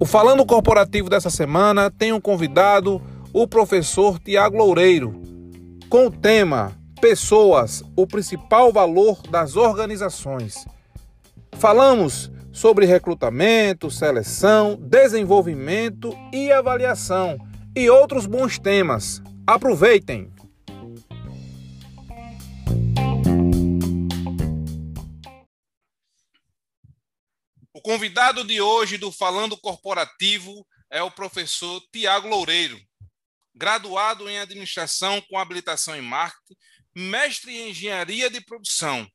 O 0.00 0.06
Falando 0.06 0.46
Corporativo 0.46 1.10
dessa 1.10 1.28
semana 1.28 1.90
tem 1.90 2.12
um 2.12 2.20
convidado, 2.20 3.02
o 3.32 3.48
professor 3.48 4.18
Tiago 4.18 4.56
Loureiro, 4.56 5.20
com 5.88 6.06
o 6.06 6.10
tema 6.10 6.72
Pessoas, 7.00 7.82
o 7.96 8.06
principal 8.06 8.72
valor 8.72 9.20
das 9.30 9.56
organizações. 9.56 10.66
Falamos 11.52 12.30
sobre 12.52 12.86
recrutamento, 12.86 13.90
seleção, 13.90 14.76
desenvolvimento 14.80 16.16
e 16.32 16.50
avaliação 16.50 17.38
e 17.74 17.88
outros 17.90 18.26
bons 18.26 18.58
temas. 18.58 19.22
Aproveitem! 19.46 20.30
Convidado 27.88 28.44
de 28.44 28.60
hoje 28.60 28.98
do 28.98 29.10
Falando 29.10 29.56
Corporativo 29.56 30.68
é 30.90 31.02
o 31.02 31.10
professor 31.10 31.82
Tiago 31.90 32.28
Loureiro, 32.28 32.78
graduado 33.54 34.28
em 34.28 34.38
administração 34.38 35.22
com 35.22 35.38
habilitação 35.38 35.96
em 35.96 36.02
marketing, 36.02 36.54
mestre 36.94 37.56
em 37.56 37.70
engenharia 37.70 38.28
de 38.28 38.42
produção. 38.42 39.10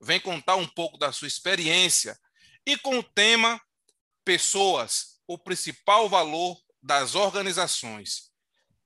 Vem 0.00 0.18
contar 0.18 0.56
um 0.56 0.66
pouco 0.66 0.96
da 0.96 1.12
sua 1.12 1.28
experiência 1.28 2.18
e 2.64 2.78
com 2.78 3.00
o 3.00 3.02
tema 3.02 3.60
Pessoas, 4.24 5.20
o 5.26 5.36
principal 5.36 6.08
valor 6.08 6.58
das 6.82 7.14
organizações. 7.14 8.30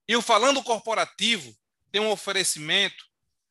E 0.08 0.16
o 0.16 0.22
Falando 0.22 0.60
Corporativo 0.60 1.54
tem 1.92 2.00
um 2.00 2.10
oferecimento 2.10 3.04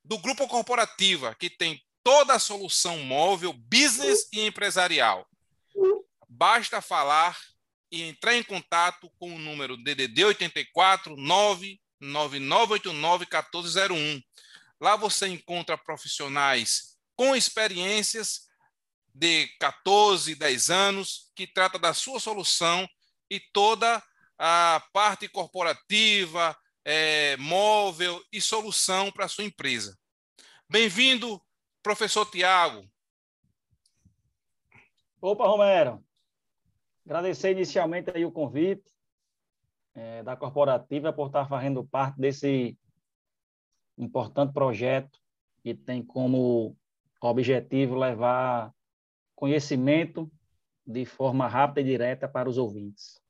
do 0.04 0.18
Grupo 0.18 0.46
Corporativa, 0.46 1.34
que 1.36 1.50
tem 1.50 1.82
toda 2.04 2.34
a 2.34 2.40
solução 2.40 2.98
móvel, 3.00 3.54
business 3.54 4.28
e 4.34 4.46
empresarial. 4.46 5.26
Basta 6.36 6.82
falar 6.82 7.40
e 7.92 8.02
entrar 8.02 8.36
em 8.36 8.42
contato 8.42 9.08
com 9.20 9.36
o 9.36 9.40
número 9.40 9.78
DDD 9.78 10.26
84 10.26 11.16
99989 11.16 13.26
1401. 13.26 14.20
Lá 14.82 14.96
você 14.96 15.28
encontra 15.28 15.78
profissionais 15.78 16.98
com 17.16 17.36
experiências 17.36 18.48
de 19.14 19.46
14, 19.60 20.34
10 20.34 20.72
anos 20.72 21.32
que 21.36 21.46
trata 21.46 21.78
da 21.78 21.94
sua 21.94 22.20
solução 22.20 22.90
e 23.30 23.40
toda 23.40 24.04
a 24.36 24.84
parte 24.92 25.28
corporativa, 25.28 26.58
é, 26.84 27.38
móvel 27.38 28.20
e 28.32 28.42
solução 28.42 29.12
para 29.12 29.26
a 29.26 29.30
sua 29.30 29.44
empresa. 29.44 29.96
Bem-vindo, 30.68 31.40
professor 31.84 32.26
Tiago. 32.26 32.90
Opa, 35.22 35.46
Romero. 35.46 36.04
Agradecer 37.06 37.52
inicialmente 37.52 38.12
aí 38.16 38.26
o 38.26 38.32
convite 38.32 38.84
é, 39.94 40.24
da 40.24 40.36
corporativa 40.36 41.12
por 41.12 41.28
estar 41.28 41.48
fazendo 41.48 41.84
parte 41.84 42.20
desse 42.20 42.78
importante 43.98 44.54
projeto 44.54 45.20
que 45.62 45.74
tem 45.74 46.04
como 46.04 46.78
objetivo 47.22 47.96
levar 47.96 48.74
conhecimento 49.36 50.32
de 50.86 51.06
forma 51.06 51.48
rápida 51.48 51.82
e 51.82 51.92
direta 51.92 52.28
para 52.28 52.50
os 52.50 52.58
ouvintes. 52.58 53.22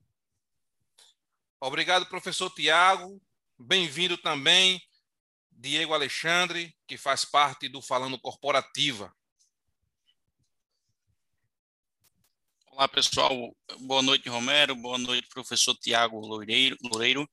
Obrigado, 1.60 2.08
professor 2.08 2.50
Tiago. 2.50 3.22
Bem-vindo 3.58 4.18
também, 4.18 4.82
Diego 5.52 5.94
Alexandre, 5.94 6.76
que 6.88 6.98
faz 6.98 7.24
parte 7.24 7.70
do 7.70 7.82
Falando 7.82 8.20
Corporativa. 8.20 9.14
Olá, 12.76 12.88
pessoal. 12.88 13.56
Boa 13.82 14.02
noite, 14.02 14.28
Romero. 14.28 14.76
Boa 14.76 14.98
noite, 14.98 15.28
professor 15.28 15.76
Tiago 15.76 16.20
Loureiro. 16.20 17.30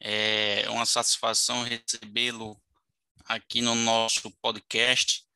É 0.00 0.64
uma 0.70 0.86
satisfação 0.86 1.62
recebê-lo 1.62 2.58
aqui 3.26 3.60
no 3.60 3.74
nosso 3.74 4.30
podcast, 4.40 5.26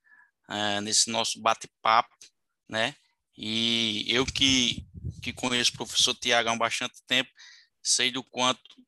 é, 0.49 0.81
nesse 0.81 1.11
nosso 1.11 1.39
bate-papo, 1.39 2.17
né? 2.67 2.97
E 3.37 4.07
eu 4.09 4.25
que, 4.25 4.87
que 5.23 5.35
conheço 5.35 5.73
o 5.73 5.77
professor 5.77 6.15
Tiago 6.15 6.49
há 6.49 6.57
bastante 6.57 7.03
tempo, 7.07 7.31
sei 7.83 8.11
do 8.11 8.25
quanto 8.25 8.83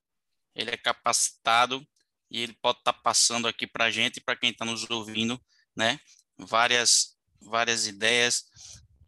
ele 0.55 0.71
é 0.71 0.79
capacitado 0.79 1.87
e 2.31 2.41
ele 2.41 2.55
pode 2.55 2.79
estar 2.79 2.95
passando 2.95 3.47
aqui 3.47 3.67
para 3.67 3.85
a 3.85 3.91
gente 3.91 4.19
para 4.19 4.35
quem 4.35 4.49
está 4.51 4.65
nos 4.65 4.89
ouvindo, 4.89 5.39
né? 5.77 6.01
Várias, 6.39 7.19
várias 7.39 7.87
ideias 7.87 8.47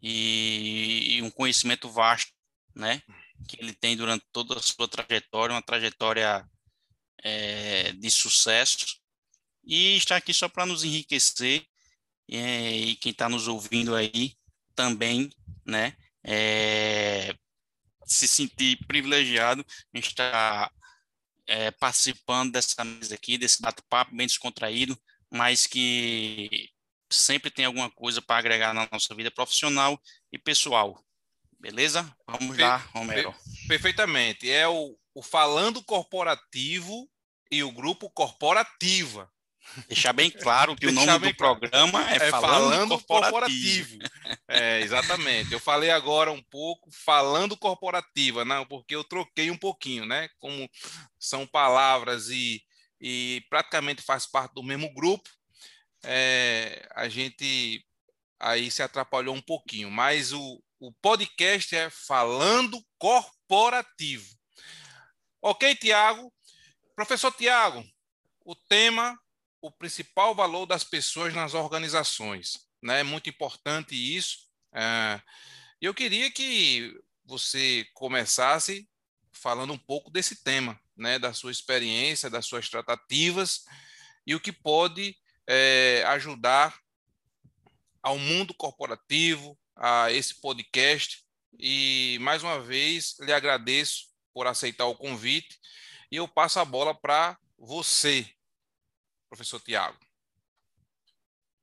e, 0.01 1.17
e 1.17 1.21
um 1.21 1.31
conhecimento 1.31 1.89
vasto, 1.89 2.31
né? 2.75 3.01
Que 3.47 3.61
ele 3.61 3.73
tem 3.73 3.95
durante 3.95 4.25
toda 4.31 4.57
a 4.57 4.61
sua 4.61 4.87
trajetória, 4.87 5.53
uma 5.53 5.61
trajetória 5.61 6.45
é, 7.23 7.91
de 7.93 8.09
sucesso 8.11 8.85
e 9.63 9.97
está 9.97 10.15
aqui 10.15 10.33
só 10.33 10.47
para 10.47 10.65
nos 10.65 10.83
enriquecer 10.83 11.65
é, 12.29 12.71
e 12.71 12.95
quem 12.95 13.11
está 13.11 13.27
nos 13.27 13.47
ouvindo 13.47 13.95
aí 13.95 14.35
também, 14.75 15.29
né? 15.65 15.95
É, 16.23 17.35
se 18.05 18.27
sentir 18.27 18.77
privilegiado 18.85 19.65
em 19.93 19.99
estar 19.99 20.71
é, 21.45 21.71
participando 21.71 22.51
dessa 22.53 22.83
mesa 22.83 23.15
aqui, 23.15 23.37
desse 23.37 23.61
bate-papo 23.61 24.15
bem 24.15 24.27
descontraído, 24.27 24.97
mas 25.29 25.65
que 25.67 26.69
sempre 27.09 27.49
tem 27.49 27.65
alguma 27.65 27.89
coisa 27.89 28.21
para 28.21 28.37
agregar 28.37 28.73
na 28.73 28.87
nossa 28.91 29.13
vida 29.15 29.31
profissional 29.31 29.99
e 30.31 30.37
pessoal. 30.37 31.03
Beleza? 31.59 32.09
Vamos 32.27 32.55
per 32.55 32.65
lá, 32.65 32.77
Romero. 32.93 33.33
Per 33.33 33.67
perfeitamente. 33.67 34.49
É 34.49 34.67
o, 34.67 34.97
o 35.13 35.23
Falando 35.23 35.83
Corporativo 35.83 37.09
e 37.51 37.63
o 37.63 37.71
Grupo 37.71 38.09
Corporativa. 38.09 39.31
Deixar 39.87 40.13
bem 40.13 40.29
claro 40.29 40.75
que 40.75 40.87
o 40.87 40.91
nome 40.93 41.19
do 41.19 41.35
programa 41.35 42.09
é, 42.09 42.15
é 42.15 42.31
Falando, 42.31 42.41
falando 42.41 42.89
Corporativo. 42.89 43.99
corporativo. 43.99 44.43
é, 44.47 44.81
exatamente. 44.81 45.51
Eu 45.51 45.59
falei 45.59 45.89
agora 45.89 46.31
um 46.31 46.41
pouco 46.43 46.89
Falando 46.91 47.57
Corporativa, 47.57 48.45
não, 48.45 48.65
porque 48.65 48.95
eu 48.95 49.03
troquei 49.03 49.51
um 49.51 49.57
pouquinho, 49.57 50.05
né? 50.05 50.29
Como 50.37 50.69
são 51.19 51.45
palavras 51.45 52.29
e, 52.29 52.61
e 52.99 53.43
praticamente 53.49 54.01
faz 54.01 54.25
parte 54.25 54.53
do 54.53 54.63
mesmo 54.63 54.93
grupo, 54.93 55.29
é, 56.09 56.87
a 56.95 57.09
gente 57.09 57.85
aí 58.39 58.71
se 58.71 58.81
atrapalhou 58.81 59.35
um 59.35 59.41
pouquinho, 59.41 59.91
mas 59.91 60.31
o, 60.31 60.63
o 60.79 60.93
podcast 60.93 61.75
é 61.75 61.89
Falando 61.89 62.81
Corporativo. 62.97 64.33
Ok, 65.41 65.75
Tiago? 65.75 66.33
Professor 66.95 67.31
Tiago, 67.33 67.83
o 68.45 68.55
tema, 68.55 69.19
o 69.61 69.69
principal 69.69 70.33
valor 70.33 70.65
das 70.65 70.85
pessoas 70.85 71.33
nas 71.33 71.53
organizações. 71.53 72.65
Né? 72.81 73.01
É 73.01 73.03
muito 73.03 73.29
importante 73.29 73.93
isso. 73.93 74.47
É, 74.73 75.21
eu 75.81 75.93
queria 75.93 76.31
que 76.31 76.97
você 77.25 77.85
começasse 77.93 78.87
falando 79.33 79.73
um 79.73 79.77
pouco 79.77 80.09
desse 80.09 80.41
tema, 80.41 80.79
né? 80.95 81.19
da 81.19 81.33
sua 81.33 81.51
experiência, 81.51 82.29
das 82.29 82.45
suas 82.45 82.69
tratativas 82.69 83.65
e 84.25 84.33
o 84.33 84.39
que 84.39 84.53
pode 84.53 85.13
é, 85.47 86.03
ajudar 86.07 86.77
ao 88.03 88.17
mundo 88.17 88.53
corporativo, 88.53 89.57
a 89.75 90.11
esse 90.11 90.39
podcast. 90.41 91.23
E 91.59 92.17
mais 92.21 92.43
uma 92.43 92.59
vez 92.59 93.15
lhe 93.19 93.33
agradeço 93.33 94.07
por 94.33 94.45
aceitar 94.45 94.85
o 94.85 94.95
convite 94.95 95.57
e 96.11 96.17
eu 96.17 96.27
passo 96.27 96.59
a 96.59 96.65
bola 96.65 96.93
para 96.93 97.37
você, 97.57 98.25
professor 99.29 99.59
Tiago. 99.59 99.97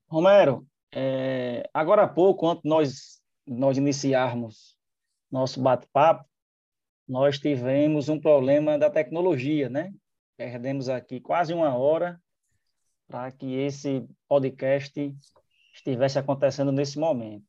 Romero, 0.09 0.67
é, 0.93 1.69
agora 1.73 2.03
há 2.03 2.08
pouco, 2.08 2.49
antes 2.49 2.64
nós 2.64 3.23
nós 3.47 3.76
iniciarmos 3.76 4.75
nosso 5.31 5.61
bate-papo, 5.61 6.25
nós 7.06 7.38
tivemos 7.38 8.08
um 8.08 8.19
problema 8.19 8.79
da 8.79 8.88
tecnologia, 8.88 9.69
né? 9.69 9.93
Perdemos 10.37 10.88
aqui 10.88 11.20
quase 11.20 11.53
uma 11.53 11.76
hora 11.76 12.20
para 13.09 13.31
que 13.33 13.55
esse 13.55 14.06
podcast 14.29 15.15
estivesse 15.73 16.19
acontecendo 16.19 16.73
nesse 16.73 16.99
momento. 16.99 17.45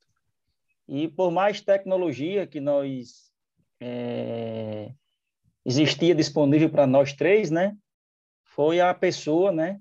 E 0.87 1.07
por 1.07 1.31
mais 1.31 1.61
tecnologia 1.61 2.45
que 2.45 2.59
nós 2.59 3.31
é, 3.79 4.91
existia 5.65 6.13
disponível 6.13 6.69
para 6.69 6.85
nós 6.85 7.13
três, 7.13 7.49
né, 7.49 7.75
foi 8.43 8.79
a 8.79 8.93
pessoa, 8.93 9.51
né, 9.51 9.79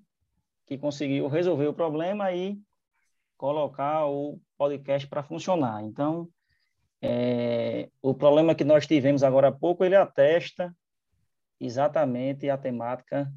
que 0.67 0.79
conseguiu 0.79 1.29
resolver 1.29 1.67
o 1.67 1.75
problema 1.75 2.32
e 2.32 2.59
colocar 3.37 4.06
o 4.06 4.41
podcast 4.56 5.06
para 5.06 5.23
funcionar. 5.23 5.85
Então, 5.85 6.29
é, 7.03 7.91
o 8.00 8.15
problema 8.15 8.55
que 8.55 8.65
nós 8.65 8.87
tivemos 8.87 9.23
agora 9.23 9.49
há 9.49 9.53
pouco, 9.53 9.85
ele 9.85 9.97
atesta 9.97 10.75
exatamente 11.61 12.49
a 12.49 12.56
temática 12.56 13.31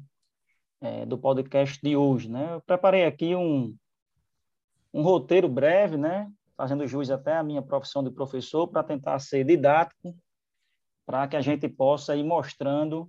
é, 0.80 1.04
do 1.06 1.18
podcast 1.18 1.80
de 1.82 1.96
hoje, 1.96 2.30
né? 2.30 2.54
Eu 2.54 2.60
preparei 2.60 3.04
aqui 3.04 3.34
um, 3.34 3.74
um 4.92 5.02
roteiro 5.02 5.48
breve, 5.48 5.96
né? 5.96 6.30
fazendo 6.58 6.88
jus 6.88 7.08
até 7.08 7.36
à 7.36 7.42
minha 7.44 7.62
profissão 7.62 8.02
de 8.02 8.10
professor, 8.10 8.66
para 8.66 8.82
tentar 8.82 9.20
ser 9.20 9.44
didático, 9.44 10.12
para 11.06 11.28
que 11.28 11.36
a 11.36 11.40
gente 11.40 11.68
possa 11.68 12.16
ir 12.16 12.24
mostrando 12.24 13.08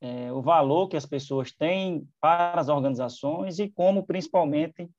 é, 0.00 0.32
o 0.32 0.40
valor 0.40 0.88
que 0.88 0.96
as 0.96 1.04
pessoas 1.04 1.52
têm 1.52 2.08
para 2.18 2.58
as 2.58 2.70
organizações 2.70 3.58
e 3.58 3.68
como, 3.68 4.06
principalmente, 4.06 4.90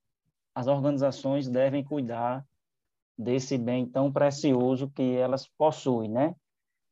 as 0.53 0.67
organizações 0.67 1.49
devem 1.49 1.83
cuidar 1.83 2.45
desse 3.17 3.57
bem 3.57 3.87
tão 3.87 4.11
precioso 4.11 4.89
que 4.91 5.15
elas 5.15 5.47
possuem, 5.57 6.09
né? 6.09 6.35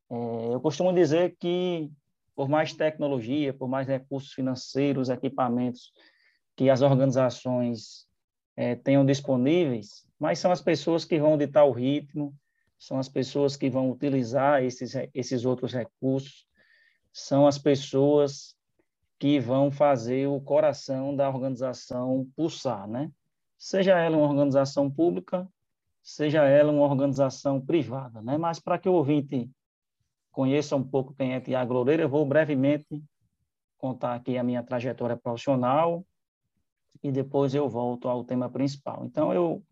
É, 0.10 0.54
eu 0.54 0.60
costumo 0.60 0.92
dizer 0.92 1.36
que, 1.40 1.92
por 2.38 2.48
mais 2.48 2.72
tecnologia, 2.72 3.51
por 3.51 3.68
mais 3.68 3.88
recursos 3.88 4.31
financeiros, 4.31 5.10
equipamentos 5.10 5.92
que 6.56 6.69
as 6.69 6.84
organizações 6.84 8.06
é, 8.56 8.75
tenham 8.75 9.04
disponíveis, 9.04 10.07
mas 10.19 10.38
são 10.38 10.51
as 10.51 10.62
pessoas 10.62 11.04
que 11.04 11.19
vão 11.19 11.36
ditar 11.36 11.66
o 11.66 11.72
ritmo, 11.72 12.36
são 12.78 13.00
as 13.00 13.10
pessoas 13.10 13.57
que 13.57 13.72
vão 13.72 13.89
utilizar 13.89 14.63
esses, 14.63 14.94
esses 15.16 15.45
outros 15.45 15.74
recursos, 15.74 16.45
são 17.12 17.48
as 17.48 17.57
pessoas 17.57 18.56
que 19.18 19.40
vão 19.40 19.72
fazer 19.72 20.28
o 20.28 20.40
coração 20.40 21.16
da 21.16 21.28
organização 21.28 22.30
pulsar, 22.36 22.88
né? 22.88 23.12
Seja 23.57 23.98
ela 23.98 24.16
uma 24.16 24.28
organização 24.28 24.92
pública, 24.92 25.48
seja 26.04 26.44
ela 26.44 26.72
uma 26.72 26.86
organização 26.86 27.60
privada, 27.60 28.22
né? 28.22 28.38
Mas 28.38 28.60
para 28.60 28.78
que 28.78 28.88
o 28.88 28.94
ouvinte 28.94 29.50
conheça 30.38 30.75
um 30.75 30.84
pouco 30.84 31.16
quem 31.16 31.34
é 31.34 31.42
Tiago 31.42 31.74
Loureiro, 31.74 32.04
eu 32.04 32.10
vou 32.10 32.24
brevemente 32.24 33.04
contar 33.75 34.13
aqui 34.13 34.38
a 34.38 34.44
minha 34.44 34.62
trajetória 34.62 35.18
profissional 35.18 36.06
e 37.01 37.12
depois 37.12 37.56
eu 37.56 37.68
volto 37.68 38.07
ao 38.07 38.24
tema 38.24 38.48
principal. 38.48 39.04
Então, 39.04 39.34
eu 39.34 39.63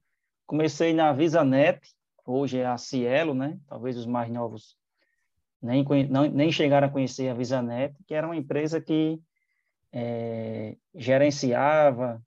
comecei 0.48 0.92
na 0.92 1.14
VisaNet, 1.14 1.80
hoje 2.26 2.58
é 2.58 2.66
a 2.66 2.80
Cielo, 2.80 3.36
né? 3.36 3.60
Talvez 3.68 3.96
os 3.96 4.08
mais 4.08 4.32
novos 4.32 4.76
nem, 5.62 5.86
nem 6.34 6.52
chegaram 6.52 6.88
a 6.88 6.92
conhecer 6.92 7.30
a 7.30 7.36
VisaNet, 7.36 7.96
que 8.08 8.16
era 8.16 8.26
uma 8.26 8.36
empresa 8.36 8.82
que 8.82 9.22
é, 9.94 10.76
gerenciava 10.96 12.20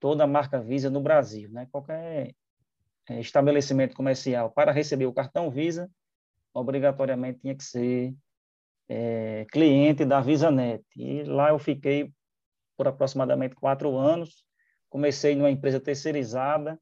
toda 0.00 0.24
a 0.24 0.26
marca 0.26 0.58
Visa 0.58 0.88
no 0.88 1.02
Brasil. 1.02 1.50
Né? 1.50 1.68
Qualquer 1.70 2.34
é, 3.10 3.20
estabelecimento 3.20 3.94
comercial, 3.94 4.50
para 4.50 4.72
receber 4.72 5.04
o 5.04 5.12
cartão 5.12 5.50
Visa, 5.50 5.90
obrigatoriamente 6.54 7.40
tinha 7.40 7.54
que 7.54 7.64
ser 7.64 8.14
é, 8.88 9.44
cliente 9.50 10.04
da 10.04 10.20
VisaNet. 10.20 10.84
E 10.96 11.24
lá 11.24 11.50
eu 11.50 11.58
fiquei 11.58 12.12
por 12.76 12.88
aproximadamente 12.88 13.54
quatro 13.54 13.96
anos. 13.96 14.44
Comecei 14.88 15.34
numa 15.34 15.50
empresa 15.50 15.80
terceirizada, 15.80 16.80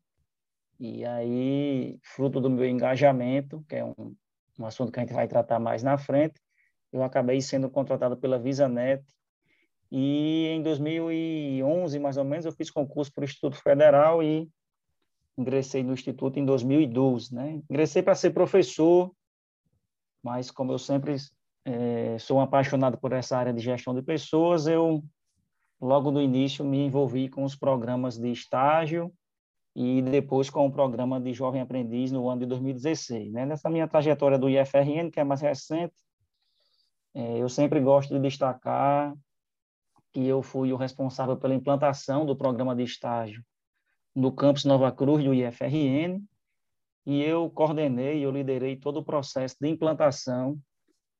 e 0.78 1.04
aí, 1.04 1.96
fruto 2.02 2.40
do 2.40 2.50
meu 2.50 2.68
engajamento, 2.68 3.64
que 3.68 3.76
é 3.76 3.84
um, 3.84 4.16
um 4.58 4.66
assunto 4.66 4.90
que 4.90 4.98
a 4.98 5.02
gente 5.02 5.14
vai 5.14 5.28
tratar 5.28 5.60
mais 5.60 5.82
na 5.82 5.96
frente, 5.96 6.40
eu 6.92 7.02
acabei 7.02 7.40
sendo 7.40 7.70
contratado 7.70 8.16
pela 8.16 8.38
VisaNet 8.38 9.02
e 9.94 10.46
em 10.48 10.62
2011, 10.62 11.98
mais 11.98 12.16
ou 12.16 12.24
menos, 12.24 12.46
eu 12.46 12.52
fiz 12.52 12.70
concurso 12.70 13.12
para 13.12 13.22
o 13.22 13.24
Instituto 13.24 13.56
Federal 13.62 14.22
e 14.22 14.48
ingressei 15.38 15.82
no 15.82 15.92
Instituto 15.92 16.38
em 16.38 16.44
2012, 16.44 17.34
né? 17.34 17.60
Ingressei 17.70 18.02
para 18.02 18.14
ser 18.14 18.30
professor, 18.30 19.14
mas 20.22 20.50
como 20.50 20.72
eu 20.72 20.78
sempre 20.78 21.16
é, 21.64 22.16
sou 22.18 22.38
um 22.38 22.40
apaixonado 22.40 22.98
por 22.98 23.12
essa 23.12 23.36
área 23.36 23.52
de 23.52 23.60
gestão 23.60 23.94
de 23.94 24.02
pessoas, 24.02 24.66
eu 24.66 25.02
logo 25.80 26.10
no 26.10 26.20
início 26.20 26.64
me 26.64 26.78
envolvi 26.78 27.28
com 27.28 27.44
os 27.44 27.56
programas 27.56 28.16
de 28.16 28.30
estágio 28.30 29.12
e 29.74 30.02
depois 30.02 30.50
com 30.50 30.66
o 30.66 30.72
programa 30.72 31.20
de 31.20 31.32
Jovem 31.32 31.60
Aprendiz 31.60 32.12
no 32.12 32.28
ano 32.28 32.40
de 32.40 32.46
2016. 32.46 33.32
Né? 33.32 33.46
Nessa 33.46 33.70
minha 33.70 33.88
trajetória 33.88 34.38
do 34.38 34.48
IFRN, 34.48 35.10
que 35.10 35.18
é 35.18 35.24
mais 35.24 35.40
recente, 35.40 35.94
é, 37.14 37.38
eu 37.38 37.48
sempre 37.48 37.80
gosto 37.80 38.14
de 38.14 38.20
destacar 38.20 39.14
que 40.12 40.26
eu 40.26 40.42
fui 40.42 40.72
o 40.72 40.76
responsável 40.76 41.36
pela 41.36 41.54
implantação 41.54 42.26
do 42.26 42.36
programa 42.36 42.76
de 42.76 42.82
estágio 42.82 43.42
no 44.14 44.30
campus 44.30 44.64
Nova 44.64 44.92
Cruz 44.92 45.24
do 45.24 45.32
IFRN, 45.32 46.22
e 47.04 47.22
eu 47.22 47.50
coordenei, 47.50 48.24
eu 48.24 48.30
liderei 48.30 48.76
todo 48.76 48.98
o 48.98 49.04
processo 49.04 49.56
de 49.60 49.68
implantação 49.68 50.58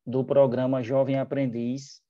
do 0.07 0.25
programa 0.25 0.83
Jovem 0.83 1.19
Aprendiz 1.19 2.01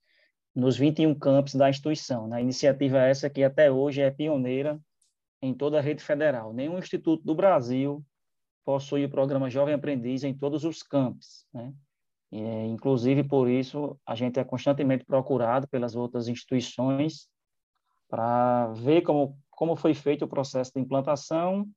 nos 0.55 0.77
21 0.77 1.15
campos 1.15 1.55
da 1.55 1.69
instituição. 1.69 2.27
Né? 2.27 2.37
A 2.37 2.41
iniciativa 2.41 2.99
essa 2.99 3.29
que 3.29 3.43
até 3.43 3.71
hoje 3.71 4.01
é 4.01 4.11
pioneira 4.11 4.79
em 5.41 5.53
toda 5.53 5.79
a 5.79 5.81
rede 5.81 6.03
federal. 6.03 6.53
Nenhum 6.53 6.77
instituto 6.77 7.23
do 7.23 7.35
Brasil 7.35 8.03
possui 8.63 9.05
o 9.05 9.09
programa 9.09 9.49
Jovem 9.49 9.73
Aprendiz 9.73 10.23
em 10.23 10.33
todos 10.33 10.63
os 10.63 10.81
campos, 10.81 11.45
né? 11.53 11.73
É, 12.31 12.65
inclusive, 12.65 13.23
por 13.23 13.47
isso, 13.47 13.95
a 14.03 14.15
gente 14.15 14.39
é 14.39 14.43
constantemente 14.43 15.05
procurado 15.05 15.67
pelas 15.67 15.95
outras 15.95 16.27
instituições 16.27 17.29
para 18.09 18.69
ver 18.73 19.03
como, 19.03 19.37
como 19.51 19.75
foi 19.75 19.93
feito 19.93 20.25
o 20.25 20.27
processo 20.27 20.71
de 20.73 20.81
implantação 20.81 21.67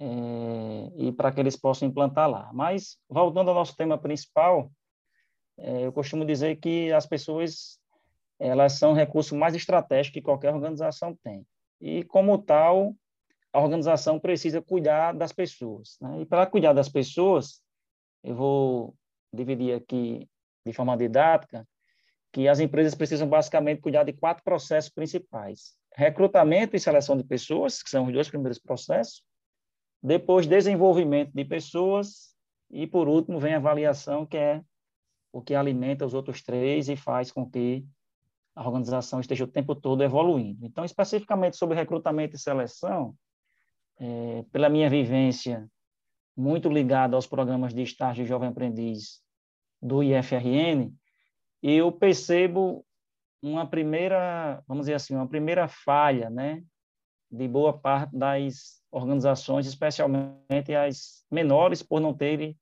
é, 0.00 0.92
e 0.96 1.12
para 1.12 1.30
que 1.30 1.40
eles 1.40 1.56
possam 1.56 1.86
implantar 1.86 2.28
lá. 2.28 2.50
Mas, 2.54 2.96
voltando 3.08 3.50
ao 3.50 3.54
nosso 3.54 3.76
tema 3.76 3.98
principal, 3.98 4.72
é, 5.58 5.86
eu 5.86 5.92
costumo 5.92 6.24
dizer 6.24 6.56
que 6.56 6.90
as 6.92 7.06
pessoas 7.06 7.78
elas 8.38 8.72
são 8.72 8.92
o 8.92 8.94
recurso 8.94 9.36
mais 9.36 9.54
estratégico 9.54 10.14
que 10.14 10.22
qualquer 10.22 10.54
organização 10.54 11.14
tem 11.22 11.46
e, 11.78 12.02
como 12.04 12.38
tal, 12.38 12.96
a 13.52 13.60
organização 13.60 14.18
precisa 14.18 14.62
cuidar 14.62 15.12
das 15.12 15.30
pessoas. 15.30 15.98
Né? 16.00 16.22
E 16.22 16.26
para 16.26 16.46
cuidar 16.46 16.72
das 16.72 16.88
pessoas, 16.88 17.62
eu 18.24 18.34
vou 18.34 18.94
dividir 19.30 19.74
aqui 19.74 20.26
de 20.64 20.72
forma 20.72 20.96
didática 20.96 21.68
que 22.32 22.48
as 22.48 22.60
empresas 22.60 22.94
precisam 22.94 23.28
basicamente 23.28 23.82
cuidar 23.82 24.04
de 24.04 24.14
quatro 24.14 24.42
processos 24.42 24.90
principais: 24.90 25.74
recrutamento 25.94 26.76
e 26.76 26.80
seleção 26.80 27.16
de 27.16 27.24
pessoas, 27.24 27.82
que 27.82 27.90
são 27.90 28.06
os 28.06 28.12
dois 28.12 28.28
primeiros 28.28 28.58
processos, 28.58 29.22
depois 30.02 30.46
desenvolvimento 30.46 31.32
de 31.34 31.44
pessoas 31.44 32.34
e 32.70 32.86
por 32.86 33.08
último 33.08 33.38
vem 33.38 33.54
a 33.54 33.58
avaliação, 33.58 34.24
que 34.24 34.36
é 34.36 34.62
o 35.32 35.42
que 35.42 35.54
alimenta 35.54 36.06
os 36.06 36.14
outros 36.14 36.42
três 36.42 36.88
e 36.88 36.96
faz 36.96 37.30
com 37.30 37.48
que 37.48 37.84
a 38.54 38.66
organização 38.66 39.20
esteja 39.20 39.44
o 39.44 39.48
tempo 39.48 39.74
todo 39.74 40.02
evoluindo. 40.02 40.66
Então, 40.66 40.84
especificamente 40.84 41.56
sobre 41.56 41.76
recrutamento 41.76 42.36
e 42.36 42.38
seleção, 42.38 43.14
é, 43.98 44.44
pela 44.50 44.68
minha 44.68 44.88
vivência 44.88 45.70
muito 46.36 46.68
ligada 46.68 47.16
aos 47.16 47.26
programas 47.26 47.74
de 47.74 47.82
estágio 47.82 48.24
de 48.24 48.28
jovem 48.28 48.48
aprendiz 48.48 49.22
do 49.80 50.02
IFRN, 50.02 50.92
eu 51.62 51.92
percebo 51.92 52.84
uma 53.42 53.66
primeira, 53.66 54.62
vamos 54.66 54.82
dizer 54.82 54.94
assim, 54.94 55.14
uma 55.14 55.28
primeira 55.28 55.68
falha, 55.68 56.28
né, 56.30 56.62
de 57.30 57.46
boa 57.46 57.78
parte 57.78 58.16
das 58.16 58.79
organizações, 58.90 59.66
especialmente 59.66 60.74
as 60.74 61.24
menores, 61.30 61.82
por 61.82 62.00
não 62.00 62.14
terem 62.14 62.56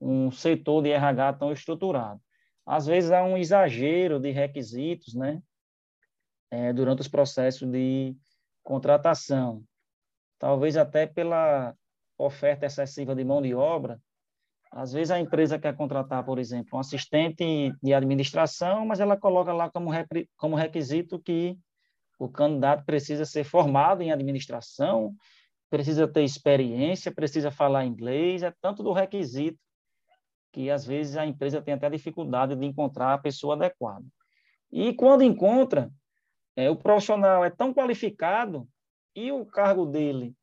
um 0.00 0.30
setor 0.30 0.82
de 0.82 0.90
RH 0.90 1.34
tão 1.34 1.52
estruturado 1.52 2.20
às 2.66 2.86
vezes 2.86 3.10
há 3.10 3.22
um 3.22 3.36
exagero 3.36 4.20
de 4.20 4.30
requisitos, 4.30 5.14
né, 5.14 5.42
é, 6.50 6.72
durante 6.72 7.00
os 7.00 7.08
processos 7.08 7.68
de 7.70 8.16
contratação. 8.62 9.64
Talvez 10.38 10.76
até 10.76 11.06
pela 11.06 11.74
oferta 12.16 12.66
excessiva 12.66 13.14
de 13.14 13.24
mão 13.24 13.42
de 13.42 13.54
obra, 13.54 14.00
às 14.70 14.92
vezes 14.92 15.10
a 15.10 15.20
empresa 15.20 15.58
quer 15.58 15.76
contratar, 15.76 16.24
por 16.24 16.38
exemplo, 16.38 16.76
um 16.76 16.80
assistente 16.80 17.74
de 17.82 17.92
administração, 17.92 18.86
mas 18.86 19.00
ela 19.00 19.16
coloca 19.16 19.52
lá 19.52 19.70
como, 19.70 19.90
como 20.36 20.56
requisito 20.56 21.20
que 21.20 21.58
o 22.18 22.28
candidato 22.28 22.84
precisa 22.84 23.24
ser 23.24 23.44
formado 23.44 24.02
em 24.02 24.12
administração, 24.12 25.14
precisa 25.72 26.06
ter 26.06 26.22
experiência, 26.22 27.10
precisa 27.10 27.50
falar 27.50 27.86
inglês, 27.86 28.42
é 28.42 28.52
tanto 28.60 28.82
do 28.82 28.92
requisito 28.92 29.58
que 30.52 30.70
às 30.70 30.84
vezes 30.84 31.16
a 31.16 31.24
empresa 31.24 31.62
tem 31.62 31.72
até 31.72 31.88
dificuldade 31.88 32.54
de 32.54 32.66
encontrar 32.66 33.14
a 33.14 33.18
pessoa 33.18 33.54
adequada. 33.54 34.04
E 34.70 34.92
quando 34.92 35.22
encontra, 35.22 35.90
é, 36.54 36.68
o 36.68 36.76
profissional 36.76 37.42
é 37.42 37.48
tão 37.48 37.72
qualificado 37.72 38.68
e 39.16 39.32
o 39.32 39.46
cargo 39.46 39.86
dele 39.86 40.36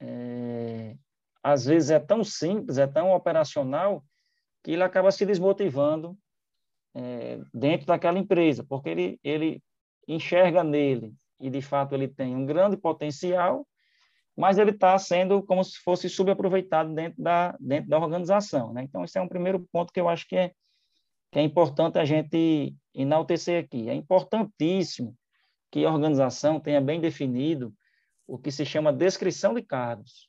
é, 0.00 0.96
às 1.42 1.66
vezes 1.66 1.90
é 1.90 1.98
tão 1.98 2.24
simples, 2.24 2.78
é 2.78 2.86
tão 2.86 3.12
operacional, 3.12 4.02
que 4.64 4.70
ele 4.70 4.82
acaba 4.82 5.12
se 5.12 5.26
desmotivando 5.26 6.16
é, 6.94 7.42
dentro 7.52 7.86
daquela 7.86 8.18
empresa, 8.18 8.64
porque 8.64 8.88
ele, 8.88 9.20
ele 9.22 9.62
enxerga 10.08 10.64
nele, 10.64 11.14
e 11.38 11.50
de 11.50 11.60
fato 11.60 11.94
ele 11.94 12.08
tem 12.08 12.34
um 12.34 12.46
grande 12.46 12.78
potencial, 12.78 13.66
mas 14.36 14.58
ele 14.58 14.70
está 14.70 14.98
sendo 14.98 15.42
como 15.42 15.64
se 15.64 15.78
fosse 15.78 16.08
subaproveitado 16.08 16.92
dentro 16.94 17.22
da, 17.22 17.56
dentro 17.58 17.88
da 17.88 17.98
organização. 17.98 18.72
Né? 18.72 18.82
Então, 18.82 19.02
esse 19.02 19.18
é 19.18 19.22
um 19.22 19.28
primeiro 19.28 19.66
ponto 19.72 19.92
que 19.92 20.00
eu 20.00 20.08
acho 20.08 20.28
que 20.28 20.36
é, 20.36 20.52
que 21.32 21.38
é 21.38 21.42
importante 21.42 21.98
a 21.98 22.04
gente 22.04 22.76
enaltecer 22.94 23.64
aqui. 23.64 23.88
É 23.88 23.94
importantíssimo 23.94 25.16
que 25.70 25.84
a 25.84 25.90
organização 25.92 26.60
tenha 26.60 26.80
bem 26.80 27.00
definido 27.00 27.74
o 28.26 28.38
que 28.38 28.50
se 28.50 28.64
chama 28.64 28.92
descrição 28.92 29.54
de 29.54 29.62
cargos. 29.62 30.28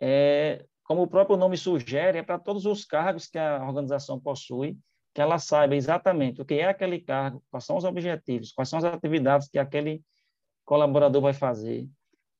é, 0.00 0.64
como 0.84 1.02
o 1.02 1.08
próprio 1.08 1.36
nome 1.36 1.56
sugere, 1.56 2.18
é 2.18 2.22
para 2.22 2.38
todos 2.38 2.66
os 2.66 2.84
cargos 2.84 3.26
que 3.26 3.38
a 3.38 3.64
organização 3.66 4.20
possui, 4.20 4.76
que 5.14 5.20
ela 5.20 5.38
saiba 5.38 5.74
exatamente 5.74 6.42
o 6.42 6.44
que 6.44 6.54
é 6.54 6.68
aquele 6.68 7.00
cargo, 7.00 7.42
quais 7.50 7.64
são 7.64 7.76
os 7.76 7.84
objetivos, 7.84 8.52
quais 8.52 8.68
são 8.68 8.78
as 8.78 8.84
atividades 8.84 9.48
que 9.48 9.58
aquele 9.58 10.02
colaborador 10.64 11.22
vai 11.22 11.32
fazer, 11.32 11.88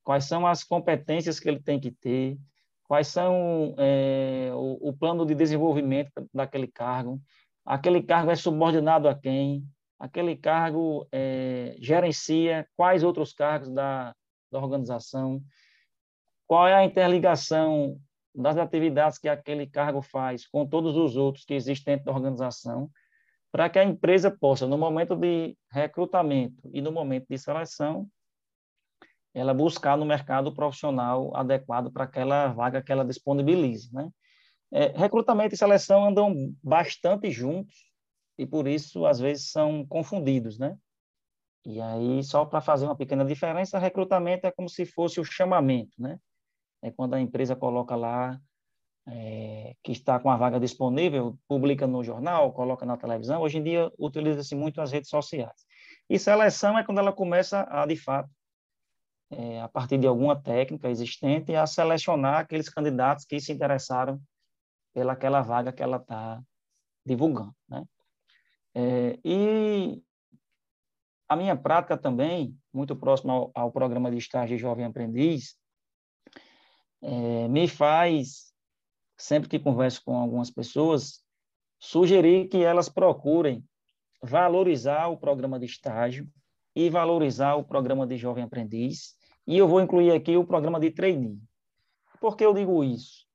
quais 0.04 0.26
são 0.26 0.46
as 0.46 0.62
competências 0.62 1.40
que 1.40 1.48
ele 1.48 1.60
tem 1.60 1.80
que 1.80 1.90
ter, 1.90 2.38
quais 2.86 3.08
são 3.08 3.74
é, 3.78 4.50
o, 4.52 4.90
o, 4.90 4.92
plano 4.92 5.24
de 5.24 5.34
desenvolvimento 5.34 6.12
daquele 6.32 6.68
cargo, 6.68 7.20
aquele 7.64 8.02
cargo 8.02 8.30
é 8.30 8.36
subordinado 8.36 9.08
a 9.08 9.14
quem, 9.14 9.64
aquele 9.98 10.36
cargo 10.36 11.08
é, 11.10 11.74
gerencia 11.80 12.68
quais 12.76 13.02
outros 13.02 13.32
cargos 13.32 13.70
da, 13.70 14.14
da 14.52 14.58
organização, 14.58 15.42
qual 16.46 16.68
é 16.68 16.74
a 16.74 16.84
interligação 16.84 17.98
das 18.34 18.58
atividades 18.58 19.18
que 19.18 19.28
aquele 19.28 19.66
cargo 19.66 20.02
faz 20.02 20.46
com 20.46 20.66
todos 20.66 20.96
os 20.96 21.16
outros 21.16 21.44
que 21.44 21.54
existem 21.54 21.94
dentro 21.94 22.06
da 22.06 22.12
organização, 22.12 22.90
para 23.50 23.70
que 23.70 23.78
a 23.78 23.84
empresa 23.84 24.30
possa, 24.30 24.66
no 24.66 24.76
momento 24.76 25.14
de 25.14 25.56
recrutamento 25.70 26.68
e 26.72 26.82
no 26.82 26.90
momento 26.90 27.26
de 27.30 27.38
seleção, 27.38 28.08
ela 29.34 29.52
buscar 29.52 29.98
no 29.98 30.06
mercado 30.06 30.54
profissional 30.54 31.36
adequado 31.36 31.90
para 31.90 32.04
aquela 32.04 32.48
vaga 32.48 32.80
que 32.80 32.92
ela 32.92 33.04
disponibilize, 33.04 33.92
né? 33.92 34.08
É, 34.72 34.86
recrutamento 34.96 35.54
e 35.54 35.58
seleção 35.58 36.06
andam 36.06 36.54
bastante 36.62 37.30
juntos 37.30 37.74
e 38.38 38.46
por 38.46 38.66
isso 38.66 39.04
às 39.06 39.18
vezes 39.18 39.50
são 39.50 39.84
confundidos, 39.86 40.58
né? 40.58 40.76
E 41.66 41.80
aí 41.80 42.22
só 42.22 42.44
para 42.44 42.60
fazer 42.60 42.84
uma 42.84 42.96
pequena 42.96 43.24
diferença, 43.24 43.78
recrutamento 43.78 44.46
é 44.46 44.52
como 44.52 44.68
se 44.68 44.86
fosse 44.86 45.20
o 45.20 45.24
chamamento, 45.24 45.94
né? 45.98 46.18
É 46.82 46.90
quando 46.90 47.14
a 47.14 47.20
empresa 47.20 47.56
coloca 47.56 47.96
lá 47.96 48.38
é, 49.06 49.74
que 49.82 49.92
está 49.92 50.18
com 50.18 50.30
a 50.30 50.36
vaga 50.36 50.60
disponível, 50.60 51.38
publica 51.48 51.86
no 51.86 52.02
jornal, 52.04 52.52
coloca 52.52 52.86
na 52.86 52.96
televisão. 52.96 53.42
Hoje 53.42 53.58
em 53.58 53.62
dia 53.62 53.90
utiliza-se 53.98 54.54
muito 54.54 54.80
as 54.80 54.92
redes 54.92 55.10
sociais. 55.10 55.66
E 56.08 56.18
seleção 56.18 56.78
é 56.78 56.84
quando 56.84 56.98
ela 56.98 57.12
começa 57.12 57.66
a, 57.68 57.86
de 57.86 57.96
fato, 57.96 58.30
é, 59.30 59.60
a 59.60 59.68
partir 59.68 59.98
de 59.98 60.06
alguma 60.06 60.40
técnica 60.40 60.88
existente, 60.88 61.54
a 61.54 61.66
selecionar 61.66 62.40
aqueles 62.40 62.68
candidatos 62.68 63.24
que 63.24 63.40
se 63.40 63.52
interessaram 63.52 64.20
pelaquela 64.92 65.42
vaga 65.42 65.72
que 65.72 65.82
ela 65.82 65.96
está 65.96 66.42
divulgando. 67.04 67.54
Né? 67.68 67.84
É, 68.74 69.18
e 69.24 70.02
a 71.28 71.36
minha 71.36 71.56
prática 71.56 71.96
também, 71.96 72.56
muito 72.72 72.94
próxima 72.94 73.32
ao, 73.32 73.50
ao 73.54 73.72
programa 73.72 74.10
de 74.10 74.18
estágio 74.18 74.56
de 74.56 74.62
Jovem 74.62 74.84
Aprendiz, 74.84 75.56
é, 77.02 77.48
me 77.48 77.68
faz, 77.68 78.54
sempre 79.16 79.48
que 79.48 79.58
converso 79.58 80.02
com 80.04 80.16
algumas 80.16 80.50
pessoas, 80.50 81.22
sugerir 81.78 82.48
que 82.48 82.62
elas 82.62 82.88
procurem 82.88 83.64
valorizar 84.22 85.08
o 85.08 85.18
programa 85.18 85.58
de 85.58 85.66
estágio 85.66 86.26
e 86.74 86.90
valorizar 86.90 87.54
o 87.54 87.64
programa 87.64 88.06
de 88.06 88.16
jovem 88.16 88.44
aprendiz. 88.44 89.14
E 89.46 89.56
eu 89.56 89.68
vou 89.68 89.80
incluir 89.80 90.12
aqui 90.12 90.36
o 90.36 90.46
programa 90.46 90.80
de 90.80 90.90
trainee. 90.90 91.38
Por 92.20 92.36
que 92.36 92.44
eu 92.44 92.54
digo 92.54 92.82
isso? 92.82 93.26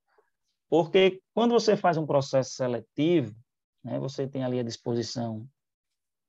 Porque 0.68 1.22
quando 1.34 1.52
você 1.52 1.76
faz 1.76 1.96
um 1.96 2.06
processo 2.06 2.52
seletivo, 2.52 3.34
né, 3.82 3.98
você 3.98 4.26
tem 4.26 4.44
ali 4.44 4.58
à 4.60 4.62
disposição 4.62 5.46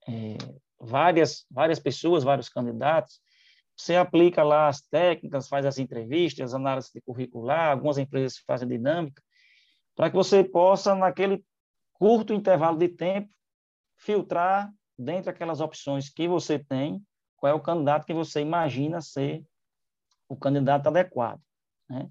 é, 0.07 0.37
várias, 0.79 1.45
várias 1.49 1.79
pessoas, 1.79 2.23
vários 2.23 2.49
candidatos, 2.49 3.21
você 3.75 3.95
aplica 3.95 4.43
lá 4.43 4.67
as 4.67 4.81
técnicas, 4.81 5.47
faz 5.47 5.65
as 5.65 5.79
entrevistas, 5.79 6.53
análise 6.53 6.91
de 6.93 7.01
curricular, 7.01 7.71
algumas 7.71 7.97
empresas 7.97 8.37
fazem 8.45 8.67
dinâmica, 8.67 9.21
para 9.95 10.09
que 10.09 10.15
você 10.15 10.43
possa, 10.43 10.95
naquele 10.95 11.43
curto 11.93 12.33
intervalo 12.33 12.77
de 12.77 12.89
tempo, 12.89 13.29
filtrar 13.97 14.71
dentre 15.01 15.31
aquelas 15.31 15.61
opções 15.61 16.09
que 16.09 16.27
você 16.27 16.59
tem, 16.59 17.03
qual 17.35 17.51
é 17.51 17.55
o 17.55 17.59
candidato 17.59 18.05
que 18.05 18.13
você 18.13 18.39
imagina 18.39 19.01
ser 19.01 19.43
o 20.29 20.35
candidato 20.35 20.87
adequado. 20.87 21.41
Né? 21.89 22.09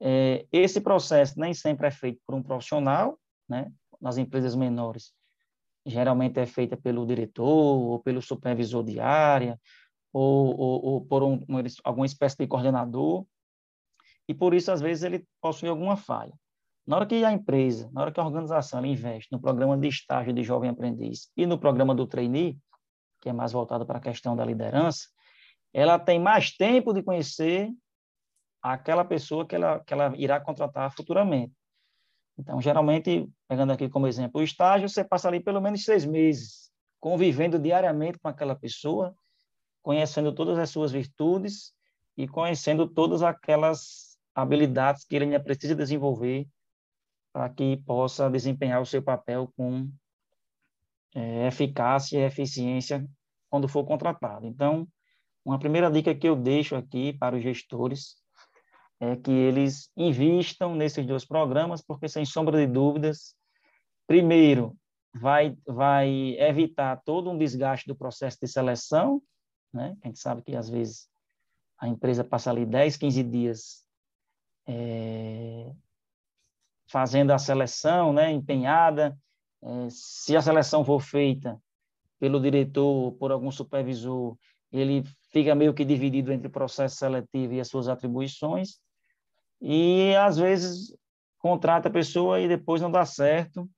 É, 0.00 0.46
esse 0.52 0.80
processo 0.80 1.38
nem 1.38 1.52
sempre 1.52 1.86
é 1.88 1.90
feito 1.90 2.20
por 2.26 2.34
um 2.34 2.42
profissional, 2.42 3.18
né? 3.48 3.70
nas 4.00 4.18
empresas 4.18 4.54
menores, 4.54 5.12
geralmente 5.84 6.38
é 6.38 6.46
feita 6.46 6.76
pelo 6.76 7.06
diretor 7.06 7.46
ou 7.46 7.98
pelo 7.98 8.22
supervisor 8.22 8.84
de 8.84 9.00
área, 9.00 9.60
ou, 10.12 10.56
ou, 10.58 10.84
ou 10.84 11.04
por 11.04 11.22
um, 11.22 11.40
alguma 11.84 12.06
espécie 12.06 12.36
de 12.36 12.46
coordenador, 12.46 13.26
e 14.28 14.34
por 14.34 14.54
isso, 14.54 14.70
às 14.70 14.80
vezes, 14.80 15.02
ele 15.02 15.26
possui 15.40 15.68
alguma 15.68 15.96
falha. 15.96 16.32
Na 16.86 16.96
hora 16.96 17.06
que 17.06 17.24
a 17.24 17.32
empresa, 17.32 17.88
na 17.92 18.02
hora 18.02 18.12
que 18.12 18.18
a 18.18 18.24
organização 18.24 18.84
investe 18.84 19.30
no 19.30 19.40
programa 19.40 19.78
de 19.78 19.86
estágio 19.88 20.32
de 20.32 20.42
jovem 20.42 20.70
aprendiz 20.70 21.30
e 21.36 21.46
no 21.46 21.58
programa 21.58 21.94
do 21.94 22.06
trainee, 22.06 22.58
que 23.20 23.28
é 23.28 23.32
mais 23.32 23.52
voltado 23.52 23.86
para 23.86 23.98
a 23.98 24.02
questão 24.02 24.34
da 24.34 24.44
liderança, 24.44 25.08
ela 25.72 25.98
tem 25.98 26.18
mais 26.18 26.50
tempo 26.56 26.92
de 26.92 27.02
conhecer 27.02 27.70
aquela 28.60 29.04
pessoa 29.04 29.46
que 29.46 29.54
ela, 29.54 29.80
que 29.80 29.94
ela 29.94 30.12
irá 30.16 30.40
contratar 30.40 30.92
futuramente. 30.94 31.52
Então, 32.36 32.60
geralmente, 32.60 33.28
pegando 33.46 33.72
aqui 33.72 33.88
como 33.88 34.08
exemplo 34.08 34.40
o 34.40 34.44
estágio, 34.44 34.88
você 34.88 35.04
passa 35.04 35.28
ali 35.28 35.38
pelo 35.38 35.60
menos 35.60 35.84
seis 35.84 36.04
meses 36.04 36.70
convivendo 36.98 37.58
diariamente 37.58 38.18
com 38.18 38.28
aquela 38.28 38.54
pessoa, 38.54 39.14
conhecendo 39.82 40.32
todas 40.32 40.58
as 40.58 40.70
suas 40.70 40.92
virtudes 40.92 41.72
e 42.16 42.26
conhecendo 42.28 42.88
todas 42.88 43.22
aquelas 43.22 44.18
habilidades 44.34 45.04
que 45.04 45.14
ele 45.14 45.26
ainda 45.26 45.40
precisa 45.40 45.74
desenvolver 45.74 46.46
para 47.32 47.48
que 47.48 47.78
possa 47.78 48.30
desempenhar 48.30 48.80
o 48.80 48.86
seu 48.86 49.02
papel 49.02 49.52
com 49.56 49.90
é, 51.14 51.46
eficácia 51.46 52.18
e 52.18 52.22
eficiência 52.22 53.06
quando 53.50 53.68
for 53.68 53.84
contratado. 53.84 54.46
Então, 54.46 54.86
uma 55.44 55.58
primeira 55.58 55.90
dica 55.90 56.14
que 56.14 56.28
eu 56.28 56.36
deixo 56.36 56.76
aqui 56.76 57.12
para 57.12 57.36
os 57.36 57.42
gestores 57.42 58.16
é 59.00 59.16
que 59.16 59.32
eles 59.32 59.90
invistam 59.96 60.76
nesses 60.76 61.04
dois 61.04 61.24
programas, 61.24 61.82
porque, 61.82 62.08
sem 62.08 62.24
sombra 62.24 62.56
de 62.56 62.72
dúvidas, 62.72 63.34
primeiro, 64.06 64.76
vai, 65.12 65.56
vai 65.66 66.36
evitar 66.38 67.02
todo 67.04 67.28
um 67.28 67.36
desgaste 67.36 67.88
do 67.88 67.96
processo 67.96 68.38
de 68.40 68.46
seleção, 68.46 69.20
né? 69.72 69.96
A 70.02 70.06
gente 70.06 70.20
sabe 70.20 70.42
que, 70.42 70.54
às 70.54 70.70
vezes, 70.70 71.08
a 71.78 71.88
empresa 71.88 72.22
passa 72.22 72.50
ali 72.50 72.64
10, 72.64 72.96
15 72.96 73.22
dias 73.24 73.84
é, 74.68 75.72
fazendo 76.92 77.30
a 77.30 77.38
seleção, 77.38 78.12
né? 78.12 78.30
empenhada. 78.30 79.16
É, 79.64 79.88
se 79.88 80.36
a 80.36 80.42
seleção 80.42 80.84
for 80.84 81.00
feita 81.00 81.58
pelo 82.20 82.38
diretor, 82.38 83.12
por 83.12 83.32
algum 83.32 83.50
supervisor, 83.50 84.36
ele 84.70 85.02
fica 85.32 85.54
meio 85.54 85.72
que 85.72 85.84
dividido 85.84 86.32
entre 86.32 86.48
o 86.48 86.50
processo 86.50 86.96
seletivo 86.96 87.54
e 87.54 87.60
as 87.60 87.68
suas 87.68 87.88
atribuições 87.88 88.78
e 89.60 90.14
às 90.16 90.36
vezes 90.36 90.94
contrata 91.38 91.88
a 91.88 91.92
pessoa 91.92 92.40
e 92.40 92.48
depois 92.48 92.82
não 92.82 92.90
dá 92.90 93.06
certo. 93.06 93.68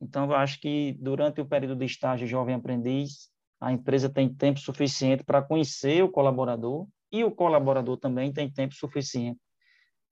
Então, 0.00 0.24
eu 0.26 0.34
acho 0.34 0.60
que 0.60 0.96
durante 1.00 1.40
o 1.40 1.46
período 1.46 1.76
de 1.76 1.84
estágio 1.84 2.26
jovem 2.26 2.54
aprendiz, 2.54 3.30
a 3.60 3.72
empresa 3.72 4.08
tem 4.08 4.32
tempo 4.32 4.58
suficiente 4.58 5.24
para 5.24 5.42
conhecer 5.42 6.02
o 6.02 6.10
colaborador 6.10 6.86
e 7.10 7.24
o 7.24 7.30
colaborador 7.30 7.96
também 7.96 8.32
tem 8.32 8.50
tempo 8.50 8.74
suficiente 8.74 9.40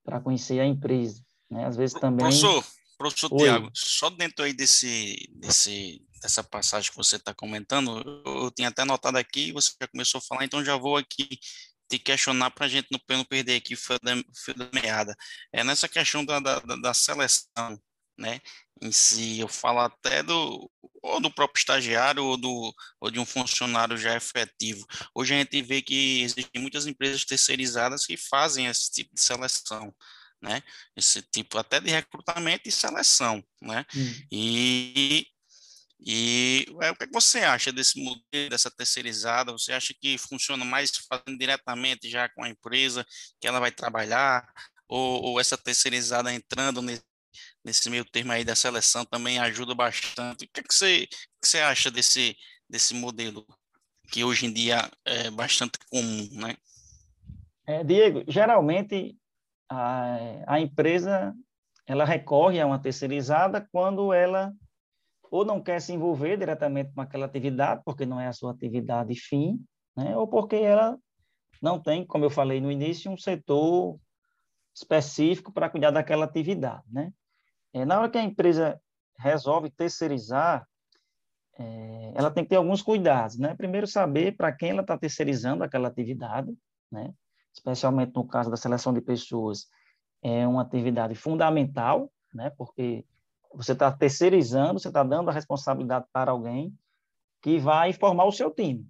para 0.03 0.19
conhecer 0.19 0.59
a 0.59 0.65
empresa. 0.65 1.21
Né? 1.51 1.65
Às 1.65 1.75
vezes 1.75 1.99
também. 1.99 2.25
Professor, 2.25 2.63
professor 2.97 3.37
Tiago, 3.37 3.69
só 3.75 4.09
dentro 4.09 4.45
aí 4.45 4.53
desse, 4.53 5.29
desse, 5.35 6.01
dessa 6.21 6.41
passagem 6.41 6.89
que 6.89 6.95
você 6.95 7.17
está 7.17 7.33
comentando, 7.33 8.01
eu, 8.25 8.43
eu 8.43 8.51
tinha 8.51 8.69
até 8.69 8.85
notado 8.85 9.17
aqui, 9.17 9.51
você 9.51 9.71
já 9.79 9.87
começou 9.87 10.19
a 10.19 10.21
falar, 10.21 10.45
então 10.45 10.63
já 10.63 10.77
vou 10.77 10.95
aqui 10.95 11.27
te 11.89 11.99
questionar 11.99 12.51
para 12.51 12.67
a 12.67 12.69
gente 12.69 12.87
não, 12.89 12.99
não 13.17 13.25
perder 13.25 13.57
aqui 13.57 13.73
o 13.73 13.77
fio 13.77 13.99
da, 14.01 14.13
fio 14.33 14.53
da 14.55 14.69
meada. 14.73 15.13
É 15.51 15.61
nessa 15.61 15.89
questão 15.89 16.23
da, 16.23 16.39
da, 16.39 16.59
da, 16.59 16.93
seleção, 16.93 17.77
né? 18.17 18.39
Em 18.81 18.91
si, 18.91 19.39
eu 19.39 19.47
falo 19.49 19.79
até 19.79 20.23
do 20.23 20.71
ou 21.03 21.19
do 21.19 21.31
próprio 21.31 21.59
estagiário 21.59 22.23
ou, 22.23 22.37
do, 22.37 22.73
ou 22.99 23.09
de 23.09 23.19
um 23.19 23.25
funcionário 23.25 23.97
já 23.97 24.15
efetivo. 24.15 24.85
Hoje 25.15 25.33
a 25.33 25.37
gente 25.37 25.61
vê 25.61 25.81
que 25.81 26.21
existem 26.21 26.61
muitas 26.61 26.85
empresas 26.85 27.25
terceirizadas 27.25 28.05
que 28.05 28.15
fazem 28.15 28.67
esse 28.67 28.91
tipo 28.91 29.13
de 29.13 29.21
seleção, 29.21 29.93
né? 30.41 30.63
Esse 30.95 31.21
tipo 31.21 31.57
até 31.57 31.79
de 31.79 31.91
recrutamento 31.91 32.67
e 32.67 32.71
seleção, 32.71 33.43
né? 33.61 33.85
Hum. 33.95 34.13
E 34.31 35.27
e 36.03 36.65
é, 36.81 36.89
o 36.89 36.95
que, 36.95 37.03
é 37.03 37.07
que 37.07 37.13
você 37.13 37.39
acha 37.39 37.71
desse 37.71 38.01
modelo, 38.03 38.49
dessa 38.49 38.71
terceirizada? 38.71 39.51
Você 39.51 39.71
acha 39.71 39.93
que 39.93 40.17
funciona 40.17 40.65
mais 40.65 40.91
fazendo 41.07 41.37
diretamente 41.37 42.09
já 42.09 42.27
com 42.29 42.43
a 42.43 42.49
empresa 42.49 43.05
que 43.39 43.47
ela 43.47 43.59
vai 43.59 43.71
trabalhar? 43.71 44.43
Ou, 44.87 45.23
ou 45.23 45.39
essa 45.39 45.57
terceirizada 45.57 46.33
entrando 46.33 46.81
nesse, 46.81 47.03
nesse 47.63 47.89
meio 47.89 48.03
termo 48.03 48.31
aí 48.31 48.43
da 48.43 48.55
seleção 48.55 49.05
também 49.05 49.37
ajuda 49.37 49.75
bastante? 49.75 50.45
O 50.45 50.49
que, 50.51 50.59
é 50.59 50.63
que, 50.63 50.73
você, 50.73 51.07
que 51.07 51.47
você 51.47 51.59
acha 51.59 51.91
desse, 51.91 52.35
desse 52.67 52.95
modelo 52.95 53.45
que 54.11 54.23
hoje 54.23 54.47
em 54.47 54.53
dia 54.53 54.91
é 55.05 55.29
bastante 55.29 55.77
comum, 55.89 56.27
né? 56.33 56.57
É, 57.67 57.83
Diego, 57.83 58.23
geralmente 58.27 59.15
a, 59.71 60.17
a 60.55 60.59
empresa 60.59 61.33
ela 61.87 62.03
recorre 62.03 62.59
a 62.59 62.67
uma 62.67 62.79
terceirizada 62.79 63.67
quando 63.71 64.13
ela 64.13 64.53
ou 65.31 65.45
não 65.45 65.61
quer 65.61 65.79
se 65.79 65.93
envolver 65.93 66.37
diretamente 66.37 66.91
com 66.93 66.99
aquela 66.99 67.25
atividade, 67.25 67.81
porque 67.85 68.05
não 68.05 68.19
é 68.19 68.27
a 68.27 68.33
sua 68.33 68.51
atividade 68.51 69.15
fim, 69.15 69.63
né? 69.95 70.15
ou 70.17 70.27
porque 70.27 70.57
ela 70.57 70.99
não 71.61 71.79
tem, 71.79 72.05
como 72.05 72.25
eu 72.25 72.29
falei 72.29 72.59
no 72.59 72.69
início, 72.69 73.09
um 73.09 73.17
setor 73.17 73.97
específico 74.75 75.53
para 75.53 75.69
cuidar 75.69 75.91
daquela 75.91 76.25
atividade. 76.25 76.83
Né? 76.91 77.13
É, 77.73 77.85
na 77.85 77.97
hora 77.97 78.09
que 78.09 78.17
a 78.17 78.23
empresa 78.23 78.79
resolve 79.17 79.69
terceirizar, 79.69 80.67
é, 81.57 82.13
ela 82.15 82.29
tem 82.29 82.43
que 82.43 82.49
ter 82.49 82.57
alguns 82.57 82.81
cuidados. 82.81 83.37
Né? 83.37 83.55
Primeiro, 83.55 83.87
saber 83.87 84.35
para 84.35 84.51
quem 84.51 84.71
ela 84.71 84.81
está 84.81 84.97
terceirizando 84.97 85.63
aquela 85.63 85.87
atividade, 85.87 86.53
né? 86.91 87.13
Especialmente 87.53 88.13
no 88.15 88.27
caso 88.27 88.49
da 88.49 88.57
seleção 88.57 88.93
de 88.93 89.01
pessoas, 89.01 89.67
é 90.21 90.47
uma 90.47 90.61
atividade 90.61 91.15
fundamental, 91.15 92.11
né? 92.33 92.49
porque 92.51 93.05
você 93.53 93.73
está 93.73 93.91
terceirizando, 93.91 94.79
você 94.79 94.87
está 94.87 95.03
dando 95.03 95.29
a 95.29 95.33
responsabilidade 95.33 96.05
para 96.11 96.31
alguém 96.31 96.73
que 97.41 97.59
vai 97.59 97.91
formar 97.91 98.25
o 98.25 98.31
seu 98.31 98.51
time. 98.51 98.87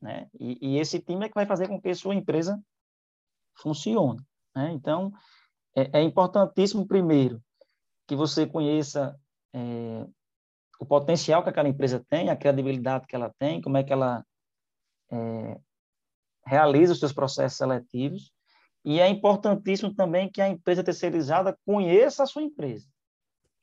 Né? 0.00 0.28
E, 0.38 0.58
e, 0.60 0.78
esse 0.78 1.00
time 1.00 1.24
é 1.24 1.28
que 1.28 1.34
vai 1.34 1.46
fazer 1.46 1.68
com 1.68 1.80
que 1.80 1.88
a 1.88 1.94
sua 1.94 2.14
empresa 2.14 2.60
funcione. 3.54 4.20
Né? 4.54 4.72
Então, 4.72 5.12
é, 5.74 6.00
é, 6.00 6.02
importantíssimo, 6.02 6.86
primeiro, 6.86 7.42
que 8.06 8.14
você 8.14 8.46
conheça 8.46 9.18
é, 9.54 10.06
o 10.78 10.84
potencial 10.84 11.42
que 11.42 11.48
aquela 11.48 11.68
empresa 11.68 12.04
tem, 12.08 12.28
a 12.28 12.36
credibilidade 12.36 13.06
que 13.06 13.14
ela 13.14 13.32
tem, 13.38 13.60
como 13.60 13.76
é 13.76 13.84
que 13.84 13.92
ela 13.92 14.24
é, 15.10 15.60
realiza 16.44 16.92
os 16.92 16.98
seus 16.98 17.12
processos 17.12 17.58
seletivos. 17.58 18.32
E 18.84 19.00
é 19.00 19.08
importantíssimo 19.08 19.94
também 19.94 20.30
que 20.30 20.40
a 20.40 20.48
empresa 20.48 20.82
terceirizada 20.82 21.56
conheça 21.64 22.24
a 22.24 22.26
sua 22.26 22.42
empresa. 22.42 22.86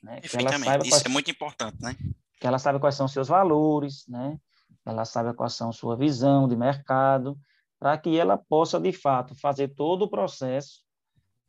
Né? 0.01 0.21
Perfeitamente, 0.21 0.87
isso 0.87 0.91
quais, 0.91 1.05
é 1.05 1.09
muito 1.09 1.29
importante, 1.29 1.77
né? 1.81 1.95
Que 2.39 2.47
ela 2.47 2.57
saiba 2.57 2.79
quais 2.79 2.95
são 2.95 3.05
os 3.05 3.11
seus 3.11 3.27
valores, 3.27 4.05
né? 4.07 4.39
Ela 4.85 5.03
saiba 5.03 5.33
quais 5.33 5.53
são 5.53 5.69
a 5.69 5.73
sua 5.73 5.97
visão 5.97 6.47
de 6.47 6.55
mercado, 6.55 7.37
para 7.77 7.97
que 7.97 8.17
ela 8.17 8.37
possa, 8.37 8.79
de 8.79 8.93
fato, 8.93 9.35
fazer 9.35 9.69
todo 9.69 10.03
o 10.03 10.09
processo, 10.09 10.81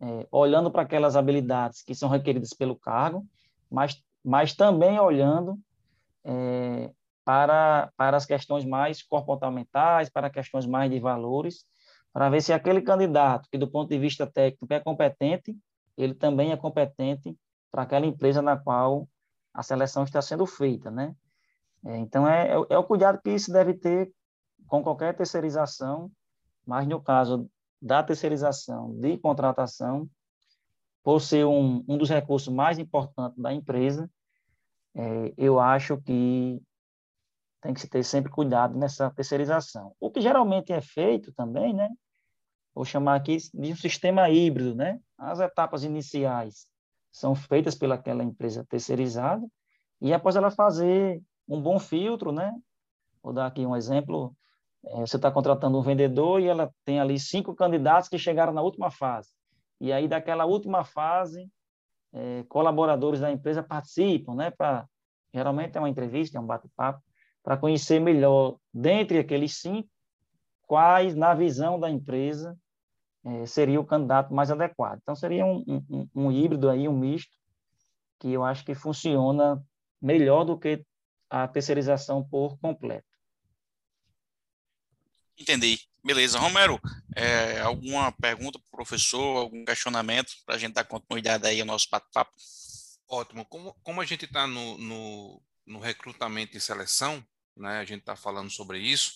é, 0.01 0.27
olhando 0.33 0.71
para 0.71 0.83
aquelas 0.83 1.15
habilidades 1.15 1.83
que 1.83 1.95
são 1.95 2.09
requeridas 2.09 2.53
pelo 2.53 2.75
cargo, 2.75 3.27
mas, 3.71 4.03
mas 4.25 4.55
também 4.55 4.99
olhando 4.99 5.59
é, 6.25 6.91
para, 7.25 7.91
para 7.97 8.17
as 8.17 8.27
questões 8.27 8.65
mais 8.65 9.03
comportamentais, 9.03 10.09
para 10.09 10.31
questões 10.31 10.67
mais 10.67 10.91
de 10.91 10.99
valores, 10.99 11.65
para 12.13 12.29
ver 12.29 12.43
se 12.43 12.53
aquele 12.53 12.83
candidato, 12.83 13.49
que 13.51 13.59
do 13.59 13.71
ponto 13.71 13.89
de 13.89 13.99
vista 13.99 14.27
técnico 14.27 14.73
é 14.73 14.81
competente, 14.81 15.57
ele 15.97 16.15
também 16.15 16.53
é 16.53 16.57
competente 16.57 17.37
para 17.71 17.83
aquela 17.83 18.07
empresa 18.07 18.43
na 18.43 18.57
qual 18.57 19.09
a 19.55 19.63
seleção 19.63 20.05
está 20.05 20.21
sendo 20.21 20.47
feita, 20.47 20.91
né? 20.91 21.15
É, 21.85 21.97
então, 21.97 22.29
é, 22.29 22.49
é, 22.49 22.55
é, 22.71 22.79
o 22.79 22.85
cuidado 22.85 23.21
que 23.23 23.39
se 23.39 23.53
deve 23.53 23.75
ter 23.75 24.13
com 24.67 24.83
qualquer 24.83 25.17
terceirização, 25.17 26.11
mas 26.67 26.87
no 26.87 27.01
caso 27.01 27.51
da 27.81 28.03
terceirização 28.03 28.93
de 28.99 29.17
contratação, 29.19 30.09
por 31.03 31.21
ser 31.21 31.47
um, 31.47 31.83
um 31.89 31.97
dos 31.97 32.11
recursos 32.11 32.53
mais 32.53 32.79
importantes 32.79 33.41
da 33.41 33.53
empresa, 33.53 34.11
é, 34.95 35.33
eu 35.37 35.59
acho 35.59 35.97
que 35.99 36.61
tem 37.61 37.75
que 37.75 37.81
se 37.81 37.89
ter 37.89 38.03
sempre 38.03 38.31
cuidado 38.31 38.77
nessa 38.79 39.11
terceirização. 39.11 39.95
O 40.01 40.11
que 40.11 40.21
geralmente 40.21 40.73
é 40.73 40.81
feito 40.81 41.33
também, 41.33 41.75
né? 41.75 41.89
Vou 42.75 42.85
chamar 42.85 43.17
aqui 43.17 43.37
de 43.53 43.73
um 43.73 43.77
sistema 43.77 44.31
híbrido, 44.31 44.75
né? 44.75 44.99
As 45.19 45.41
etapas 45.41 45.85
iniciais 45.85 46.67
são 47.13 47.35
feitas 47.35 47.75
pelaquela 47.75 48.23
empresa 48.23 48.65
terceirizada 48.69 49.47
e 50.01 50.13
após 50.13 50.37
ela 50.37 50.51
fazer 50.51 51.21
um 51.49 51.61
bom 51.61 51.79
filtro, 51.79 52.33
né? 52.33 52.53
Vou 53.23 53.33
dar 53.33 53.47
aqui 53.47 53.67
um 53.67 53.77
exemplo. 53.77 54.35
É, 54.85 55.01
você 55.01 55.17
está 55.17 55.31
contratando 55.31 55.79
um 55.79 55.83
vendedor 55.83 56.41
e 56.41 56.47
ela 56.47 56.73
tem 56.85 57.01
ali 57.01 57.19
cinco 57.19 57.55
candidatos 57.55 58.09
que 58.09 58.19
chegaram 58.19 58.53
na 58.53 58.63
última 58.63 58.91
fase. 58.91 59.29
E 59.79 59.93
aí, 59.93 60.09
daquela 60.09 60.47
última 60.47 60.85
fase, 60.85 61.51
é, 62.13 62.45
colaboradores 62.49 63.21
da 63.21 63.31
empresa 63.31 63.63
participam, 63.63 64.35
né? 64.35 64.51
Pra, 64.51 64.87
geralmente 65.35 65.77
é 65.77 65.81
uma 65.81 65.89
entrevista, 65.89 66.39
é 66.39 66.41
um 66.41 66.47
bate-papo, 66.47 67.03
para 67.43 67.57
conhecer 67.57 68.01
melhor, 68.01 68.57
dentre 68.73 69.19
aqueles 69.19 69.57
cinco, 69.57 69.89
quais, 70.63 71.15
na 71.15 71.35
visão 71.35 71.81
da 71.81 71.91
empresa, 71.91 72.57
é, 73.25 73.47
seria 73.47 73.81
o 73.81 73.87
candidato 73.87 74.33
mais 74.33 74.51
adequado. 74.51 74.99
Então, 75.03 75.15
seria 75.15 75.45
um, 75.45 75.65
um, 75.89 76.09
um, 76.15 76.33
híbrido 76.33 76.71
aí, 76.71 76.89
um 76.89 76.97
misto, 76.97 77.33
que 78.19 78.31
eu 78.31 78.45
acho 78.45 78.65
que 78.65 78.75
funciona 78.75 79.63
melhor 80.01 80.45
do 80.45 80.59
que 80.59 80.85
a 81.29 81.49
terceirização 81.49 82.23
por 82.23 82.59
completo. 82.59 83.07
Entendi. 85.39 85.79
Beleza. 86.03 86.39
Romero, 86.39 86.81
é, 87.15 87.61
alguma 87.61 88.11
pergunta 88.13 88.59
para 88.59 88.67
o 88.69 88.71
professor, 88.71 89.37
algum 89.37 89.65
questionamento 89.65 90.33
para 90.47 90.55
a 90.55 90.59
gente 90.59 90.73
dar 90.73 90.85
continuidade 90.85 91.47
aí 91.47 91.61
ao 91.61 91.67
nosso 91.67 91.89
bate-papo? 91.91 92.33
Ótimo. 93.07 93.45
Como, 93.45 93.75
como 93.83 94.01
a 94.01 94.05
gente 94.05 94.25
está 94.25 94.47
no, 94.47 94.79
no, 94.79 95.43
no 95.71 95.79
recrutamento 95.79 96.57
e 96.57 96.61
seleção, 96.61 97.25
né, 97.57 97.79
a 97.79 97.85
gente 97.85 98.01
está 98.01 98.17
falando 98.17 98.51
sobre 98.51 98.79
isso, 98.79 99.15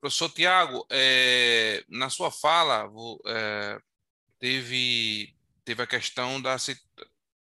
Professor 0.00 0.28
Tiago, 0.30 0.86
é, 0.90 1.84
na 1.88 2.10
sua 2.10 2.30
fala, 2.30 2.88
é, 3.26 3.80
teve, 4.38 5.34
teve 5.64 5.82
a 5.82 5.86
questão 5.86 6.40
da. 6.40 6.56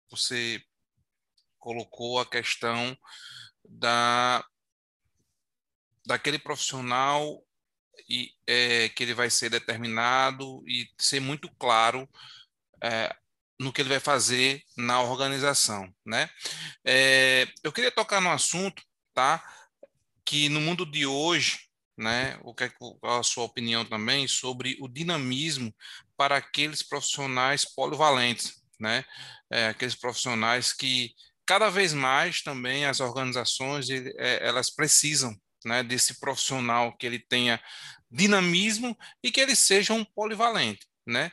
Você 0.08 0.62
colocou 1.58 2.20
a 2.20 2.26
questão 2.26 2.96
da, 3.68 4.44
daquele 6.06 6.38
profissional 6.38 7.44
e, 8.08 8.32
é, 8.46 8.88
que 8.90 9.02
ele 9.02 9.14
vai 9.14 9.30
ser 9.30 9.50
determinado 9.50 10.62
e 10.66 10.88
ser 10.98 11.20
muito 11.20 11.50
claro 11.56 12.08
é, 12.82 13.14
no 13.58 13.72
que 13.72 13.82
ele 13.82 13.88
vai 13.88 14.00
fazer 14.00 14.62
na 14.76 15.00
organização, 15.02 15.92
né? 16.04 16.28
É, 16.84 17.46
eu 17.62 17.72
queria 17.72 17.90
tocar 17.90 18.20
no 18.20 18.30
assunto, 18.30 18.82
tá? 19.12 19.42
Que 20.24 20.48
no 20.48 20.60
mundo 20.60 20.84
de 20.84 21.06
hoje 21.06 21.58
né? 21.96 22.38
O 22.42 22.54
que 22.54 22.64
é 22.64 22.72
a 23.02 23.22
sua 23.22 23.44
opinião 23.44 23.84
também 23.84 24.26
sobre 24.26 24.76
o 24.80 24.88
dinamismo 24.88 25.74
para 26.16 26.36
aqueles 26.36 26.82
profissionais 26.82 27.64
polivalentes, 27.64 28.54
né? 28.78 29.04
É, 29.50 29.68
aqueles 29.68 29.94
profissionais 29.94 30.72
que 30.72 31.12
cada 31.46 31.70
vez 31.70 31.92
mais 31.92 32.42
também 32.42 32.86
as 32.86 33.00
organizações 33.00 33.88
é, 33.90 34.46
elas 34.46 34.70
precisam, 34.70 35.36
né? 35.64 35.82
Desse 35.82 36.18
profissional 36.18 36.96
que 36.96 37.06
ele 37.06 37.18
tenha 37.18 37.60
dinamismo 38.10 38.96
e 39.22 39.30
que 39.30 39.40
ele 39.40 39.54
seja 39.54 39.92
um 39.92 40.04
polivalente, 40.04 40.86
né? 41.06 41.30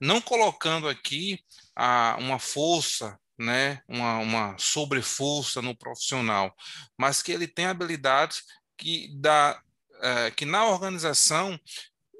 Não 0.00 0.20
colocando 0.20 0.88
aqui 0.88 1.38
a, 1.74 2.16
uma 2.18 2.38
força 2.38 3.18
né, 3.38 3.80
uma, 3.86 4.18
uma 4.18 4.58
sobreforça 4.58 5.62
no 5.62 5.76
profissional, 5.76 6.52
mas 6.98 7.22
que 7.22 7.30
ele 7.30 7.46
tenha 7.46 7.70
habilidades 7.70 8.42
que 8.76 9.08
dá 9.16 9.62
é, 10.00 10.30
que 10.30 10.44
na 10.44 10.66
organização 10.66 11.58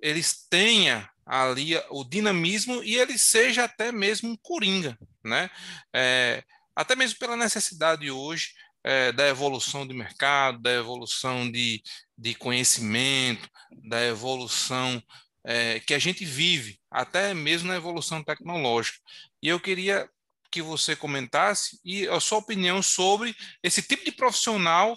eles 0.01 0.47
tenha 0.49 1.11
ali 1.27 1.73
o 1.91 2.05
dinamismo 2.05 2.83
e 2.83 2.97
ele 2.97 3.19
seja 3.19 3.65
até 3.65 3.93
mesmo 3.93 4.31
um 4.31 4.37
coringa, 4.37 4.97
né? 5.25 5.51
É, 5.93 6.43
até 6.75 6.95
mesmo 6.95 7.19
pela 7.19 7.37
necessidade 7.37 8.11
hoje 8.11 8.53
é, 8.85 9.13
da 9.13 9.29
evolução 9.29 9.87
de 9.87 9.93
mercado, 9.93 10.61
da 10.61 10.73
evolução 10.73 11.51
de, 11.51 11.83
de 12.17 12.35
conhecimento, 12.35 13.49
da 13.89 14.05
evolução 14.05 15.03
é, 15.51 15.81
que 15.81 15.95
a 15.95 15.99
gente 15.99 16.27
vive, 16.27 16.79
até 16.91 17.33
mesmo 17.33 17.69
na 17.69 17.77
evolução 17.77 18.23
tecnológica. 18.23 18.99
E 19.43 19.49
eu 19.49 19.59
queria 19.59 20.07
que 20.51 20.61
você 20.61 20.95
comentasse 20.95 21.81
e 21.83 22.07
a 22.07 22.21
sua 22.21 22.37
opinião 22.37 22.83
sobre 22.83 23.35
esse 23.63 23.81
tipo 23.81 24.05
de 24.05 24.13
profissional 24.13 24.95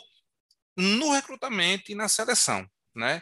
no 0.76 1.14
recrutamento 1.14 1.90
e 1.90 1.96
na 1.96 2.10
seleção. 2.10 2.68
Né? 2.94 3.22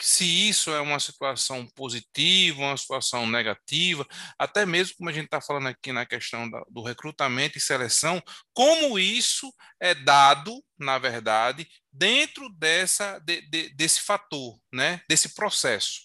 se 0.00 0.24
isso 0.24 0.70
é 0.70 0.80
uma 0.80 0.98
situação 0.98 1.66
positiva, 1.74 2.62
uma 2.62 2.76
situação 2.76 3.26
negativa, 3.26 4.06
até 4.38 4.64
mesmo 4.64 4.96
como 4.96 5.10
a 5.10 5.12
gente 5.12 5.26
está 5.26 5.42
falando 5.42 5.68
aqui 5.68 5.92
na 5.92 6.06
questão 6.06 6.48
da, 6.48 6.64
do 6.70 6.82
recrutamento 6.82 7.58
e 7.58 7.60
seleção, 7.60 8.22
como 8.54 8.98
isso 8.98 9.52
é 9.78 9.94
dado, 9.94 10.64
na 10.78 10.98
verdade, 10.98 11.68
dentro 11.92 12.48
dessa, 12.48 13.18
de, 13.18 13.42
de, 13.48 13.74
desse 13.74 14.00
fator, 14.00 14.58
né? 14.72 15.02
desse 15.08 15.34
processo. 15.34 16.04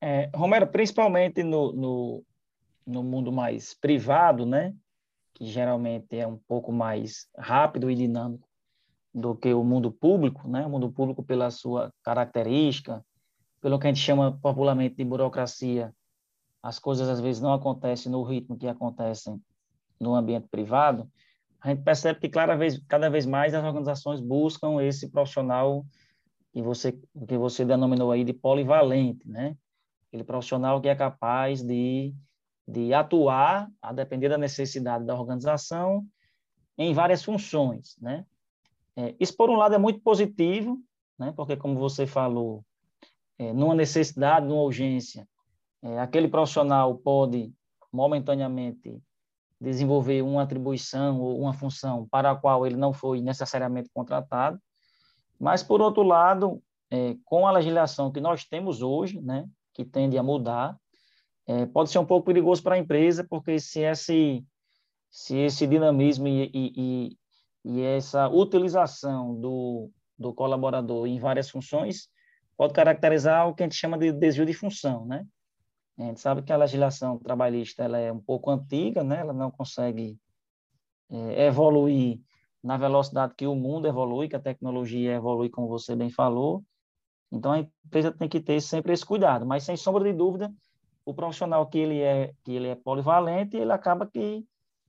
É, 0.00 0.30
Romero, 0.34 0.66
principalmente 0.68 1.42
no, 1.42 1.72
no, 1.72 2.24
no 2.86 3.02
mundo 3.02 3.32
mais 3.32 3.74
privado, 3.74 4.46
né? 4.46 4.72
que 5.34 5.46
geralmente 5.46 6.16
é 6.16 6.26
um 6.26 6.38
pouco 6.38 6.70
mais 6.70 7.26
rápido 7.36 7.90
e 7.90 7.94
dinâmico 7.96 8.48
do 9.14 9.34
que 9.34 9.54
o 9.54 9.62
mundo 9.62 9.92
público, 9.92 10.48
né? 10.48 10.66
O 10.66 10.70
mundo 10.70 10.90
público 10.90 11.22
pela 11.22 11.50
sua 11.50 11.92
característica, 12.02 13.04
pelo 13.60 13.78
que 13.78 13.86
a 13.86 13.90
gente 13.92 14.02
chama 14.02 14.32
popularmente 14.42 14.96
de 14.96 15.04
burocracia, 15.04 15.94
as 16.62 16.78
coisas 16.78 17.08
às 17.08 17.20
vezes 17.20 17.40
não 17.40 17.52
acontecem 17.52 18.10
no 18.10 18.22
ritmo 18.22 18.56
que 18.56 18.66
acontecem 18.66 19.40
no 20.00 20.14
ambiente 20.14 20.48
privado, 20.48 21.08
a 21.60 21.70
gente 21.70 21.82
percebe 21.82 22.20
que 22.20 22.28
cada 22.28 22.54
vez, 22.56 22.78
cada 22.86 23.08
vez 23.08 23.24
mais 23.24 23.54
as 23.54 23.64
organizações 23.64 24.20
buscam 24.20 24.82
esse 24.82 25.08
profissional 25.08 25.86
que 26.52 26.60
você, 26.60 26.92
que 26.92 27.38
você 27.38 27.64
denominou 27.64 28.12
aí 28.12 28.22
de 28.22 28.34
polivalente, 28.34 29.26
né? 29.26 29.56
Aquele 30.08 30.24
profissional 30.24 30.80
que 30.80 30.88
é 30.88 30.94
capaz 30.94 31.62
de, 31.62 32.14
de 32.68 32.92
atuar, 32.92 33.70
a 33.80 33.92
depender 33.94 34.28
da 34.28 34.36
necessidade 34.36 35.06
da 35.06 35.14
organização, 35.14 36.06
em 36.76 36.92
várias 36.92 37.24
funções, 37.24 37.96
né? 37.98 38.26
É, 38.96 39.14
isso, 39.18 39.36
por 39.36 39.50
um 39.50 39.56
lado, 39.56 39.74
é 39.74 39.78
muito 39.78 40.00
positivo, 40.00 40.78
né? 41.18 41.32
Porque, 41.36 41.56
como 41.56 41.78
você 41.78 42.06
falou, 42.06 42.64
é, 43.38 43.52
numa 43.52 43.74
necessidade, 43.74 44.46
numa 44.46 44.62
urgência, 44.62 45.28
é, 45.82 45.98
aquele 45.98 46.28
profissional 46.28 46.96
pode, 46.96 47.52
momentaneamente, 47.92 49.00
desenvolver 49.60 50.22
uma 50.22 50.42
atribuição 50.42 51.20
ou 51.20 51.40
uma 51.40 51.52
função 51.52 52.06
para 52.10 52.30
a 52.30 52.36
qual 52.36 52.66
ele 52.66 52.76
não 52.76 52.92
foi 52.92 53.20
necessariamente 53.20 53.90
contratado, 53.92 54.60
mas, 55.38 55.62
por 55.62 55.80
outro 55.80 56.02
lado, 56.02 56.62
é, 56.90 57.16
com 57.24 57.46
a 57.46 57.52
legislação 57.52 58.12
que 58.12 58.20
nós 58.20 58.44
temos 58.44 58.82
hoje, 58.82 59.20
né, 59.20 59.48
que 59.72 59.84
tende 59.84 60.16
a 60.16 60.22
mudar, 60.22 60.78
é, 61.46 61.66
pode 61.66 61.90
ser 61.90 61.98
um 61.98 62.06
pouco 62.06 62.26
perigoso 62.26 62.62
para 62.62 62.76
a 62.76 62.78
empresa, 62.78 63.26
porque 63.28 63.58
se 63.58 63.80
esse, 63.80 64.44
se 65.10 65.36
esse 65.36 65.66
dinamismo 65.66 66.28
e, 66.28 66.50
e, 66.54 67.18
e, 67.64 67.80
essa 67.82 68.28
utilização 68.28 69.34
do, 69.40 69.90
do 70.18 70.34
colaborador 70.34 71.06
em 71.06 71.18
várias 71.18 71.48
funções 71.48 72.08
pode 72.56 72.72
caracterizar 72.72 73.48
o 73.48 73.54
que 73.54 73.62
a 73.62 73.66
gente 73.66 73.76
chama 73.76 73.98
de 73.98 74.12
desvio 74.12 74.46
de 74.46 74.52
função, 74.52 75.06
né? 75.06 75.26
A 75.98 76.02
gente 76.02 76.20
sabe 76.20 76.42
que 76.42 76.52
a 76.52 76.56
legislação 76.56 77.18
trabalhista 77.18 77.84
ela 77.84 77.98
é 77.98 78.12
um 78.12 78.20
pouco 78.20 78.50
antiga, 78.50 79.04
né? 79.04 79.20
ela 79.20 79.32
não 79.32 79.50
consegue 79.50 80.18
é, 81.08 81.46
evoluir 81.46 82.20
na 82.62 82.76
velocidade 82.76 83.34
que 83.36 83.46
o 83.46 83.54
mundo 83.54 83.86
evolui, 83.86 84.28
que 84.28 84.34
a 84.34 84.40
tecnologia 84.40 85.14
evolui, 85.14 85.48
como 85.50 85.68
você 85.68 85.94
bem 85.94 86.10
falou. 86.10 86.64
Então, 87.30 87.52
a 87.52 87.60
empresa 87.60 88.10
tem 88.10 88.28
que 88.28 88.40
ter 88.40 88.60
sempre 88.60 88.92
esse 88.92 89.04
cuidado. 89.04 89.46
Mas, 89.46 89.64
sem 89.64 89.76
sombra 89.76 90.02
de 90.04 90.12
dúvida, 90.12 90.52
o 91.04 91.14
profissional 91.14 91.66
que 91.66 91.78
ele 91.78 92.00
é, 92.00 92.32
que 92.42 92.52
ele 92.52 92.68
é 92.68 92.74
polivalente, 92.74 93.56
ele 93.56 93.72
acaba 93.72 94.06
que 94.06 94.44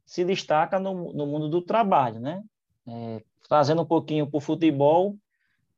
se 0.05 0.23
destaca 0.23 0.79
no, 0.79 1.13
no 1.13 1.27
mundo 1.27 1.49
do 1.49 1.61
trabalho, 1.61 2.19
né? 2.19 2.41
É, 2.87 3.23
trazendo 3.47 3.81
um 3.81 3.85
pouquinho 3.85 4.27
para 4.27 4.37
o 4.37 4.41
futebol, 4.41 5.15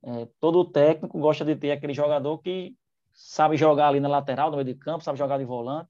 é, 0.04 0.28
todo 0.40 0.66
técnico 0.66 1.20
gosta 1.20 1.44
de 1.44 1.56
ter 1.56 1.72
aquele 1.72 1.94
jogador 1.94 2.38
que 2.40 2.76
sabe 3.14 3.58
jogar 3.58 3.90
ali 3.90 4.00
na 4.00 4.08
lateral, 4.08 4.50
no 4.52 4.58
meio 4.58 4.66
de 4.66 4.76
campo, 4.76 5.04
sabe 5.04 5.18
jogar 5.18 5.38
de 5.38 5.46
volante, 5.46 5.90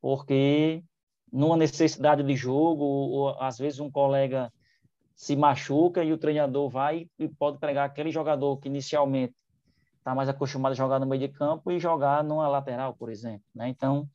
porque 0.00 0.82
numa 1.30 1.56
necessidade 1.56 2.22
de 2.22 2.36
jogo, 2.36 2.84
ou, 2.84 3.28
às 3.40 3.58
vezes 3.58 3.80
um 3.80 3.90
colega 3.90 4.52
se 5.14 5.36
machuca 5.36 6.02
e 6.02 6.12
o 6.12 6.18
treinador 6.18 6.68
vai 6.68 7.08
e 7.18 7.28
pode 7.28 7.58
pegar 7.58 7.84
aquele 7.84 8.10
jogador 8.10 8.56
que 8.58 8.68
inicialmente 8.68 9.34
está 9.98 10.14
mais 10.14 10.28
acostumado 10.28 10.72
a 10.72 10.76
jogar 10.76 10.98
no 10.98 11.06
meio 11.06 11.20
de 11.20 11.28
campo 11.28 11.70
e 11.70 11.78
jogar 11.78 12.22
numa 12.22 12.48
lateral, 12.48 12.94
por 12.94 13.10
exemplo. 13.10 13.44
Né? 13.54 13.68
Então, 13.68 14.08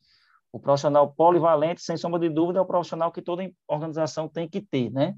o 0.52 0.58
profissional 0.58 1.12
polivalente, 1.12 1.82
sem 1.82 1.96
sombra 1.96 2.20
de 2.20 2.28
dúvida, 2.28 2.58
é 2.58 2.62
o 2.62 2.66
profissional 2.66 3.10
que 3.10 3.22
toda 3.22 3.50
organização 3.66 4.28
tem 4.28 4.48
que 4.48 4.60
ter. 4.60 4.90
Né? 4.90 5.16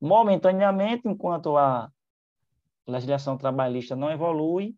Momentaneamente, 0.00 1.06
enquanto 1.06 1.56
a 1.56 1.90
legislação 2.86 3.36
trabalhista 3.36 3.94
não 3.94 4.10
evolui, 4.10 4.74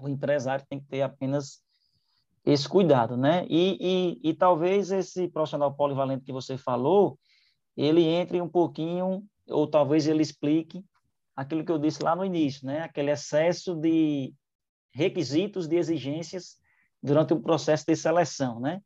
o 0.00 0.08
empresário 0.08 0.64
tem 0.68 0.80
que 0.80 0.86
ter 0.86 1.02
apenas 1.02 1.60
esse 2.44 2.68
cuidado, 2.68 3.16
né? 3.16 3.44
E, 3.48 3.76
e, 4.22 4.30
e 4.30 4.34
talvez 4.34 4.90
esse 4.90 5.28
profissional 5.28 5.74
polivalente 5.74 6.24
que 6.24 6.32
você 6.32 6.56
falou, 6.56 7.18
ele 7.76 8.02
entre 8.02 8.40
um 8.40 8.48
pouquinho, 8.48 9.22
ou 9.46 9.66
talvez 9.66 10.06
ele 10.06 10.22
explique 10.22 10.82
aquilo 11.36 11.64
que 11.64 11.70
eu 11.70 11.78
disse 11.78 12.02
lá 12.02 12.16
no 12.16 12.24
início, 12.24 12.66
né? 12.66 12.80
Aquele 12.80 13.10
excesso 13.10 13.74
de 13.74 14.32
requisitos, 14.92 15.68
de 15.68 15.76
exigências 15.76 16.56
durante 17.02 17.34
o 17.34 17.40
processo 17.40 17.84
de 17.86 17.94
seleção, 17.94 18.60
né? 18.60 18.80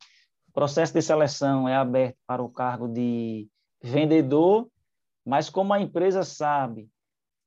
O 0.49 0.51
processo 0.51 0.93
de 0.93 1.01
seleção 1.01 1.67
é 1.67 1.75
aberto 1.75 2.17
para 2.27 2.43
o 2.43 2.49
cargo 2.49 2.87
de 2.87 3.47
vendedor, 3.81 4.69
mas 5.25 5.49
como 5.49 5.73
a 5.73 5.79
empresa 5.79 6.23
sabe 6.23 6.89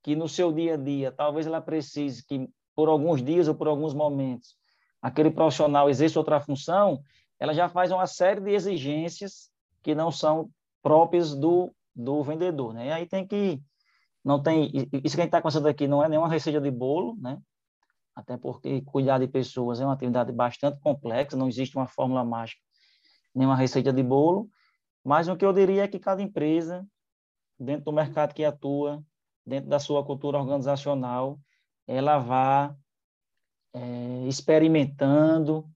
que 0.03 0.15
no 0.15 0.27
seu 0.27 0.51
dia 0.51 0.75
a 0.75 0.77
dia, 0.77 1.11
talvez 1.11 1.45
ela 1.45 1.61
precise 1.61 2.25
que 2.25 2.49
por 2.75 2.87
alguns 2.89 3.23
dias 3.23 3.47
ou 3.47 3.55
por 3.55 3.67
alguns 3.67 3.93
momentos, 3.93 4.55
aquele 5.01 5.31
profissional 5.31 5.89
exerce 5.89 6.17
outra 6.17 6.39
função, 6.39 7.01
ela 7.39 7.53
já 7.53 7.67
faz 7.67 7.91
uma 7.91 8.07
série 8.07 8.41
de 8.41 8.51
exigências 8.51 9.49
que 9.83 9.93
não 9.93 10.11
são 10.11 10.49
próprias 10.81 11.35
do, 11.35 11.71
do 11.95 12.23
vendedor, 12.23 12.73
né? 12.73 12.87
E 12.87 12.91
aí 12.91 13.05
tem 13.05 13.25
que 13.25 13.61
não 14.23 14.41
tem 14.41 14.71
isso 15.03 15.15
que 15.15 15.21
a 15.21 15.23
gente 15.23 15.25
está 15.25 15.41
conversando 15.41 15.67
aqui 15.67 15.87
não 15.87 16.03
é 16.03 16.09
nenhuma 16.09 16.27
receita 16.27 16.59
de 16.59 16.69
bolo, 16.69 17.15
né? 17.19 17.39
Até 18.15 18.35
porque 18.35 18.81
cuidar 18.81 19.19
de 19.19 19.27
pessoas 19.27 19.79
é 19.79 19.85
uma 19.85 19.93
atividade 19.93 20.31
bastante 20.31 20.79
complexa, 20.81 21.37
não 21.37 21.47
existe 21.47 21.77
uma 21.77 21.87
fórmula 21.87 22.25
mágica, 22.25 22.61
nenhuma 23.33 23.55
receita 23.55 23.93
de 23.93 24.03
bolo, 24.03 24.49
mas 25.03 25.27
o 25.27 25.35
que 25.35 25.45
eu 25.45 25.53
diria 25.53 25.83
é 25.83 25.87
que 25.87 25.99
cada 25.99 26.21
empresa 26.21 26.85
dentro 27.59 27.85
do 27.85 27.93
mercado 27.93 28.33
que 28.33 28.43
atua, 28.43 29.03
dentro 29.45 29.69
da 29.69 29.79
sua 29.79 30.03
cultura 30.03 30.37
organizacional, 30.37 31.39
ela 31.87 32.17
vá 32.19 32.75
é, 33.73 34.27
experimentando, 34.27 35.69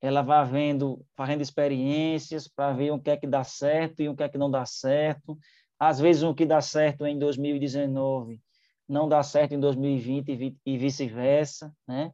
ela 0.00 0.22
vá 0.22 0.44
vendo, 0.44 1.04
fazendo 1.16 1.40
experiências 1.40 2.48
para 2.48 2.72
ver 2.72 2.90
o 2.90 3.00
que 3.00 3.10
é 3.10 3.16
que 3.16 3.26
dá 3.26 3.44
certo 3.44 4.00
e 4.00 4.08
o 4.08 4.14
que 4.14 4.22
é 4.22 4.28
que 4.28 4.38
não 4.38 4.50
dá 4.50 4.66
certo. 4.66 5.38
Às 5.78 5.98
vezes, 5.98 6.22
o 6.22 6.34
que 6.34 6.44
dá 6.44 6.60
certo 6.60 7.06
em 7.06 7.18
2019 7.18 8.40
não 8.88 9.08
dá 9.08 9.22
certo 9.22 9.54
em 9.54 9.60
2020 9.60 10.58
e 10.64 10.78
vice-versa, 10.78 11.74
né? 11.88 12.12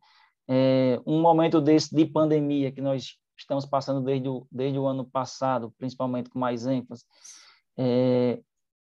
É, 0.49 1.01
um 1.07 1.21
momento 1.21 1.61
desse 1.61 1.95
de 1.95 2.05
pandemia 2.05 2.73
que 2.73 2.81
nós 2.81 3.17
estamos 3.37 3.65
passando 3.67 4.01
desde 4.01 4.29
o, 4.29 4.47
desde 4.51 4.79
o 4.79 4.87
ano 4.87 5.05
passado, 5.05 5.73
principalmente 5.79 6.29
com 6.29 6.39
mais 6.39 6.67
ênfase, 6.67 7.05
é, 7.77 8.41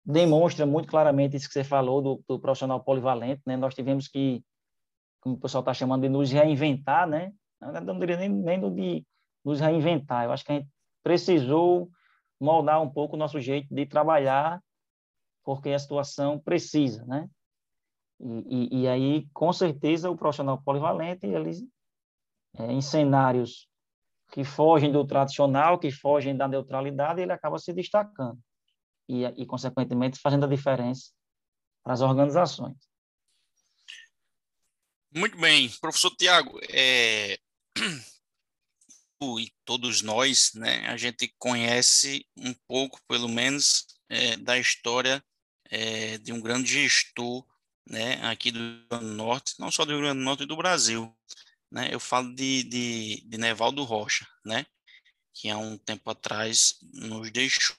demonstra 0.06 0.66
muito 0.66 0.90
claramente 0.90 1.38
isso 1.38 1.48
que 1.48 1.54
você 1.54 1.64
falou 1.64 2.02
do, 2.02 2.24
do 2.28 2.40
profissional 2.40 2.84
polivalente, 2.84 3.42
né? 3.46 3.56
Nós 3.56 3.74
tivemos 3.74 4.08
que, 4.08 4.44
como 5.22 5.36
o 5.36 5.40
pessoal 5.40 5.62
está 5.62 5.74
chamando 5.74 6.02
de 6.02 6.10
nos 6.10 6.32
reinventar, 6.32 7.08
né? 7.08 7.34
Não 7.62 7.98
diria 7.98 8.18
nem, 8.18 8.30
nem 8.30 8.74
de 8.74 9.06
nos 9.44 9.60
reinventar. 9.60 10.26
Eu 10.26 10.32
acho 10.32 10.44
que 10.44 10.52
a 10.52 10.56
gente 10.56 10.70
precisou 11.02 11.90
moldar 12.40 12.82
um 12.82 12.90
pouco 12.90 13.16
o 13.16 13.20
nosso 13.20 13.40
jeito 13.40 13.74
de 13.74 13.86
trabalhar, 13.86 14.62
porque 15.44 15.70
a 15.70 15.80
situação 15.80 16.38
precisa, 16.38 17.06
né? 17.06 17.30
E, 18.20 18.80
e, 18.80 18.82
e 18.82 18.88
aí, 18.88 19.28
com 19.34 19.52
certeza, 19.54 20.10
o 20.10 20.18
profissional 20.18 20.62
polivalente, 20.62 21.26
ele, 21.26 21.52
é, 22.58 22.72
em 22.72 22.82
cenários 22.82 23.70
que 24.32 24.44
fogem 24.44 24.92
do 24.92 25.06
tradicional, 25.06 25.78
que 25.78 25.92
fogem 25.92 26.36
da 26.36 26.48
neutralidade, 26.48 27.22
ele 27.22 27.32
acaba 27.32 27.58
se 27.58 27.72
destacando 27.72 28.40
e, 29.08 29.24
e 29.24 29.46
consequentemente, 29.46 30.20
fazendo 30.20 30.46
a 30.46 30.50
diferença 30.50 31.12
para 31.84 31.94
as 31.94 32.02
organizações. 32.02 32.78
Muito 35.16 35.38
bem, 35.38 35.70
professor 35.80 36.10
Tiago, 36.16 36.60
é... 36.70 37.38
e 39.22 39.52
todos 39.64 40.02
nós, 40.02 40.52
né, 40.54 40.88
a 40.88 40.98
gente 40.98 41.34
conhece 41.38 42.28
um 42.36 42.54
pouco, 42.68 43.00
pelo 43.08 43.30
menos, 43.30 43.86
é, 44.10 44.36
da 44.38 44.58
história 44.58 45.24
é, 45.70 46.18
de 46.18 46.34
um 46.34 46.42
grande 46.42 46.74
gestor, 46.74 47.46
né, 47.88 48.16
aqui 48.26 48.52
do 48.52 48.60
Rio 48.60 48.88
Grande 48.90 49.06
do 49.06 49.14
Norte, 49.14 49.54
não 49.60 49.72
só 49.72 49.86
do 49.86 49.92
Rio 49.92 50.02
Grande 50.02 50.20
do 50.20 50.26
Norte 50.26 50.44
e 50.44 50.48
do 50.48 50.58
Brasil, 50.58 51.16
né, 51.72 51.90
eu 51.94 52.00
falo 52.00 52.34
de, 52.36 52.64
de, 52.64 53.24
de 53.26 53.38
Nevaldo 53.38 53.84
Rocha, 53.84 54.28
né, 54.46 54.66
que 55.34 55.50
há 55.50 55.58
um 55.58 55.78
tempo 55.78 56.10
atrás 56.10 56.78
nos 56.94 57.32
deixou 57.32 57.76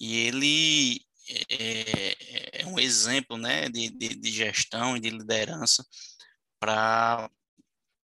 e 0.00 0.16
ele 0.16 1.06
é, 1.48 2.62
é 2.62 2.66
um 2.66 2.78
exemplo 2.78 3.36
né, 3.36 3.68
de, 3.68 3.90
de, 3.90 4.08
de, 4.16 4.32
gestão 4.32 4.96
e 4.96 5.00
de 5.00 5.10
liderança 5.10 5.86
para 6.58 7.30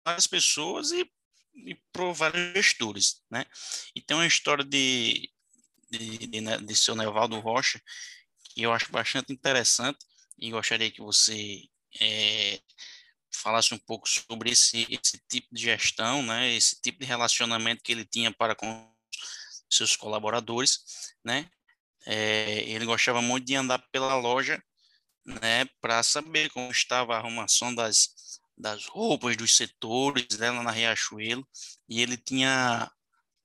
várias 0.04 0.26
pessoas 0.26 0.92
e, 0.92 1.10
e 1.54 1.74
para 1.92 2.12
vários 2.12 2.54
gestores. 2.54 3.22
Né? 3.30 3.44
E 3.94 4.00
tem 4.00 4.16
uma 4.16 4.26
história 4.26 4.64
de, 4.64 5.28
de, 5.90 6.26
de, 6.26 6.40
né, 6.40 6.58
de 6.58 6.76
seu 6.76 6.94
Nevaldo 6.94 7.38
Rocha 7.40 7.82
que 8.44 8.62
eu 8.62 8.72
acho 8.72 8.90
bastante 8.90 9.32
interessante 9.32 9.98
e 10.38 10.50
gostaria 10.50 10.90
que 10.90 11.00
você 11.00 11.64
é, 12.00 12.60
falasse 13.32 13.74
um 13.74 13.78
pouco 13.78 14.08
sobre 14.08 14.50
esse, 14.50 14.86
esse 14.90 15.20
tipo 15.28 15.48
de 15.52 15.62
gestão, 15.62 16.22
né, 16.22 16.52
esse 16.54 16.80
tipo 16.80 16.98
de 17.00 17.06
relacionamento 17.06 17.82
que 17.82 17.92
ele 17.92 18.04
tinha 18.04 18.32
para 18.32 18.54
com 18.54 18.92
seus 19.68 19.94
colaboradores, 19.94 21.14
né, 21.24 21.48
é, 22.06 22.62
ele 22.68 22.84
gostava 22.84 23.20
muito 23.20 23.46
de 23.46 23.54
andar 23.54 23.78
pela 23.92 24.14
loja, 24.16 24.62
né, 25.24 25.66
para 25.80 26.02
saber 26.02 26.50
como 26.50 26.70
estava 26.70 27.14
a 27.14 27.18
arrumação 27.18 27.74
das, 27.74 28.08
das 28.56 28.86
roupas 28.86 29.36
dos 29.36 29.56
setores 29.56 30.38
né, 30.38 30.50
na 30.50 30.70
Riachuelo, 30.70 31.46
e 31.88 32.00
ele 32.00 32.16
tinha 32.16 32.90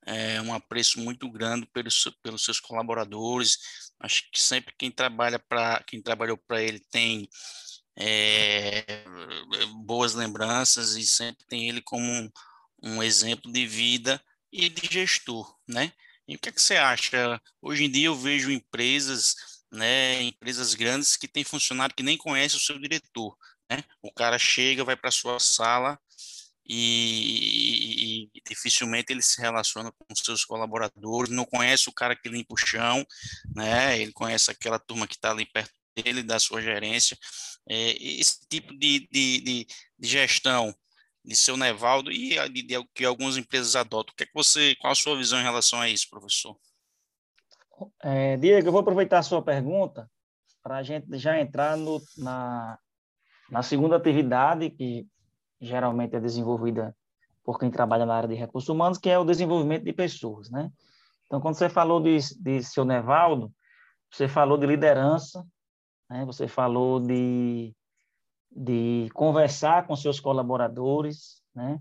é, 0.06 0.40
um 0.40 0.54
apreço 0.54 1.00
muito 1.00 1.30
grande 1.30 1.66
pelos, 1.66 2.08
pelos 2.22 2.44
seus 2.44 2.60
colaboradores. 2.60 3.58
Acho 4.00 4.30
que 4.30 4.40
sempre 4.40 4.74
quem 4.78 4.90
trabalha 4.90 5.38
para 5.38 5.82
quem 5.84 6.00
trabalhou 6.00 6.36
para 6.36 6.62
ele 6.62 6.80
tem 6.90 7.28
é, 7.98 9.04
boas 9.84 10.14
lembranças 10.14 10.96
e 10.96 11.04
sempre 11.04 11.44
tem 11.46 11.68
ele 11.68 11.80
como 11.80 12.04
um, 12.04 12.30
um, 12.82 13.02
exemplo 13.02 13.50
de 13.50 13.66
vida 13.66 14.22
e 14.52 14.68
de 14.68 14.86
gestor, 14.90 15.56
né? 15.66 15.92
E 16.28 16.36
o 16.36 16.38
que, 16.38 16.48
é 16.48 16.52
que 16.52 16.60
você 16.60 16.76
acha? 16.76 17.40
Hoje 17.62 17.84
em 17.84 17.90
dia 17.90 18.06
eu 18.06 18.16
vejo 18.16 18.50
empresas, 18.50 19.34
né, 19.72 20.22
empresas 20.22 20.74
grandes 20.74 21.16
que 21.16 21.28
têm 21.28 21.44
funcionário 21.44 21.94
que 21.94 22.02
nem 22.02 22.16
conhece 22.16 22.56
o 22.56 22.60
seu 22.60 22.78
diretor, 22.78 23.36
né? 23.70 23.82
O 24.02 24.12
cara 24.12 24.38
chega, 24.38 24.84
vai 24.84 24.96
para 24.96 25.10
sua 25.10 25.38
sala 25.38 25.98
e, 26.68 28.24
e, 28.24 28.30
e, 28.34 28.42
dificilmente 28.48 29.12
ele 29.12 29.22
se 29.22 29.40
relaciona 29.40 29.92
com 29.92 30.16
seus 30.16 30.44
colaboradores, 30.44 31.30
não 31.30 31.44
conhece 31.44 31.88
o 31.88 31.92
cara 31.92 32.16
que 32.16 32.28
limpa 32.28 32.54
o 32.54 32.56
chão, 32.56 33.06
né? 33.54 34.00
Ele 34.00 34.12
conhece 34.12 34.50
aquela 34.50 34.78
turma 34.78 35.06
que 35.06 35.14
está 35.14 35.30
ali 35.30 35.46
perto 35.46 35.72
dele, 35.96 36.22
da 36.22 36.38
sua 36.40 36.60
gerência. 36.60 37.16
É, 37.68 37.96
esse 38.00 38.40
tipo 38.48 38.76
de, 38.76 39.08
de, 39.10 39.40
de, 39.40 39.66
de, 39.98 40.08
gestão 40.08 40.74
de 41.26 41.34
seu 41.34 41.56
Nevaldo 41.56 42.12
e 42.12 42.38
de, 42.48 42.62
de, 42.62 42.84
que 42.94 43.04
algumas 43.04 43.36
empresas 43.36 43.74
adotam. 43.74 44.12
O 44.12 44.16
que 44.16 44.22
é 44.22 44.26
que 44.26 44.34
você, 44.34 44.76
qual 44.76 44.92
a 44.92 44.94
sua 44.94 45.16
visão 45.16 45.40
em 45.40 45.42
relação 45.42 45.80
a 45.80 45.88
isso, 45.88 46.08
professor? 46.08 46.56
É, 48.02 48.36
Diego, 48.36 48.68
eu 48.68 48.72
vou 48.72 48.80
aproveitar 48.80 49.18
a 49.18 49.22
sua 49.22 49.42
pergunta 49.42 50.08
para 50.62 50.76
a 50.76 50.82
gente 50.82 51.18
já 51.18 51.38
entrar 51.38 51.76
no, 51.76 52.00
na, 52.16 52.78
na 53.50 53.62
segunda 53.62 53.96
atividade 53.96 54.70
que 54.70 55.06
geralmente 55.60 56.14
é 56.14 56.20
desenvolvida 56.20 56.96
por 57.44 57.58
quem 57.58 57.70
trabalha 57.70 58.06
na 58.06 58.14
área 58.14 58.28
de 58.28 58.34
recursos 58.34 58.68
humanos, 58.68 58.98
que 58.98 59.10
é 59.10 59.18
o 59.18 59.24
desenvolvimento 59.24 59.84
de 59.84 59.92
pessoas, 59.92 60.50
né? 60.50 60.70
Então, 61.26 61.40
quando 61.40 61.56
você 61.56 61.68
falou 61.68 62.00
de, 62.00 62.18
de 62.40 62.62
seu 62.62 62.84
Nevaldo, 62.84 63.52
você 64.10 64.28
falou 64.28 64.56
de 64.56 64.66
liderança, 64.66 65.44
né? 66.08 66.24
Você 66.24 66.48
falou 66.48 67.00
de, 67.00 67.75
de 68.56 69.08
conversar 69.12 69.86
com 69.86 69.94
seus 69.94 70.18
colaboradores, 70.18 71.42
né? 71.54 71.78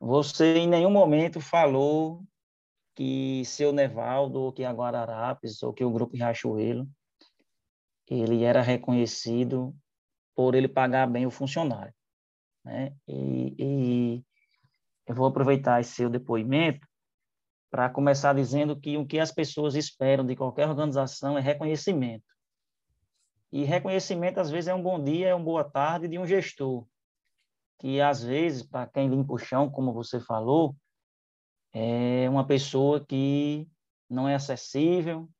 Você 0.00 0.58
em 0.58 0.68
nenhum 0.68 0.90
momento 0.90 1.40
falou 1.40 2.22
que 2.94 3.44
seu 3.44 3.72
Nevaldo, 3.72 4.40
ou 4.40 4.52
que 4.52 4.64
a 4.64 4.70
Guararapes, 4.70 5.62
ou 5.62 5.72
que 5.72 5.84
o 5.84 5.90
Grupo 5.90 6.16
Riachuelo, 6.16 6.88
ele 8.08 8.44
era 8.44 8.62
reconhecido 8.62 9.74
por 10.34 10.54
ele 10.54 10.68
pagar 10.68 11.06
bem 11.08 11.26
o 11.26 11.30
funcionário. 11.30 11.92
Né? 12.64 12.94
E, 13.08 13.54
e 13.58 14.24
eu 15.06 15.14
vou 15.14 15.26
aproveitar 15.26 15.80
esse 15.80 15.92
seu 15.92 16.10
depoimento 16.10 16.86
para 17.70 17.90
começar 17.90 18.34
dizendo 18.34 18.78
que 18.78 18.96
o 18.96 19.06
que 19.06 19.18
as 19.18 19.32
pessoas 19.32 19.74
esperam 19.74 20.24
de 20.24 20.36
qualquer 20.36 20.68
organização 20.68 21.36
é 21.36 21.40
reconhecimento. 21.40 22.24
E 23.54 23.62
reconhecimento, 23.62 24.40
às 24.40 24.50
vezes, 24.50 24.66
é 24.66 24.74
um 24.74 24.82
bom 24.82 25.00
dia, 25.00 25.28
é 25.28 25.34
uma 25.34 25.44
boa 25.44 25.62
tarde 25.62 26.08
de 26.08 26.18
um 26.18 26.26
gestor, 26.26 26.84
que, 27.78 28.00
às 28.00 28.20
vezes, 28.20 28.64
para 28.64 28.84
quem 28.84 29.08
limpa 29.08 29.32
o 29.32 29.38
chão, 29.38 29.70
como 29.70 29.92
você 29.92 30.18
falou, 30.18 30.74
é 31.72 32.28
uma 32.28 32.44
pessoa 32.44 32.98
que 33.06 33.68
não 34.10 34.28
é 34.28 34.34
acessível, 34.34 35.30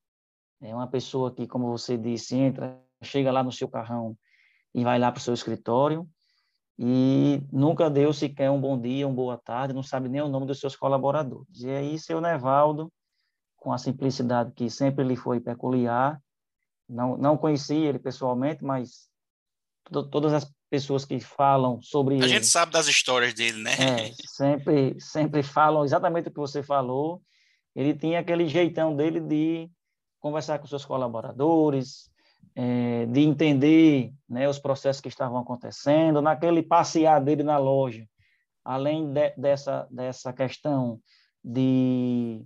é 0.62 0.72
uma 0.72 0.87
pessoa 0.87 1.35
que, 1.35 1.44
como 1.48 1.77
você 1.77 1.98
disse, 1.98 2.37
entra, 2.37 2.81
chega 3.03 3.33
lá 3.33 3.42
no 3.42 3.50
seu 3.50 3.68
carrão 3.68 4.16
e 4.72 4.85
vai 4.85 4.96
lá 4.96 5.11
para 5.11 5.18
o 5.18 5.22
seu 5.22 5.35
escritório, 5.35 6.09
e 6.79 7.42
nunca 7.53 7.90
deu 7.90 8.12
sequer 8.12 8.48
um 8.48 8.61
bom 8.61 8.81
dia, 8.81 9.09
uma 9.09 9.16
boa 9.16 9.38
tarde, 9.38 9.74
não 9.74 9.83
sabe 9.83 10.09
nem 10.09 10.20
o 10.20 10.29
nome 10.29 10.46
dos 10.46 10.61
seus 10.61 10.77
colaboradores. 10.77 11.62
E 11.62 11.68
aí, 11.68 11.98
seu 11.98 12.20
Nevaldo, 12.20 12.92
com 13.57 13.72
a 13.72 13.79
simplicidade 13.79 14.53
que 14.53 14.70
sempre 14.70 15.03
lhe 15.03 15.16
foi 15.16 15.40
peculiar, 15.40 16.22
não, 16.88 17.16
não 17.16 17.37
conheci 17.37 17.75
ele 17.75 17.99
pessoalmente, 17.99 18.64
mas 18.64 19.09
todas 20.11 20.33
as 20.33 20.51
pessoas 20.70 21.05
que 21.05 21.20
falam 21.20 21.81
sobre 21.81 22.14
a 22.14 22.18
ele... 22.18 22.29
Gente 22.29 22.47
sabe 22.47 22.73
das 22.73 22.87
histórias 22.87 23.35
dele, 23.35 23.62
né? 23.62 23.73
É, 23.75 24.12
sempre, 24.27 24.97
sempre 24.99 25.42
falam 25.42 25.85
exatamente 25.85 26.29
o 26.29 26.33
que 26.33 26.40
você 26.40 26.62
falou. 26.62 27.23
Ele 27.75 27.94
tinha 27.94 28.20
aquele 28.20 28.49
jeitão 28.49 28.94
dele 28.94 29.20
de 29.20 29.70
conversar 30.20 30.59
com 30.59 30.66
seus 30.66 30.85
colaboradores, 30.85 32.11
é, 32.55 33.07
de 33.07 33.20
entender 33.20 34.12
né, 34.29 34.49
os 34.49 34.59
processos 34.59 35.01
que 35.01 35.09
estavam 35.09 35.38
acontecendo, 35.38 36.23
naquele 36.23 36.62
passear 36.62 37.23
dele 37.23 37.42
na 37.42 37.59
loja, 37.59 38.07
além 38.64 39.12
de, 39.12 39.31
dessa, 39.37 39.87
dessa 39.90 40.33
questão 40.33 41.01
de 41.42 42.42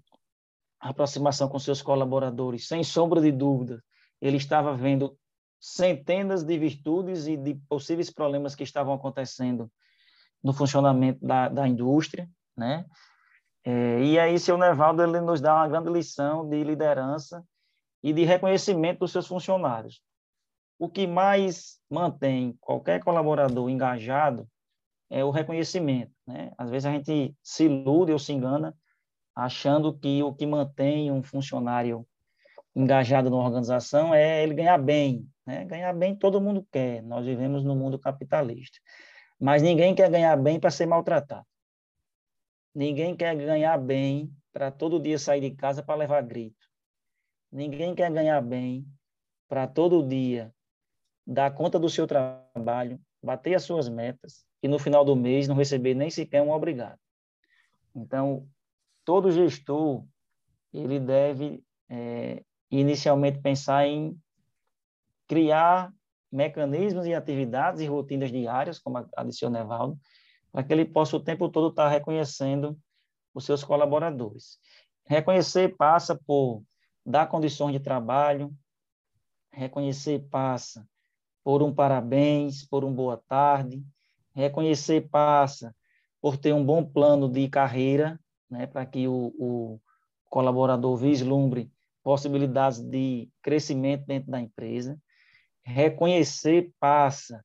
aproximação 0.81 1.49
com 1.49 1.59
seus 1.59 1.83
colaboradores, 1.83 2.67
sem 2.67 2.83
sombra 2.83 3.21
de 3.21 3.31
dúvida, 3.31 3.83
ele 4.21 4.37
estava 4.37 4.75
vendo 4.75 5.17
centenas 5.61 6.45
de 6.45 6.59
virtudes 6.59 7.27
e 7.27 7.37
de 7.37 7.55
possíveis 7.69 8.11
problemas 8.11 8.55
que 8.55 8.63
estavam 8.63 8.95
acontecendo 8.95 9.71
no 10.43 10.53
funcionamento 10.53 11.25
da, 11.25 11.49
da 11.49 11.67
indústria, 11.67 12.29
né? 12.57 12.85
É, 13.65 14.03
e 14.03 14.19
aí, 14.19 14.39
seu 14.39 14.57
Nevaldo, 14.57 15.03
ele 15.03 15.21
nos 15.21 15.41
dá 15.41 15.55
uma 15.57 15.69
grande 15.69 15.91
lição 15.91 16.49
de 16.49 16.63
liderança 16.63 17.45
e 18.03 18.13
de 18.13 18.25
reconhecimento 18.25 19.01
dos 19.01 19.13
seus 19.13 19.27
funcionários. 19.27 20.01
O 20.79 20.89
que 20.89 21.07
mais 21.07 21.79
mantém 21.91 22.57
qualquer 22.61 23.03
colaborador 23.03 23.69
engajado 23.69 24.49
é 25.11 25.25
o 25.25 25.31
reconhecimento. 25.31 26.13
Né? 26.27 26.53
Às 26.57 26.71
vezes 26.71 26.87
a 26.87 26.93
gente 26.93 27.37
se 27.43 27.65
ilude 27.65 28.13
ou 28.13 28.19
se 28.19 28.33
engana 28.33 28.77
achando 29.35 29.97
que 29.97 30.23
o 30.23 30.33
que 30.33 30.47
mantém 30.47 31.11
um 31.11 31.23
funcionário 31.23 32.07
engajado 32.75 33.31
numa 33.31 33.45
organização 33.45 34.15
é 34.15 34.43
ele 34.43 34.55
ganhar 34.55 34.79
bem. 34.79 35.29
Né? 35.47 35.65
Ganhar 35.65 35.93
bem 35.93 36.15
todo 36.15 36.41
mundo 36.41 36.67
quer, 36.71 37.03
nós 37.03 37.25
vivemos 37.25 37.65
no 37.65 37.75
mundo 37.75 37.99
capitalista. 37.99 38.79
Mas 39.41 39.63
ninguém 39.63 39.95
quer 39.95 40.11
ganhar 40.11 40.37
bem 40.37 40.59
para 40.59 40.71
ser 40.71 40.87
maltratado. 40.87 41.47
Ninguém 42.75 43.17
quer 43.17 43.35
ganhar 43.37 43.79
bem 43.79 44.31
para 44.53 44.71
todo 44.71 45.01
dia 45.01 45.19
sair 45.19 45.41
de 45.41 45.51
casa 45.53 45.83
para 45.83 45.95
levar 45.95 46.23
grito. 46.23 46.69
Ninguém 47.51 47.95
quer 47.95 48.11
ganhar 48.11 48.41
bem 48.41 48.87
para 49.49 49.67
todo 49.67 50.07
dia 50.07 50.53
dar 51.27 51.51
conta 51.55 51.79
do 51.79 51.89
seu 51.89 52.07
trabalho, 52.07 53.01
bater 53.23 53.55
as 53.55 53.63
suas 53.63 53.89
metas 53.89 54.45
e 54.63 54.69
no 54.69 54.79
final 54.79 55.05
do 55.05 55.15
mês 55.15 55.47
não 55.47 55.57
receber 55.57 55.95
nem 55.95 56.11
sequer 56.11 56.43
um 56.43 56.51
obrigado. 56.51 56.99
Então, 57.95 58.49
todo 59.05 59.31
gestor 59.31 60.05
ele 60.73 61.01
deve 61.01 61.63
é, 61.89 62.43
inicialmente 62.71 63.41
pensar 63.41 63.87
em 63.87 64.19
criar 65.27 65.93
mecanismos 66.31 67.07
e 67.07 67.15
atividades 67.15 67.81
e 67.81 67.87
rotinas 67.87 68.31
diárias, 68.31 68.79
como 68.79 68.99
a 69.17 69.25
disse 69.25 69.45
o 69.45 69.51
Nevaldo, 69.51 69.99
para 70.53 70.63
que 70.63 70.73
ele 70.73 70.85
possa 70.85 71.17
o 71.17 71.21
tempo 71.21 71.49
todo 71.49 71.71
estar 71.71 71.89
reconhecendo 71.89 72.79
os 73.35 73.45
seus 73.45 73.65
colaboradores. 73.65 74.59
Reconhecer 75.07 75.77
passa 75.77 76.19
por 76.27 76.63
dar 77.05 77.27
condições 77.27 77.73
de 77.73 77.81
trabalho, 77.81 78.55
reconhecer 79.51 80.29
passa 80.31 80.87
por 81.43 81.63
um 81.63 81.75
parabéns, 81.75 82.67
por 82.67 82.85
um 82.85 82.93
boa 82.93 83.17
tarde, 83.17 83.83
reconhecer 84.35 85.09
passa 85.09 85.75
por 86.21 86.37
ter 86.37 86.53
um 86.53 86.65
bom 86.65 86.85
plano 86.85 87.29
de 87.29 87.49
carreira, 87.49 88.21
né, 88.51 88.67
para 88.67 88.85
que 88.85 89.09
o, 89.09 89.33
o 89.39 89.81
colaborador 90.29 90.97
vislumbre 90.97 91.71
possibilidades 92.09 92.81
de 92.81 93.29
crescimento 93.43 94.07
dentro 94.07 94.31
da 94.31 94.41
empresa. 94.41 94.99
Reconhecer 95.63 96.73
passa 96.81 97.45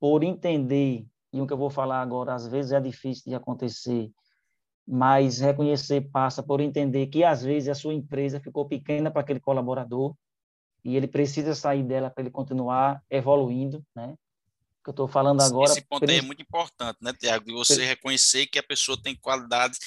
por 0.00 0.24
entender, 0.24 1.06
e 1.32 1.40
o 1.40 1.46
que 1.46 1.52
eu 1.52 1.56
vou 1.56 1.70
falar 1.70 2.02
agora 2.02 2.34
às 2.34 2.48
vezes 2.48 2.72
é 2.72 2.80
difícil 2.80 3.22
de 3.28 3.36
acontecer, 3.36 4.10
mas 4.84 5.38
reconhecer 5.38 6.00
passa 6.10 6.42
por 6.42 6.60
entender 6.60 7.06
que 7.06 7.22
às 7.22 7.44
vezes 7.44 7.68
a 7.68 7.76
sua 7.76 7.94
empresa 7.94 8.40
ficou 8.40 8.66
pequena 8.66 9.08
para 9.08 9.20
aquele 9.20 9.38
colaborador 9.38 10.16
e 10.84 10.96
ele 10.96 11.06
precisa 11.06 11.54
sair 11.54 11.84
dela 11.84 12.10
para 12.10 12.24
ele 12.24 12.30
continuar 12.32 13.00
evoluindo, 13.08 13.84
né? 13.94 14.16
Que 14.82 14.90
eu 14.90 14.90
estou 14.90 15.06
falando 15.06 15.42
agora. 15.42 15.70
Esse 15.70 15.86
ponto 15.86 16.10
aí 16.10 16.18
é 16.18 16.22
muito 16.22 16.42
importante, 16.42 16.98
né, 17.00 17.12
Tiago? 17.12 17.44
De 17.44 17.52
você 17.52 17.84
reconhecer 17.84 18.48
que 18.48 18.58
a 18.58 18.64
pessoa 18.64 19.00
tem 19.00 19.14
qualidades 19.14 19.78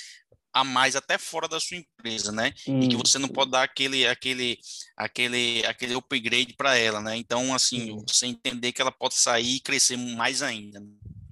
a 0.53 0.63
mais 0.63 0.95
até 0.95 1.17
fora 1.17 1.47
da 1.47 1.59
sua 1.59 1.77
empresa, 1.77 2.31
né? 2.31 2.51
Isso. 2.55 2.71
E 2.71 2.87
que 2.87 2.95
você 2.95 3.17
não 3.19 3.29
pode 3.29 3.51
dar 3.51 3.63
aquele 3.63 4.07
aquele 4.07 4.57
aquele 4.97 5.65
aquele 5.65 5.95
upgrade 5.95 6.53
para 6.55 6.75
ela, 6.77 7.01
né? 7.01 7.15
Então, 7.17 7.53
assim, 7.53 7.95
você 8.07 8.27
entender 8.27 8.71
que 8.71 8.81
ela 8.81 8.91
pode 8.91 9.15
sair 9.15 9.55
e 9.55 9.61
crescer 9.61 9.97
mais 9.97 10.41
ainda. 10.41 10.79
Né? 10.79 10.87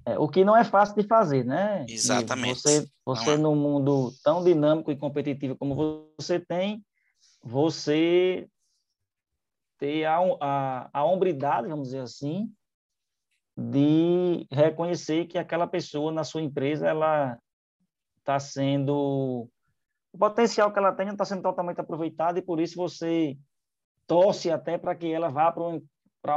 É, 0.06 0.18
o 0.18 0.28
que 0.28 0.44
não 0.44 0.56
é 0.56 0.64
fácil 0.64 0.94
de 0.94 1.06
fazer, 1.06 1.44
né? 1.44 1.84
Exatamente. 1.88 2.60
Você, 2.60 2.88
você 3.04 3.30
é. 3.32 3.36
num 3.36 3.54
mundo 3.54 4.12
tão 4.24 4.42
dinâmico 4.42 4.90
e 4.90 4.96
competitivo 4.96 5.56
como 5.56 6.10
você 6.18 6.40
tem, 6.40 6.82
você 7.42 8.48
ter 9.78 10.04
a, 10.06 10.18
a, 10.40 10.90
a 10.92 11.04
hombridade, 11.04 11.68
vamos 11.68 11.88
dizer 11.88 12.00
assim, 12.00 12.50
de 13.56 14.46
reconhecer 14.50 15.26
que 15.26 15.36
aquela 15.36 15.66
pessoa 15.66 16.10
na 16.10 16.24
sua 16.24 16.42
empresa 16.42 16.86
ela 16.88 17.38
está 18.28 18.38
sendo 18.38 19.48
o 20.12 20.18
potencial 20.18 20.70
que 20.70 20.78
ela 20.78 20.92
tem 20.92 21.06
não 21.06 21.14
está 21.14 21.24
sendo 21.24 21.42
totalmente 21.42 21.80
aproveitado 21.80 22.38
e 22.38 22.42
por 22.42 22.60
isso 22.60 22.76
você 22.76 23.38
torce 24.06 24.50
até 24.50 24.76
para 24.76 24.94
que 24.94 25.10
ela 25.10 25.30
vá 25.30 25.50
para 25.50 25.66
um, 25.66 25.82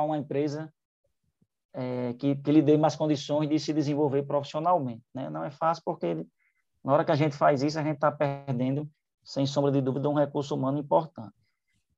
uma 0.06 0.18
empresa 0.18 0.74
é, 1.74 2.14
que, 2.14 2.36
que 2.36 2.52
lhe 2.52 2.62
dê 2.62 2.78
mais 2.78 2.96
condições 2.96 3.50
de 3.50 3.60
se 3.60 3.74
desenvolver 3.74 4.24
profissionalmente. 4.24 5.04
Né? 5.14 5.30
Não 5.30 5.44
é 5.44 5.52
fácil 5.52 5.84
porque 5.86 6.26
na 6.84 6.94
hora 6.94 7.06
que 7.06 7.12
a 7.12 7.16
gente 7.16 7.36
faz 7.36 7.62
isso, 7.62 7.78
a 7.78 7.84
gente 7.84 7.96
está 7.96 8.12
perdendo, 8.12 8.90
sem 9.24 9.46
sombra 9.46 9.72
de 9.72 9.82
dúvida, 9.82 10.10
um 10.10 10.16
recurso 10.16 10.56
humano 10.56 10.80
importante. 10.80 11.34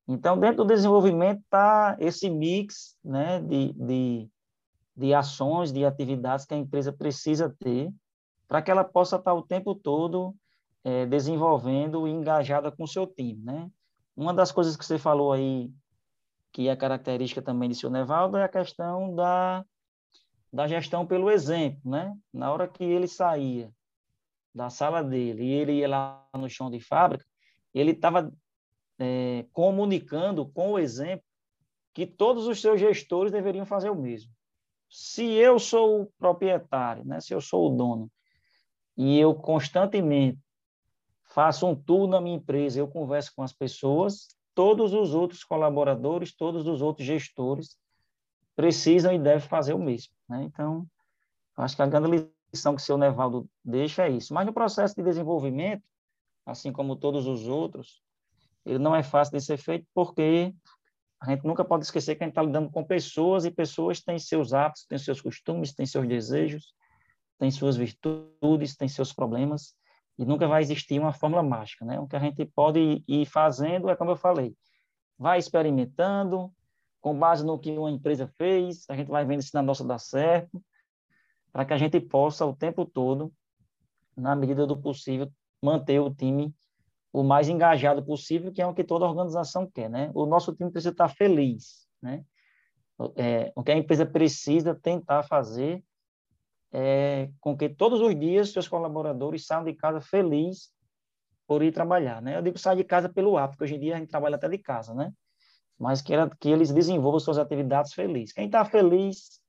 Então, 0.06 0.38
dentro 0.38 0.58
do 0.58 0.74
desenvolvimento 0.74 1.40
está 1.40 1.96
esse 1.98 2.28
mix 2.28 2.96
né, 3.02 3.40
de, 3.40 3.72
de, 3.72 4.28
de 4.94 5.14
ações, 5.14 5.72
de 5.72 5.84
atividades 5.84 6.44
que 6.44 6.52
a 6.52 6.58
empresa 6.58 6.92
precisa 6.92 7.54
ter 7.58 7.90
para 8.46 8.62
que 8.62 8.70
ela 8.70 8.84
possa 8.84 9.16
estar 9.16 9.30
tá 9.30 9.34
o 9.34 9.42
tempo 9.42 9.74
todo 9.74 10.34
é, 10.82 11.06
desenvolvendo 11.06 12.06
e 12.06 12.10
engajada 12.10 12.70
com 12.70 12.84
o 12.84 12.88
seu 12.88 13.06
time. 13.06 13.42
Né? 13.42 13.70
Uma 14.16 14.32
das 14.34 14.52
coisas 14.52 14.76
que 14.76 14.84
você 14.84 14.98
falou 14.98 15.32
aí 15.32 15.72
que 16.54 16.68
é 16.68 16.76
característica 16.76 17.42
também 17.42 17.68
de 17.68 17.74
seu 17.74 17.90
Nevaldo, 17.90 18.36
é 18.36 18.44
a 18.44 18.48
questão 18.48 19.12
da, 19.12 19.64
da 20.52 20.68
gestão 20.68 21.04
pelo 21.04 21.28
exemplo, 21.28 21.80
né? 21.84 22.16
Na 22.32 22.52
hora 22.52 22.68
que 22.68 22.84
ele 22.84 23.08
saía 23.08 23.72
da 24.54 24.70
sala 24.70 25.02
dele 25.02 25.42
e 25.42 25.52
ele 25.52 25.72
ia 25.72 25.88
lá 25.88 26.24
no 26.32 26.48
chão 26.48 26.70
de 26.70 26.78
fábrica, 26.78 27.26
ele 27.74 27.90
estava 27.90 28.32
é, 29.00 29.44
comunicando 29.52 30.46
com 30.46 30.70
o 30.70 30.78
exemplo 30.78 31.24
que 31.92 32.06
todos 32.06 32.46
os 32.46 32.60
seus 32.60 32.78
gestores 32.78 33.32
deveriam 33.32 33.66
fazer 33.66 33.90
o 33.90 33.96
mesmo. 33.96 34.30
Se 34.88 35.32
eu 35.32 35.58
sou 35.58 36.02
o 36.02 36.06
proprietário, 36.16 37.04
né? 37.04 37.20
Se 37.20 37.34
eu 37.34 37.40
sou 37.40 37.66
o 37.66 37.76
dono 37.76 38.08
e 38.96 39.18
eu 39.18 39.34
constantemente 39.34 40.38
faço 41.24 41.66
um 41.66 41.74
tour 41.74 42.06
na 42.06 42.20
minha 42.20 42.36
empresa, 42.36 42.78
eu 42.78 42.88
converso 42.88 43.32
com 43.34 43.42
as 43.42 43.52
pessoas, 43.52 44.28
todos 44.54 44.92
os 44.92 45.14
outros 45.14 45.42
colaboradores, 45.42 46.34
todos 46.34 46.66
os 46.66 46.80
outros 46.80 47.06
gestores 47.06 47.76
precisam 48.54 49.12
e 49.12 49.18
devem 49.18 49.46
fazer 49.46 49.74
o 49.74 49.78
mesmo. 49.78 50.14
Né? 50.28 50.44
Então, 50.44 50.86
acho 51.56 51.74
que 51.74 51.82
a 51.82 51.86
grande 51.86 52.28
lição 52.52 52.76
que 52.76 52.82
o 52.82 52.84
seu 52.84 52.96
Nevaldo 52.96 53.48
deixa 53.64 54.06
é 54.06 54.10
isso. 54.10 54.32
Mas 54.32 54.46
no 54.46 54.52
processo 54.52 54.94
de 54.94 55.02
desenvolvimento, 55.02 55.82
assim 56.46 56.72
como 56.72 56.94
todos 56.94 57.26
os 57.26 57.48
outros, 57.48 58.00
ele 58.64 58.78
não 58.78 58.94
é 58.94 59.02
fácil 59.02 59.36
de 59.36 59.44
ser 59.44 59.56
feito 59.56 59.86
porque 59.92 60.54
a 61.20 61.30
gente 61.30 61.44
nunca 61.44 61.64
pode 61.64 61.84
esquecer 61.84 62.14
que 62.14 62.22
a 62.22 62.26
gente 62.26 62.32
está 62.32 62.42
lidando 62.42 62.70
com 62.70 62.84
pessoas 62.84 63.44
e 63.44 63.50
pessoas 63.50 64.00
têm 64.00 64.18
seus 64.18 64.52
hábitos, 64.52 64.84
têm 64.84 64.98
seus 64.98 65.20
costumes, 65.20 65.72
têm 65.72 65.86
seus 65.86 66.06
desejos, 66.06 66.74
têm 67.38 67.50
suas 67.50 67.76
virtudes, 67.76 68.76
têm 68.76 68.88
seus 68.88 69.12
problemas 69.12 69.74
e 70.18 70.24
nunca 70.24 70.46
vai 70.46 70.62
existir 70.62 71.00
uma 71.00 71.12
fórmula 71.12 71.42
mágica, 71.42 71.84
né? 71.84 71.98
O 71.98 72.06
que 72.06 72.16
a 72.16 72.20
gente 72.20 72.44
pode 72.44 73.02
ir 73.06 73.26
fazendo 73.26 73.88
é 73.90 73.96
como 73.96 74.12
eu 74.12 74.16
falei, 74.16 74.54
vai 75.18 75.38
experimentando, 75.38 76.52
com 77.00 77.18
base 77.18 77.44
no 77.44 77.58
que 77.58 77.70
uma 77.72 77.90
empresa 77.90 78.26
fez, 78.38 78.84
a 78.88 78.96
gente 78.96 79.08
vai 79.08 79.24
vendo 79.24 79.42
se 79.42 79.52
na 79.54 79.62
nossa 79.62 79.84
dá 79.84 79.98
certo, 79.98 80.62
para 81.52 81.64
que 81.64 81.72
a 81.72 81.78
gente 81.78 82.00
possa 82.00 82.46
o 82.46 82.54
tempo 82.54 82.84
todo, 82.84 83.32
na 84.16 84.34
medida 84.34 84.66
do 84.66 84.76
possível, 84.76 85.30
manter 85.62 86.00
o 86.00 86.14
time 86.14 86.54
o 87.12 87.22
mais 87.22 87.48
engajado 87.48 88.04
possível, 88.04 88.52
que 88.52 88.60
é 88.60 88.66
o 88.66 88.74
que 88.74 88.82
toda 88.82 89.04
organização 89.04 89.70
quer, 89.70 89.88
né? 89.88 90.10
O 90.14 90.26
nosso 90.26 90.52
time 90.52 90.68
precisa 90.68 90.90
estar 90.90 91.08
feliz, 91.08 91.86
né? 92.02 92.24
É, 93.14 93.52
o 93.54 93.62
que 93.62 93.70
a 93.70 93.76
empresa 93.76 94.04
precisa 94.04 94.74
tentar 94.74 95.22
fazer 95.22 95.84
é, 96.76 97.30
com 97.40 97.56
que 97.56 97.68
todos 97.68 98.00
os 98.00 98.18
dias 98.18 98.50
seus 98.50 98.66
colaboradores 98.66 99.46
saiam 99.46 99.62
de 99.62 99.72
casa 99.74 100.00
felizes 100.00 100.72
por 101.46 101.62
ir 101.62 101.70
trabalhar, 101.70 102.20
né? 102.20 102.36
Eu 102.36 102.42
digo 102.42 102.58
sair 102.58 102.76
de 102.76 102.82
casa 102.82 103.08
pelo 103.08 103.36
ar, 103.36 103.48
porque 103.48 103.62
hoje 103.62 103.76
em 103.76 103.78
dia 103.78 103.94
a 103.94 103.98
gente 103.98 104.08
trabalha 104.08 104.34
até 104.34 104.48
de 104.48 104.58
casa, 104.58 104.92
né? 104.92 105.12
Mas 105.78 106.02
que, 106.02 106.12
que 106.40 106.48
eles 106.48 106.72
desenvolvam 106.72 107.20
suas 107.20 107.38
atividades 107.38 107.92
felizes. 107.92 108.32
Quem 108.32 108.46
está 108.46 108.64
feliz 108.64 109.40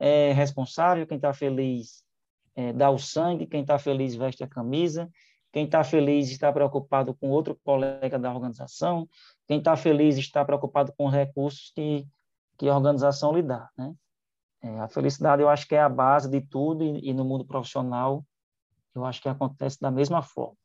é 0.00 0.32
responsável, 0.32 1.06
quem 1.06 1.16
está 1.16 1.32
feliz 1.32 2.02
é, 2.56 2.72
dá 2.72 2.90
o 2.90 2.98
sangue, 2.98 3.46
quem 3.46 3.60
está 3.60 3.78
feliz 3.78 4.16
veste 4.16 4.42
a 4.42 4.48
camisa, 4.48 5.08
quem 5.52 5.64
está 5.64 5.84
feliz 5.84 6.28
está 6.28 6.52
preocupado 6.52 7.14
com 7.14 7.30
outro 7.30 7.56
colega 7.62 8.18
da 8.18 8.34
organização, 8.34 9.08
quem 9.46 9.58
está 9.58 9.76
feliz 9.76 10.16
está 10.16 10.44
preocupado 10.44 10.92
com 10.96 11.06
os 11.06 11.12
recursos 11.12 11.70
que, 11.72 12.04
que 12.58 12.68
a 12.68 12.74
organização 12.74 13.32
lhe 13.32 13.42
dá, 13.42 13.70
né? 13.76 13.94
É, 14.62 14.80
a 14.80 14.88
felicidade 14.88 15.42
eu 15.42 15.48
acho 15.48 15.66
que 15.66 15.74
é 15.74 15.80
a 15.80 15.88
base 15.88 16.28
de 16.28 16.40
tudo 16.40 16.82
e, 16.82 17.10
e 17.10 17.14
no 17.14 17.24
mundo 17.24 17.44
profissional 17.44 18.24
eu 18.94 19.04
acho 19.04 19.20
que 19.20 19.28
acontece 19.28 19.80
da 19.80 19.90
mesma 19.90 20.22
forma. 20.22 20.56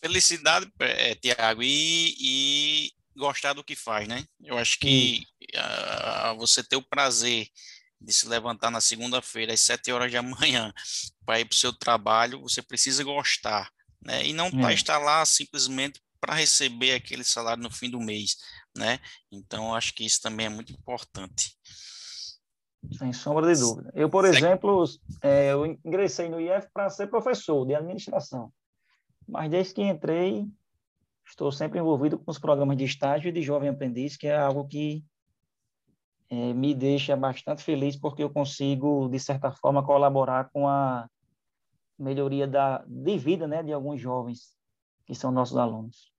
Felicidade, 0.00 0.70
é, 0.80 1.14
Tiago, 1.14 1.62
e, 1.62 2.14
e, 2.18 2.90
gostar 3.16 3.52
do 3.52 3.64
que 3.64 3.74
faz, 3.74 4.06
né? 4.06 4.24
Eu 4.42 4.58
acho 4.58 4.78
que 4.78 5.24
uh, 5.54 6.36
você 6.36 6.62
ter 6.62 6.76
o 6.76 6.82
prazer 6.82 7.48
de 8.00 8.12
se 8.12 8.28
levantar 8.28 8.70
na 8.70 8.80
segunda-feira 8.80 9.52
às 9.52 9.60
sete 9.60 9.90
horas 9.92 10.12
da 10.12 10.22
manhã 10.22 10.72
para 11.24 11.40
ir 11.40 11.46
para 11.46 11.54
o 11.54 11.58
seu 11.58 11.72
trabalho, 11.72 12.42
você 12.42 12.60
precisa 12.60 13.02
gostar, 13.02 13.70
né? 14.02 14.26
E 14.26 14.32
não 14.32 14.46
é. 14.68 14.74
estar 14.74 14.98
lá 14.98 15.24
simplesmente 15.24 16.00
para 16.20 16.34
receber 16.34 16.92
aquele 16.92 17.24
salário 17.24 17.62
no 17.62 17.70
fim 17.70 17.90
do 17.90 18.00
mês, 18.00 18.36
né? 18.76 18.98
Então, 19.30 19.74
acho 19.74 19.92
que 19.94 20.04
isso 20.04 20.20
também 20.20 20.46
é 20.46 20.50
muito 20.50 20.72
importante. 20.72 21.56
Sem 22.92 23.12
sombra 23.12 23.52
de 23.52 23.60
dúvida. 23.60 23.90
Eu, 23.94 24.08
por 24.08 24.24
exemplo, 24.24 24.84
é, 25.22 25.52
eu 25.52 25.66
ingressei 25.66 26.28
no 26.28 26.40
IF 26.40 26.68
para 26.72 26.90
ser 26.90 27.08
professor 27.08 27.66
de 27.66 27.74
administração. 27.74 28.52
Mas 29.26 29.50
desde 29.50 29.74
que 29.74 29.82
entrei, 29.82 30.46
estou 31.26 31.50
sempre 31.50 31.78
envolvido 31.78 32.18
com 32.18 32.30
os 32.30 32.38
programas 32.38 32.76
de 32.76 32.84
estágio 32.84 33.28
e 33.28 33.32
de 33.32 33.42
jovem 33.42 33.68
aprendiz, 33.68 34.16
que 34.16 34.26
é 34.26 34.36
algo 34.36 34.66
que 34.66 35.04
é, 36.30 36.52
me 36.52 36.74
deixa 36.74 37.16
bastante 37.16 37.62
feliz, 37.62 37.96
porque 37.96 38.22
eu 38.22 38.30
consigo, 38.30 39.08
de 39.08 39.18
certa 39.18 39.50
forma, 39.50 39.84
colaborar 39.84 40.50
com 40.50 40.68
a 40.68 41.08
melhoria 41.98 42.46
da, 42.46 42.84
de 42.86 43.16
vida 43.16 43.46
né, 43.46 43.62
de 43.62 43.72
alguns 43.72 44.00
jovens 44.00 44.54
que 45.06 45.14
são 45.14 45.30
nossos 45.30 45.56
alunos. 45.56 46.12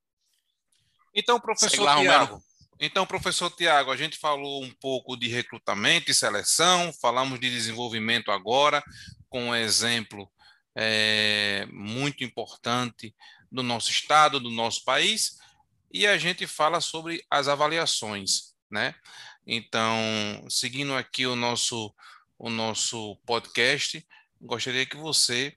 Então, 1.13 1.39
professor 1.39 1.85
Tiago, 1.97 2.41
então, 2.79 3.05
professor 3.05 3.49
Tiago, 3.49 3.91
a 3.91 3.95
gente 3.95 4.17
falou 4.17 4.63
um 4.63 4.71
pouco 4.71 5.15
de 5.15 5.27
recrutamento 5.27 6.11
e 6.11 6.13
seleção, 6.13 6.91
falamos 7.01 7.39
de 7.39 7.49
desenvolvimento 7.49 8.31
agora, 8.31 8.83
com 9.29 9.49
um 9.49 9.55
exemplo 9.55 10.29
é, 10.75 11.65
muito 11.71 12.23
importante 12.23 13.15
do 13.49 13.63
nosso 13.63 13.89
estado, 13.89 14.39
do 14.39 14.49
nosso 14.49 14.83
país, 14.83 15.37
e 15.91 16.05
a 16.05 16.17
gente 16.17 16.45
fala 16.45 16.81
sobre 16.81 17.23
as 17.29 17.47
avaliações, 17.47 18.53
né? 18.69 18.93
Então, 19.47 19.95
seguindo 20.49 20.93
aqui 20.95 21.25
o 21.25 21.35
nosso, 21.35 21.93
o 22.37 22.49
nosso 22.49 23.15
podcast, 23.25 24.05
gostaria 24.41 24.85
que 24.85 24.97
você, 24.97 25.55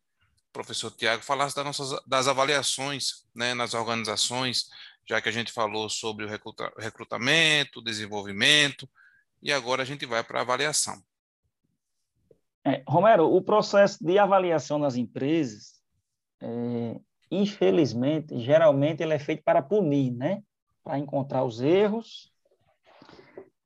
professor 0.53 0.91
Tiago, 0.93 1.25
falasse 1.25 1.57
das, 1.57 1.65
nossas, 1.65 2.01
das 2.07 2.29
avaliações 2.29 3.25
né, 3.35 3.55
nas 3.55 3.75
organizações, 3.75 4.69
já 5.09 5.21
que 5.21 5.29
a 5.29 5.33
gente 5.33 5.51
falou 5.51 5.89
sobre 5.89 6.25
o 6.25 6.29
recruta, 6.29 6.71
recrutamento, 6.79 7.83
desenvolvimento, 7.83 8.89
e 9.43 9.53
agora 9.53 9.83
a 9.83 9.87
gente 9.87 10.05
vai 10.05 10.23
para 10.23 10.41
a 10.41 10.43
avaliação. 10.43 11.01
É, 12.65 12.83
Romero, 12.87 13.33
o 13.35 13.41
processo 13.41 14.05
de 14.05 14.19
avaliação 14.19 14.79
nas 14.79 14.97
empresas, 14.97 15.81
é, 16.43 17.01
infelizmente, 17.31 18.39
geralmente 18.41 19.03
ele 19.03 19.15
é 19.15 19.19
feito 19.19 19.43
para 19.43 19.63
punir, 19.63 20.13
né? 20.13 20.43
Para 20.85 20.99
encontrar 20.99 21.45
os 21.45 21.61
erros, 21.61 22.31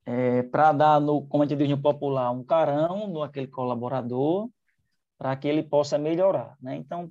é, 0.06 0.42
para 0.44 0.72
dar, 0.72 1.00
no, 1.00 1.26
como 1.26 1.42
a 1.42 1.46
gente 1.46 1.58
diz 1.58 1.68
no 1.68 1.80
popular, 1.80 2.30
um 2.30 2.44
carão 2.44 3.08
no 3.08 3.22
aquele 3.22 3.48
colaborador, 3.48 4.48
para 5.18 5.34
que 5.36 5.48
ele 5.48 5.62
possa 5.62 5.98
melhorar, 5.98 6.56
né? 6.60 6.76
Então, 6.76 7.10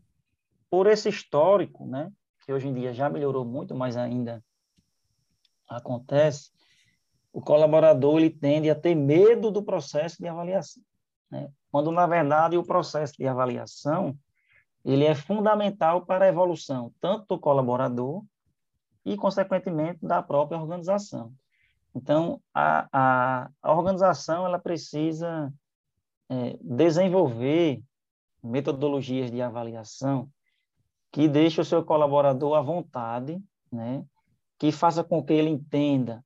por 0.70 0.88
esse 0.88 1.10
histórico, 1.10 1.86
né? 1.86 2.10
Hoje 2.52 2.68
em 2.68 2.74
dia 2.74 2.94
já 2.94 3.10
melhorou 3.10 3.46
muito, 3.46 3.76
mas 3.76 3.98
ainda 3.98 4.44
acontece, 5.68 6.52
o 7.34 7.42
colaborador 7.42 8.18
ele 8.18 8.30
tende 8.30 8.70
a 8.70 8.76
ter 8.76 8.96
medo 8.96 9.50
do 9.52 9.64
processo 9.64 10.18
de 10.20 10.28
avaliação, 10.28 10.84
né? 11.30 11.50
quando 11.72 11.92
na 11.92 12.06
verdade 12.06 12.58
o 12.58 12.64
processo 12.64 13.14
de 13.18 13.28
avaliação 13.28 14.18
ele 14.84 15.06
é 15.06 15.16
fundamental 15.16 16.06
para 16.06 16.26
a 16.26 16.28
evolução 16.28 16.94
tanto 17.00 17.26
do 17.28 17.40
colaborador 17.40 18.24
e 19.06 19.16
consequentemente 19.16 20.06
da 20.06 20.22
própria 20.22 20.60
organização. 20.60 21.34
Então 21.96 22.42
a, 22.54 22.88
a, 22.92 23.50
a 23.62 23.74
organização 23.74 24.46
ela 24.46 24.60
precisa 24.60 25.54
é, 26.30 26.58
desenvolver 26.62 27.82
metodologias 28.44 29.32
de 29.32 29.42
avaliação 29.42 30.30
que 31.12 31.28
deixe 31.28 31.60
o 31.60 31.66
seu 31.66 31.84
colaborador 31.84 32.58
à 32.58 32.62
vontade, 32.62 33.42
né? 33.72 34.06
que 34.58 34.72
faça 34.72 35.04
com 35.04 35.24
que 35.24 35.34
ele 35.34 35.50
entenda 35.50 36.24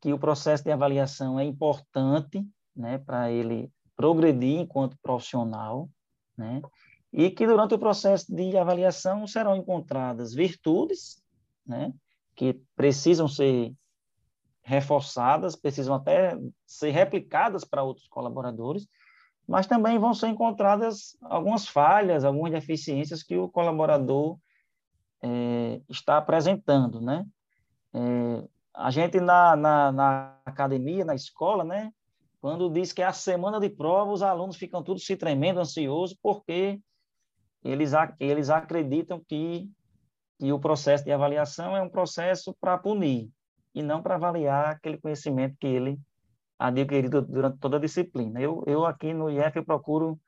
que 0.00 0.12
o 0.12 0.18
processo 0.18 0.64
de 0.64 0.70
avaliação 0.70 1.38
é 1.38 1.44
importante 1.44 2.46
né? 2.74 2.98
para 2.98 3.30
ele 3.30 3.70
progredir 3.96 4.60
enquanto 4.60 4.96
profissional, 5.02 5.88
né? 6.36 6.62
e 7.12 7.30
que 7.30 7.46
durante 7.46 7.74
o 7.74 7.78
processo 7.78 8.34
de 8.34 8.56
avaliação 8.56 9.26
serão 9.26 9.56
encontradas 9.56 10.34
virtudes, 10.34 11.22
né, 11.66 11.92
que 12.34 12.54
precisam 12.76 13.26
ser 13.26 13.74
reforçadas, 14.62 15.56
precisam 15.56 15.94
até 15.94 16.38
ser 16.66 16.90
replicadas 16.90 17.64
para 17.64 17.82
outros 17.82 18.06
colaboradores, 18.06 18.86
mas 19.48 19.66
também 19.66 19.98
vão 19.98 20.12
ser 20.12 20.28
encontradas 20.28 21.16
algumas 21.22 21.66
falhas, 21.66 22.22
algumas 22.22 22.52
deficiências 22.52 23.22
que 23.22 23.34
o 23.34 23.48
colaborador 23.48 24.38
é, 25.22 25.80
está 25.88 26.18
apresentando, 26.18 27.00
né? 27.00 27.24
É, 27.94 28.48
a 28.74 28.90
gente 28.90 29.18
na, 29.18 29.56
na, 29.56 29.90
na, 29.90 30.38
academia, 30.44 31.02
na 31.02 31.14
escola, 31.14 31.64
né? 31.64 31.90
Quando 32.42 32.70
diz 32.70 32.92
que 32.92 33.00
é 33.00 33.06
a 33.06 33.12
semana 33.12 33.58
de 33.58 33.70
prova, 33.70 34.12
os 34.12 34.22
alunos 34.22 34.56
ficam 34.56 34.82
todos 34.82 35.06
se 35.06 35.16
tremendo, 35.16 35.60
ansiosos, 35.60 36.16
porque 36.22 36.78
eles, 37.64 37.92
eles 38.20 38.50
acreditam 38.50 39.18
que, 39.26 39.68
que 40.38 40.52
o 40.52 40.60
processo 40.60 41.04
de 41.04 41.10
avaliação 41.10 41.74
é 41.74 41.80
um 41.80 41.88
processo 41.88 42.54
para 42.60 42.76
punir 42.76 43.30
e 43.74 43.82
não 43.82 44.02
para 44.02 44.16
avaliar 44.16 44.72
aquele 44.72 44.98
conhecimento 44.98 45.56
que 45.58 45.66
ele 45.66 45.98
adquirido 46.58 47.22
durante 47.22 47.58
toda 47.58 47.76
a 47.76 47.80
disciplina. 47.80 48.40
Eu, 48.40 48.64
eu 48.66 48.84
aqui 48.84 49.14
no 49.14 49.30
IF 49.30 49.56
eu 49.56 49.64
procuro 49.64 50.20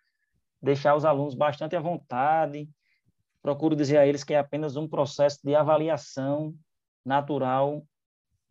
deixar 0.62 0.94
os 0.94 1.04
alunos 1.04 1.34
bastante 1.34 1.74
à 1.74 1.80
vontade, 1.80 2.68
procuro 3.42 3.74
dizer 3.74 3.96
a 3.98 4.06
eles 4.06 4.22
que 4.22 4.34
é 4.34 4.38
apenas 4.38 4.76
um 4.76 4.86
processo 4.86 5.40
de 5.42 5.54
avaliação 5.54 6.54
natural 7.04 7.82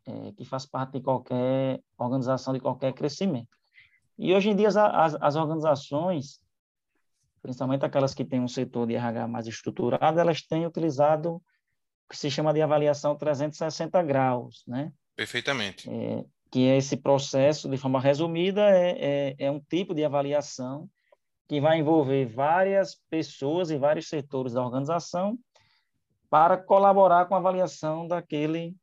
é, 0.05 0.31
que 0.33 0.43
faz 0.43 0.65
parte 0.65 0.93
de 0.93 1.01
qualquer 1.01 1.81
organização, 1.97 2.53
de 2.53 2.59
qualquer 2.59 2.93
crescimento. 2.93 3.49
E 4.17 4.33
hoje 4.33 4.49
em 4.49 4.55
dia 4.55 4.67
as, 4.67 5.15
as 5.15 5.35
organizações, 5.35 6.41
principalmente 7.41 7.85
aquelas 7.85 8.13
que 8.13 8.25
têm 8.25 8.41
um 8.41 8.47
setor 8.47 8.87
de 8.87 8.95
RH 8.95 9.27
mais 9.27 9.47
estruturado, 9.47 10.19
elas 10.19 10.41
têm 10.41 10.65
utilizado 10.65 11.35
o 11.35 11.41
que 12.09 12.17
se 12.17 12.29
chama 12.29 12.53
de 12.53 12.61
avaliação 12.61 13.15
360 13.15 14.01
graus, 14.03 14.63
né? 14.67 14.91
Perfeitamente. 15.15 15.89
É, 15.89 16.25
que 16.51 16.67
é 16.67 16.77
esse 16.77 16.97
processo, 16.97 17.69
de 17.69 17.77
forma 17.77 17.99
resumida, 17.99 18.61
é, 18.69 18.91
é, 18.99 19.35
é 19.37 19.51
um 19.51 19.59
tipo 19.59 19.93
de 19.93 20.03
avaliação 20.03 20.89
que 21.47 21.59
vai 21.59 21.79
envolver 21.79 22.25
várias 22.25 22.95
pessoas 23.09 23.71
e 23.71 23.77
vários 23.77 24.07
setores 24.07 24.53
da 24.53 24.63
organização 24.63 25.37
para 26.29 26.57
colaborar 26.57 27.25
com 27.25 27.35
a 27.35 27.37
avaliação 27.39 28.07
daquele 28.07 28.75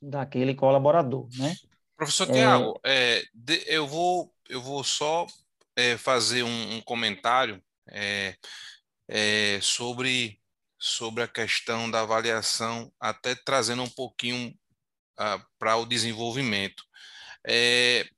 daquele 0.00 0.54
colaborador, 0.54 1.28
né? 1.38 1.54
Professor 1.96 2.26
Tiago, 2.26 2.78
é, 2.84 3.22
eu 3.66 3.86
vou 3.86 4.34
eu 4.48 4.60
vou 4.60 4.84
só 4.84 5.26
é, 5.76 5.96
fazer 5.96 6.42
um, 6.42 6.76
um 6.76 6.80
comentário 6.82 7.62
é, 7.88 8.36
é, 9.08 9.58
sobre 9.62 10.38
sobre 10.78 11.22
a 11.22 11.28
questão 11.28 11.90
da 11.90 12.02
avaliação, 12.02 12.92
até 13.00 13.34
trazendo 13.34 13.82
um 13.82 13.88
pouquinho 13.88 14.54
para 15.58 15.76
o 15.76 15.86
desenvolvimento. 15.86 16.82
É, 17.46 18.08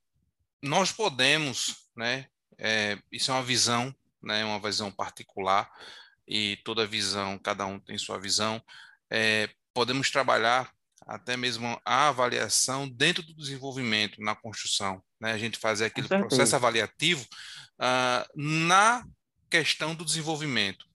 nós 0.62 0.92
podemos, 0.92 1.88
né, 1.97 2.26
é, 2.59 2.99
isso 3.11 3.30
é 3.30 3.34
uma 3.34 3.42
visão, 3.42 3.94
né, 4.22 4.44
uma 4.44 4.61
visão 4.61 4.90
particular, 4.90 5.70
e 6.26 6.57
toda 6.64 6.86
visão, 6.86 7.38
cada 7.38 7.66
um 7.66 7.78
tem 7.78 7.97
sua 7.97 8.18
visão, 8.18 8.62
é, 9.11 9.49
podemos 9.72 10.11
trabalhar 10.11 10.72
até 11.07 11.36
mesmo 11.36 11.80
a 11.84 12.09
avaliação 12.09 12.88
dentro 12.88 13.22
do 13.22 13.34
desenvolvimento, 13.34 14.20
na 14.20 14.34
construção, 14.34 15.01
né, 15.20 15.32
a 15.32 15.38
gente 15.38 15.59
fazer 15.59 15.84
aquele 15.84 16.09
processo 16.09 16.57
avaliativo 16.57 17.24
uh, 17.80 18.26
na 18.34 19.05
questão 19.49 19.94
do 19.94 20.05
desenvolvimento, 20.05 20.86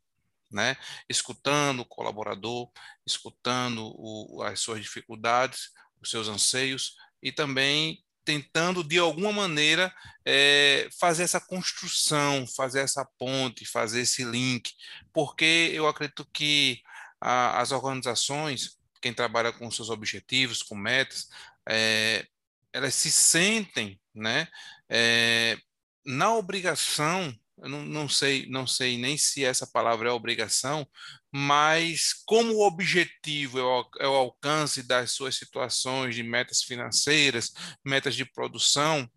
né? 0.52 0.76
escutando 1.08 1.82
o 1.82 1.86
colaborador, 1.86 2.70
escutando 3.06 3.94
o, 3.96 4.44
as 4.44 4.60
suas 4.60 4.82
dificuldades, 4.82 5.70
os 6.02 6.10
seus 6.10 6.28
anseios 6.28 6.96
e 7.22 7.32
também 7.32 8.04
tentando 8.24 8.84
de 8.84 8.98
alguma 9.00 9.32
maneira 9.32 9.94
é, 10.26 10.88
fazer 11.00 11.24
essa 11.24 11.40
construção, 11.40 12.46
fazer 12.48 12.82
essa 12.82 13.04
ponte, 13.18 13.66
fazer 13.66 14.02
esse 14.02 14.24
link, 14.24 14.74
porque 15.12 15.72
eu 15.74 15.88
acredito 15.88 16.28
que 16.32 16.82
a, 17.20 17.60
as 17.60 17.72
organizações, 17.72 18.78
quem 19.02 19.14
trabalha 19.14 19.52
com 19.52 19.72
seus 19.72 19.90
objetivos, 19.90 20.62
com 20.62 20.76
metas, 20.76 21.30
é, 21.68 22.26
elas 22.72 22.94
se 22.96 23.12
sentem, 23.12 24.00
né, 24.14 24.48
é, 24.90 25.58
na 26.06 26.36
obrigação 26.36 27.36
não, 27.58 27.84
não, 27.84 28.10
sei, 28.10 28.48
não 28.48 28.66
sei 28.66 28.98
nem 28.98 29.18
se 29.18 29.44
essa 29.46 29.68
palavra 29.68 30.10
é 30.10 30.12
obrigação, 30.12 30.88
mas 31.32 32.14
como 32.26 32.54
o 32.56 32.68
objetivo 32.68 33.60
é 33.60 33.64
o, 33.64 33.90
é 34.00 34.08
o 34.08 34.14
alcance 34.14 34.84
das 34.84 35.12
suas 35.12 35.36
situações 35.36 36.16
de 36.16 36.24
metas 36.24 36.62
financeiras, 36.62 37.54
metas 37.86 38.16
de 38.16 38.26
produção, 38.26 39.10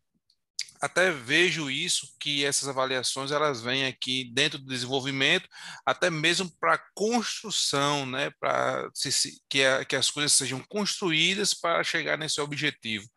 até 0.81 1.11
vejo 1.11 1.71
isso 1.71 2.15
que 2.21 2.45
essas 2.45 2.69
avaliações 2.69 3.33
elas 3.33 3.63
vêm 3.63 3.87
aqui 3.87 4.31
dentro 4.35 4.59
do 4.59 4.67
desenvolvimento, 4.67 5.49
até 5.85 6.11
mesmo 6.11 6.51
para 6.61 6.83
construção, 6.95 8.05
né, 8.05 8.31
para 8.39 8.91
que, 9.49 9.61
que 9.87 9.97
as 9.97 10.11
coisas 10.11 10.33
sejam 10.35 10.63
construídas 10.69 11.55
para 11.55 11.83
chegar 11.83 12.19
nesse 12.19 12.39
objetivo. 12.41 13.09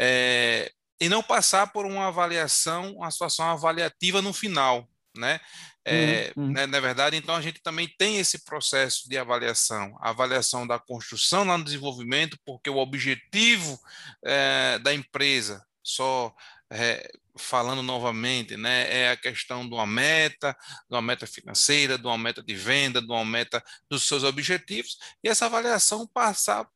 É, 0.00 0.72
e 0.98 1.08
não 1.08 1.22
passar 1.22 1.66
por 1.66 1.84
uma 1.84 2.06
avaliação, 2.06 2.94
uma 2.94 3.10
situação 3.10 3.50
avaliativa 3.50 4.22
no 4.22 4.32
final, 4.32 4.88
né? 5.14 5.38
É, 5.84 6.32
uhum. 6.36 6.52
né, 6.52 6.66
na 6.66 6.78
verdade, 6.78 7.16
então 7.16 7.34
a 7.34 7.40
gente 7.40 7.60
também 7.60 7.88
tem 7.98 8.18
esse 8.18 8.44
processo 8.44 9.08
de 9.08 9.18
avaliação, 9.18 9.96
avaliação 10.00 10.64
da 10.64 10.78
construção 10.78 11.44
lá 11.44 11.58
no 11.58 11.64
desenvolvimento, 11.64 12.38
porque 12.44 12.70
o 12.70 12.76
objetivo 12.76 13.80
é, 14.24 14.78
da 14.78 14.94
empresa, 14.94 15.64
só 15.82 16.32
é, 16.70 17.10
falando 17.36 17.82
novamente, 17.82 18.56
né, 18.56 18.86
é 18.94 19.10
a 19.10 19.16
questão 19.16 19.66
de 19.68 19.74
uma 19.74 19.86
meta, 19.86 20.56
de 20.88 20.94
uma 20.94 21.02
meta 21.02 21.26
financeira, 21.26 21.98
de 21.98 22.06
uma 22.06 22.18
meta 22.18 22.42
de 22.42 22.54
venda, 22.54 23.00
de 23.00 23.10
uma 23.10 23.24
meta 23.24 23.62
dos 23.90 24.06
seus 24.06 24.22
objetivos, 24.22 24.98
e 25.22 25.28
essa 25.28 25.46
avaliação 25.46 26.06
passar 26.06 26.66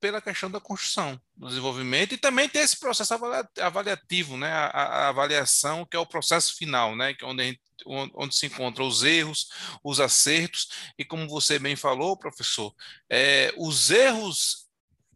pela 0.00 0.20
questão 0.20 0.50
da 0.50 0.60
construção, 0.60 1.20
do 1.36 1.48
desenvolvimento 1.48 2.14
e 2.14 2.18
também 2.18 2.48
tem 2.48 2.62
esse 2.62 2.78
processo 2.78 3.14
avaliativo, 3.60 4.36
né, 4.36 4.52
a, 4.52 4.66
a 4.66 5.08
avaliação 5.08 5.84
que 5.84 5.96
é 5.96 6.00
o 6.00 6.06
processo 6.06 6.54
final, 6.56 6.94
né, 6.94 7.14
que 7.14 7.24
é 7.24 7.28
onde, 7.28 7.44
gente, 7.44 7.60
onde 7.86 8.34
se 8.34 8.46
encontram 8.46 8.86
os 8.86 9.02
erros, 9.02 9.48
os 9.82 10.00
acertos 10.00 10.68
e 10.98 11.04
como 11.04 11.28
você 11.28 11.58
bem 11.58 11.76
falou, 11.76 12.16
professor, 12.16 12.74
é, 13.10 13.52
os 13.56 13.90
erros 13.90 14.66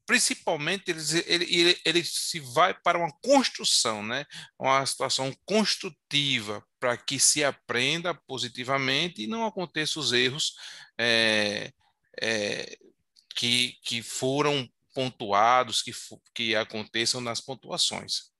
principalmente 0.06 0.90
eles, 0.90 1.14
ele, 1.14 1.46
ele, 1.48 1.78
ele 1.84 2.04
se 2.04 2.40
vai 2.40 2.74
para 2.74 2.98
uma 2.98 3.12
construção, 3.22 4.02
né, 4.02 4.24
uma 4.58 4.84
situação 4.84 5.32
construtiva 5.44 6.64
para 6.80 6.96
que 6.96 7.20
se 7.20 7.44
aprenda 7.44 8.12
positivamente 8.26 9.22
e 9.22 9.28
não 9.28 9.46
aconteça 9.46 10.00
os 10.00 10.12
erros 10.12 10.56
é, 10.98 11.70
é, 12.20 12.76
que, 13.40 13.72
que 13.82 14.02
foram 14.02 14.68
pontuados, 14.94 15.80
que, 15.80 15.92
que 16.34 16.54
aconteçam 16.54 17.22
nas 17.22 17.40
pontuações. 17.40 18.30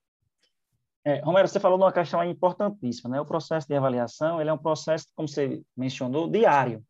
É, 1.03 1.21
Romero, 1.21 1.49
você 1.49 1.59
falou 1.59 1.79
de 1.79 1.85
uma 1.85 1.93
questão 1.93 2.23
importantíssima, 2.23 3.09
né? 3.09 3.19
O 3.19 3.25
processo 3.25 3.67
de 3.67 3.75
avaliação, 3.75 4.39
ele 4.39 4.51
é 4.51 4.53
um 4.53 4.59
processo, 4.59 5.07
como 5.17 5.27
você 5.27 5.63
mencionou, 5.75 6.31
diário. 6.31 6.85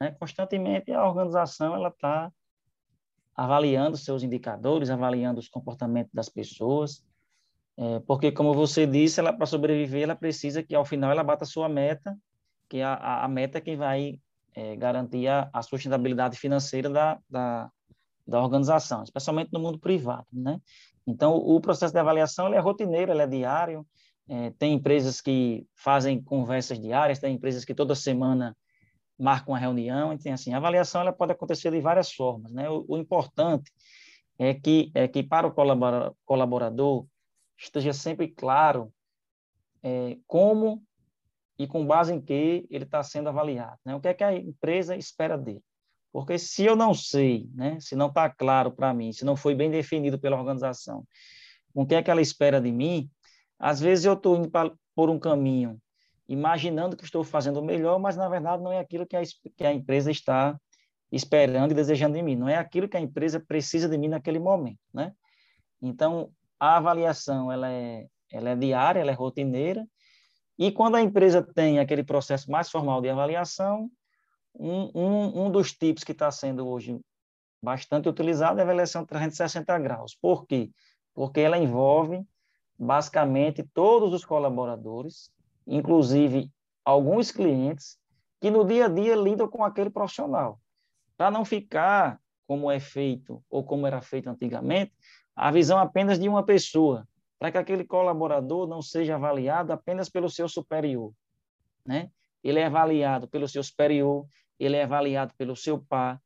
Né? 0.00 0.12
Constantemente 0.20 0.92
a 0.92 1.04
organização 1.04 1.74
ela 1.74 1.88
está 1.88 2.30
avaliando 3.34 3.96
seus 3.96 4.22
indicadores, 4.22 4.88
avaliando 4.88 5.40
os 5.40 5.48
comportamentos 5.48 6.12
das 6.14 6.28
pessoas, 6.28 7.04
é, 7.76 7.98
porque 8.06 8.30
como 8.30 8.54
você 8.54 8.86
disse, 8.86 9.18
ela 9.18 9.32
para 9.32 9.46
sobreviver 9.46 10.04
ela 10.04 10.14
precisa 10.14 10.62
que 10.62 10.76
ao 10.76 10.84
final 10.84 11.10
ela 11.10 11.24
bata 11.24 11.42
a 11.42 11.48
sua 11.48 11.68
meta, 11.68 12.16
que 12.68 12.76
é 12.76 12.84
a, 12.84 13.24
a 13.24 13.28
meta 13.28 13.60
que 13.60 13.74
vai 13.74 14.20
é, 14.58 14.74
garantir 14.74 15.28
a, 15.28 15.62
sustentabilidade 15.62 16.36
financeira 16.36 16.90
da, 16.90 17.16
da, 17.30 17.70
da, 18.26 18.42
organização, 18.42 19.04
especialmente 19.04 19.52
no 19.52 19.60
mundo 19.60 19.78
privado, 19.78 20.26
né? 20.32 20.60
Então, 21.06 21.36
o 21.36 21.60
processo 21.60 21.92
de 21.92 22.00
avaliação 22.00 22.52
é 22.52 22.58
rotineiro, 22.58 23.12
é 23.12 23.26
diário, 23.26 23.86
é, 24.28 24.50
tem 24.58 24.74
empresas 24.74 25.20
que 25.20 25.64
fazem 25.76 26.20
conversas 26.20 26.80
diárias, 26.80 27.20
tem 27.20 27.36
empresas 27.36 27.64
que 27.64 27.72
toda 27.72 27.94
semana 27.94 28.56
marcam 29.16 29.52
uma 29.52 29.60
reunião, 29.60 30.12
então, 30.12 30.32
assim, 30.32 30.52
a 30.52 30.56
avaliação 30.56 31.02
ela 31.02 31.12
pode 31.12 31.30
acontecer 31.30 31.70
de 31.70 31.80
várias 31.80 32.12
formas, 32.12 32.52
né? 32.52 32.68
O, 32.68 32.84
o 32.88 32.98
importante 32.98 33.70
é 34.40 34.54
que, 34.54 34.90
é 34.92 35.06
que 35.06 35.22
para 35.22 35.46
o 35.46 35.54
colaborador 36.24 37.06
esteja 37.56 37.92
sempre 37.92 38.26
claro 38.26 38.92
é, 39.84 40.18
como 40.26 40.82
e 41.58 41.66
com 41.66 41.84
base 41.84 42.14
em 42.14 42.20
que 42.20 42.66
ele 42.70 42.84
está 42.84 43.02
sendo 43.02 43.28
avaliado. 43.28 43.78
Né? 43.84 43.94
O 43.94 44.00
que 44.00 44.08
é 44.08 44.14
que 44.14 44.24
a 44.24 44.34
empresa 44.34 44.96
espera 44.96 45.36
dele? 45.36 45.62
Porque 46.12 46.38
se 46.38 46.64
eu 46.64 46.74
não 46.74 46.94
sei, 46.94 47.48
né, 47.54 47.78
se 47.80 47.94
não 47.94 48.08
está 48.08 48.30
claro 48.30 48.70
para 48.70 48.94
mim, 48.94 49.12
se 49.12 49.24
não 49.24 49.36
foi 49.36 49.54
bem 49.54 49.70
definido 49.70 50.18
pela 50.18 50.38
organização, 50.38 51.04
o 51.74 51.84
que 51.84 51.94
é 51.94 52.02
que 52.02 52.10
ela 52.10 52.22
espera 52.22 52.60
de 52.60 52.72
mim, 52.72 53.10
às 53.58 53.80
vezes 53.80 54.04
eu 54.04 54.14
estou 54.14 54.36
indo 54.36 54.50
pra, 54.50 54.70
por 54.94 55.10
um 55.10 55.18
caminho 55.18 55.78
imaginando 56.28 56.96
que 56.96 57.04
estou 57.04 57.24
fazendo 57.24 57.60
o 57.60 57.64
melhor, 57.64 57.98
mas 57.98 58.16
na 58.16 58.28
verdade 58.28 58.62
não 58.62 58.72
é 58.72 58.78
aquilo 58.78 59.06
que 59.06 59.16
a, 59.16 59.22
que 59.56 59.64
a 59.64 59.72
empresa 59.72 60.10
está 60.10 60.58
esperando 61.10 61.72
e 61.72 61.74
desejando 61.74 62.16
de 62.16 62.22
mim, 62.22 62.36
não 62.36 62.48
é 62.48 62.56
aquilo 62.56 62.88
que 62.88 62.96
a 62.96 63.00
empresa 63.00 63.40
precisa 63.40 63.88
de 63.88 63.96
mim 63.96 64.08
naquele 64.08 64.38
momento, 64.38 64.80
né? 64.92 65.12
Então, 65.80 66.30
a 66.60 66.76
avaliação, 66.76 67.50
ela 67.50 67.70
é, 67.70 68.06
ela 68.30 68.50
é 68.50 68.56
diária, 68.56 69.00
ela 69.00 69.10
é 69.10 69.14
rotineira, 69.14 69.86
e 70.58 70.72
quando 70.72 70.96
a 70.96 71.02
empresa 71.02 71.42
tem 71.42 71.78
aquele 71.78 72.02
processo 72.02 72.50
mais 72.50 72.68
formal 72.70 73.00
de 73.00 73.08
avaliação, 73.08 73.90
um, 74.54 74.90
um, 74.94 75.46
um 75.46 75.50
dos 75.50 75.72
tipos 75.72 76.02
que 76.02 76.12
está 76.12 76.30
sendo 76.30 76.66
hoje 76.66 77.00
bastante 77.62 78.08
utilizado 78.08 78.58
é 78.58 78.62
a 78.62 78.64
avaliação 78.64 79.04
360 79.04 79.78
graus. 79.78 80.16
Por 80.20 80.46
quê? 80.46 80.70
Porque 81.14 81.40
ela 81.40 81.58
envolve 81.58 82.24
basicamente 82.78 83.62
todos 83.74 84.12
os 84.12 84.24
colaboradores, 84.24 85.30
inclusive 85.66 86.50
alguns 86.84 87.30
clientes, 87.30 87.98
que 88.40 88.50
no 88.50 88.64
dia 88.64 88.86
a 88.86 88.88
dia 88.88 89.14
lidam 89.16 89.48
com 89.48 89.64
aquele 89.64 89.90
profissional. 89.90 90.60
Para 91.16 91.30
não 91.30 91.44
ficar 91.44 92.20
como 92.46 92.70
é 92.70 92.80
feito 92.80 93.42
ou 93.50 93.62
como 93.62 93.86
era 93.86 94.00
feito 94.00 94.28
antigamente, 94.28 94.92
a 95.34 95.50
visão 95.50 95.78
apenas 95.78 96.18
de 96.18 96.28
uma 96.28 96.44
pessoa, 96.44 97.06
para 97.38 97.52
que 97.52 97.58
aquele 97.58 97.84
colaborador 97.84 98.66
não 98.66 98.82
seja 98.82 99.14
avaliado 99.14 99.72
apenas 99.72 100.08
pelo 100.08 100.28
seu 100.28 100.48
superior, 100.48 101.12
né? 101.86 102.10
Ele 102.42 102.58
é 102.58 102.66
avaliado 102.66 103.28
pelo 103.28 103.48
seu 103.48 103.62
superior, 103.62 104.26
ele 104.58 104.76
é 104.76 104.84
avaliado 104.84 105.34
pelo 105.36 105.56
seu 105.56 105.78
par. 105.78 106.20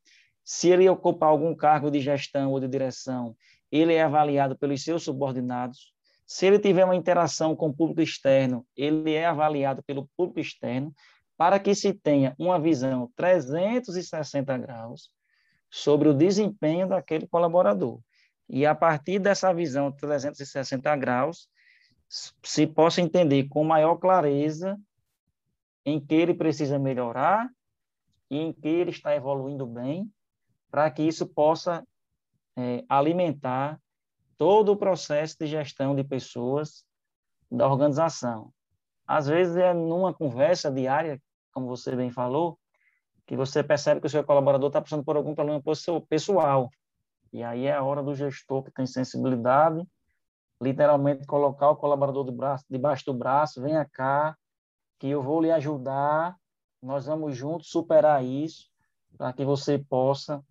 Se 0.44 0.70
ele 0.70 0.88
ocupar 0.88 1.28
algum 1.28 1.54
cargo 1.54 1.90
de 1.90 2.00
gestão 2.00 2.52
ou 2.52 2.60
de 2.60 2.68
direção, 2.68 3.36
ele 3.70 3.94
é 3.94 4.02
avaliado 4.02 4.56
pelos 4.56 4.82
seus 4.82 5.04
subordinados. 5.04 5.94
Se 6.26 6.46
ele 6.46 6.58
tiver 6.58 6.84
uma 6.84 6.96
interação 6.96 7.54
com 7.56 7.68
o 7.68 7.74
público 7.74 8.00
externo, 8.00 8.66
ele 8.76 9.12
é 9.12 9.26
avaliado 9.26 9.82
pelo 9.82 10.08
público 10.16 10.40
externo, 10.40 10.94
para 11.36 11.58
que 11.58 11.74
se 11.74 11.92
tenha 11.92 12.34
uma 12.38 12.60
visão 12.60 13.10
360 13.16 14.56
graus 14.58 15.10
sobre 15.70 16.08
o 16.08 16.14
desempenho 16.14 16.88
daquele 16.88 17.26
colaborador. 17.26 17.98
E 18.49 18.66
a 18.66 18.74
partir 18.74 19.18
dessa 19.18 19.53
visão 19.53 19.90
360 19.90 20.95
graus, 20.97 21.49
se 22.43 22.66
possa 22.66 23.01
entender 23.01 23.49
com 23.49 23.64
maior 23.64 23.97
clareza 23.97 24.78
em 25.84 25.99
que 25.99 26.14
ele 26.14 26.34
precisa 26.34 26.78
melhorar 26.78 27.49
e 28.30 28.38
em 28.38 28.53
que 28.53 28.68
ele 28.68 28.90
está 28.90 29.14
evoluindo 29.14 29.66
bem, 29.66 30.12
para 30.70 30.90
que 30.90 31.03
isso 31.03 31.26
possa 31.26 31.86
é, 32.57 32.84
alimentar 32.88 33.80
todo 34.36 34.72
o 34.72 34.76
processo 34.76 35.36
de 35.38 35.47
gestão 35.47 35.95
de 35.95 36.05
pessoas 36.05 36.84
da 37.51 37.66
organização. 37.68 38.53
Às 39.07 39.26
vezes 39.26 39.57
é 39.57 39.74
numa 39.74 40.14
conversa 40.14 40.70
diária, 40.70 41.20
como 41.53 41.66
você 41.66 41.95
bem 41.95 42.11
falou, 42.11 42.59
que 43.26 43.36
você 43.36 43.62
percebe 43.62 44.01
que 44.01 44.07
o 44.07 44.11
seu 44.11 44.24
colaborador 44.24 44.68
está 44.68 44.80
passando 44.80 45.05
por 45.05 45.16
algum 45.16 45.34
problema 45.34 45.62
pessoal. 46.09 46.70
E 47.32 47.42
aí 47.42 47.66
é 47.66 47.72
a 47.72 47.82
hora 47.82 48.02
do 48.02 48.14
gestor 48.14 48.62
que 48.62 48.70
tem 48.70 48.86
sensibilidade, 48.86 49.86
literalmente 50.60 51.26
colocar 51.26 51.70
o 51.70 51.76
colaborador 51.76 52.24
de 52.24 52.32
braço, 52.32 52.64
debaixo 52.68 53.04
do 53.06 53.14
braço, 53.14 53.62
venha 53.62 53.84
cá, 53.84 54.36
que 54.98 55.08
eu 55.08 55.22
vou 55.22 55.40
lhe 55.40 55.50
ajudar, 55.50 56.36
nós 56.82 57.06
vamos 57.06 57.36
juntos 57.36 57.68
superar 57.68 58.24
isso, 58.24 58.70
para 59.16 59.32
que 59.32 59.44
você 59.44 59.78
possa 59.78 60.44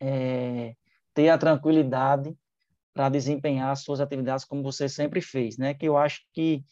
é, 0.00 0.74
ter 1.14 1.28
a 1.28 1.38
tranquilidade 1.38 2.36
para 2.94 3.08
desempenhar 3.08 3.70
as 3.70 3.82
suas 3.82 4.00
atividades 4.00 4.44
como 4.44 4.62
você 4.62 4.88
sempre 4.88 5.20
fez, 5.20 5.56
né? 5.56 5.74
Que 5.74 5.86
eu 5.86 5.96
acho 5.96 6.22
que 6.32 6.64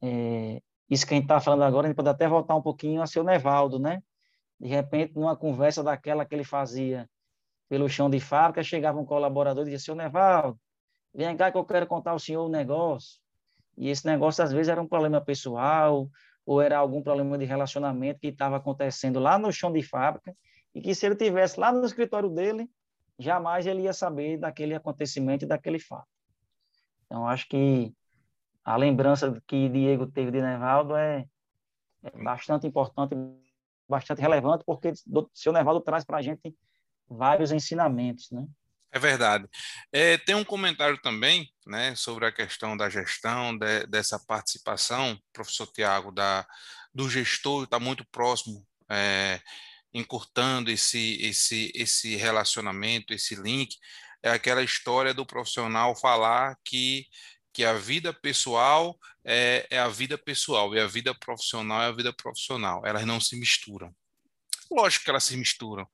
é, 0.00 0.62
isso 0.88 1.06
que 1.06 1.12
a 1.12 1.16
gente 1.16 1.24
está 1.24 1.40
falando 1.40 1.64
agora, 1.64 1.86
a 1.86 1.88
gente 1.88 1.96
pode 1.96 2.08
até 2.08 2.26
voltar 2.28 2.54
um 2.54 2.62
pouquinho 2.62 3.02
a 3.02 3.06
seu 3.06 3.22
Nevaldo, 3.22 3.78
né? 3.78 4.02
De 4.58 4.68
repente, 4.68 5.14
numa 5.14 5.36
conversa 5.36 5.82
daquela 5.82 6.24
que 6.24 6.34
ele 6.34 6.44
fazia 6.44 7.08
pelo 7.68 7.88
chão 7.88 8.08
de 8.08 8.18
fábrica, 8.18 8.62
chegava 8.62 8.98
um 8.98 9.04
colaborador 9.04 9.62
e 9.62 9.64
dizia, 9.66 9.78
seu 9.78 9.94
Nevaldo, 9.94 10.58
vem 11.14 11.36
cá 11.36 11.50
que 11.52 11.58
eu 11.58 11.64
quero 11.64 11.86
contar 11.86 12.12
ao 12.12 12.18
senhor 12.18 12.46
um 12.46 12.48
negócio. 12.48 13.20
E 13.76 13.88
esse 13.88 14.06
negócio, 14.06 14.42
às 14.42 14.52
vezes, 14.52 14.68
era 14.68 14.80
um 14.80 14.88
problema 14.88 15.20
pessoal, 15.20 16.08
ou 16.44 16.60
era 16.62 16.78
algum 16.78 17.02
problema 17.02 17.36
de 17.36 17.44
relacionamento 17.44 18.20
que 18.20 18.28
estava 18.28 18.56
acontecendo 18.56 19.20
lá 19.20 19.38
no 19.38 19.52
chão 19.52 19.70
de 19.70 19.82
fábrica, 19.82 20.34
e 20.74 20.80
que 20.80 20.94
se 20.94 21.06
ele 21.06 21.14
tivesse 21.14 21.60
lá 21.60 21.70
no 21.70 21.84
escritório 21.84 22.30
dele, 22.30 22.68
jamais 23.18 23.66
ele 23.66 23.82
ia 23.82 23.92
saber 23.92 24.38
daquele 24.38 24.74
acontecimento 24.74 25.44
e 25.44 25.48
daquele 25.48 25.78
fato. 25.78 26.08
Então, 27.06 27.26
acho 27.26 27.48
que 27.48 27.92
a 28.64 28.76
lembrança 28.76 29.42
que 29.46 29.68
Diego 29.68 30.06
teve 30.06 30.30
de 30.30 30.40
Nevaldo 30.40 30.96
é, 30.96 31.26
é 32.02 32.22
bastante 32.22 32.66
importante, 32.66 33.14
bastante 33.88 34.20
relevante, 34.20 34.64
porque 34.64 34.92
o 35.06 35.30
seu 35.32 35.52
Nevaldo 35.52 35.80
traz 35.80 36.04
para 36.04 36.18
a 36.18 36.22
gente 36.22 36.54
vários 37.08 37.52
ensinamentos, 37.52 38.30
né? 38.30 38.46
É 38.90 38.98
verdade. 38.98 39.46
É, 39.92 40.16
tem 40.16 40.34
um 40.34 40.44
comentário 40.44 40.98
também, 41.02 41.52
né, 41.66 41.94
sobre 41.94 42.26
a 42.26 42.32
questão 42.32 42.76
da 42.76 42.88
gestão, 42.88 43.56
de, 43.56 43.86
dessa 43.86 44.18
participação, 44.18 45.18
professor 45.32 45.66
Tiago, 45.66 46.12
do 46.94 47.08
gestor 47.08 47.64
está 47.64 47.78
muito 47.78 48.06
próximo, 48.10 48.66
é, 48.88 49.40
encurtando 49.92 50.70
esse, 50.70 51.18
esse, 51.22 51.70
esse 51.74 52.16
relacionamento, 52.16 53.12
esse 53.12 53.34
link, 53.34 53.76
é 54.22 54.30
aquela 54.30 54.62
história 54.62 55.12
do 55.12 55.26
profissional 55.26 55.94
falar 55.94 56.56
que, 56.64 57.06
que 57.52 57.64
a 57.64 57.74
vida 57.74 58.12
pessoal 58.12 58.98
é, 59.24 59.66
é 59.70 59.78
a 59.78 59.88
vida 59.88 60.16
pessoal 60.16 60.74
e 60.74 60.80
a 60.80 60.86
vida 60.86 61.14
profissional 61.14 61.82
é 61.82 61.86
a 61.86 61.92
vida 61.92 62.12
profissional, 62.12 62.86
elas 62.86 63.04
não 63.04 63.20
se 63.20 63.38
misturam. 63.38 63.94
Lógico 64.70 65.04
que 65.04 65.10
elas 65.10 65.24
se 65.24 65.36
misturam. 65.36 65.86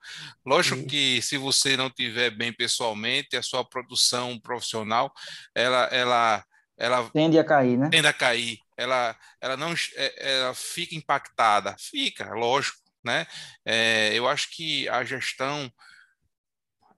Lógico 0.45 0.77
Sim. 0.81 0.87
que 0.87 1.23
se 1.23 1.37
você 1.37 1.77
não 1.77 1.91
tiver 1.91 2.31
bem 2.31 2.53
pessoalmente, 2.53 3.37
a 3.37 3.43
sua 3.43 3.65
produção 3.65 4.39
profissional, 4.39 5.13
ela, 5.55 5.85
ela, 5.87 6.45
ela 6.77 7.11
tende 7.11 7.39
a 7.39 7.45
cair, 7.45 7.79
né? 7.79 7.89
Tende 7.91 8.07
a 8.07 8.13
cair. 8.13 8.59
Ela, 8.77 9.17
ela 9.41 9.57
não, 9.57 9.73
é, 9.95 10.39
ela 10.39 10.55
fica 10.55 10.95
impactada. 10.95 11.77
Fica, 11.79 12.35
lógico, 12.35 12.79
né? 13.05 13.27
É, 13.65 14.13
eu 14.15 14.29
acho 14.29 14.51
que 14.51 14.89
a 14.89 15.05
gestão, 15.05 15.73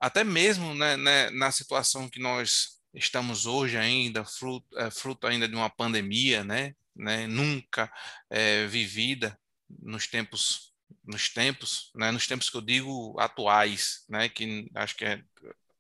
até 0.01 0.25
mesmo 0.25 0.75
né, 0.75 0.97
né, 0.97 1.31
na 1.31 1.51
situação 1.51 2.09
que 2.09 2.21
nós 2.21 2.77
estamos 2.95 3.45
hoje 3.45 3.77
ainda, 3.77 4.25
fruto, 4.25 4.67
é, 4.79 4.91
fruto 4.91 5.27
ainda 5.27 5.47
de 5.47 5.55
uma 5.55 5.69
pandemia, 5.69 6.43
né? 6.43 6.75
né 6.95 7.27
nunca 7.27 7.93
é, 8.31 8.67
vivida 8.67 9.39
nos 9.69 10.07
tempos 10.07 10.73
nos 11.05 11.29
tempos, 11.29 11.91
né, 11.95 12.11
nos 12.11 12.27
tempos 12.27 12.51
que 12.51 12.57
eu 12.57 12.61
digo 12.61 13.19
atuais, 13.19 14.05
né, 14.09 14.29
que 14.29 14.71
acho 14.75 14.97
que 14.97 15.05
é 15.05 15.23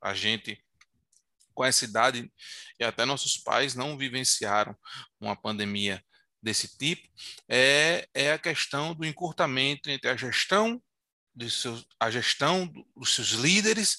a 0.01 0.15
gente 0.15 0.63
com 1.55 1.65
essa 1.65 1.85
idade 1.85 2.31
e 2.79 2.85
até 2.85 3.05
nossos 3.05 3.39
pais 3.39 3.75
não 3.75 3.97
vivenciaram 3.97 4.77
uma 5.19 5.35
pandemia 5.35 6.05
desse 6.43 6.77
tipo, 6.77 7.09
é, 7.49 8.07
é 8.15 8.33
a 8.33 8.39
questão 8.39 8.95
do 8.95 9.05
encurtamento 9.05 9.91
entre 9.91 10.11
a 10.11 10.17
gestão 10.17 10.81
de 11.35 11.51
seus, 11.51 11.85
a 11.99 12.11
gestão 12.11 12.71
dos 12.95 13.15
seus 13.15 13.31
líderes, 13.31 13.99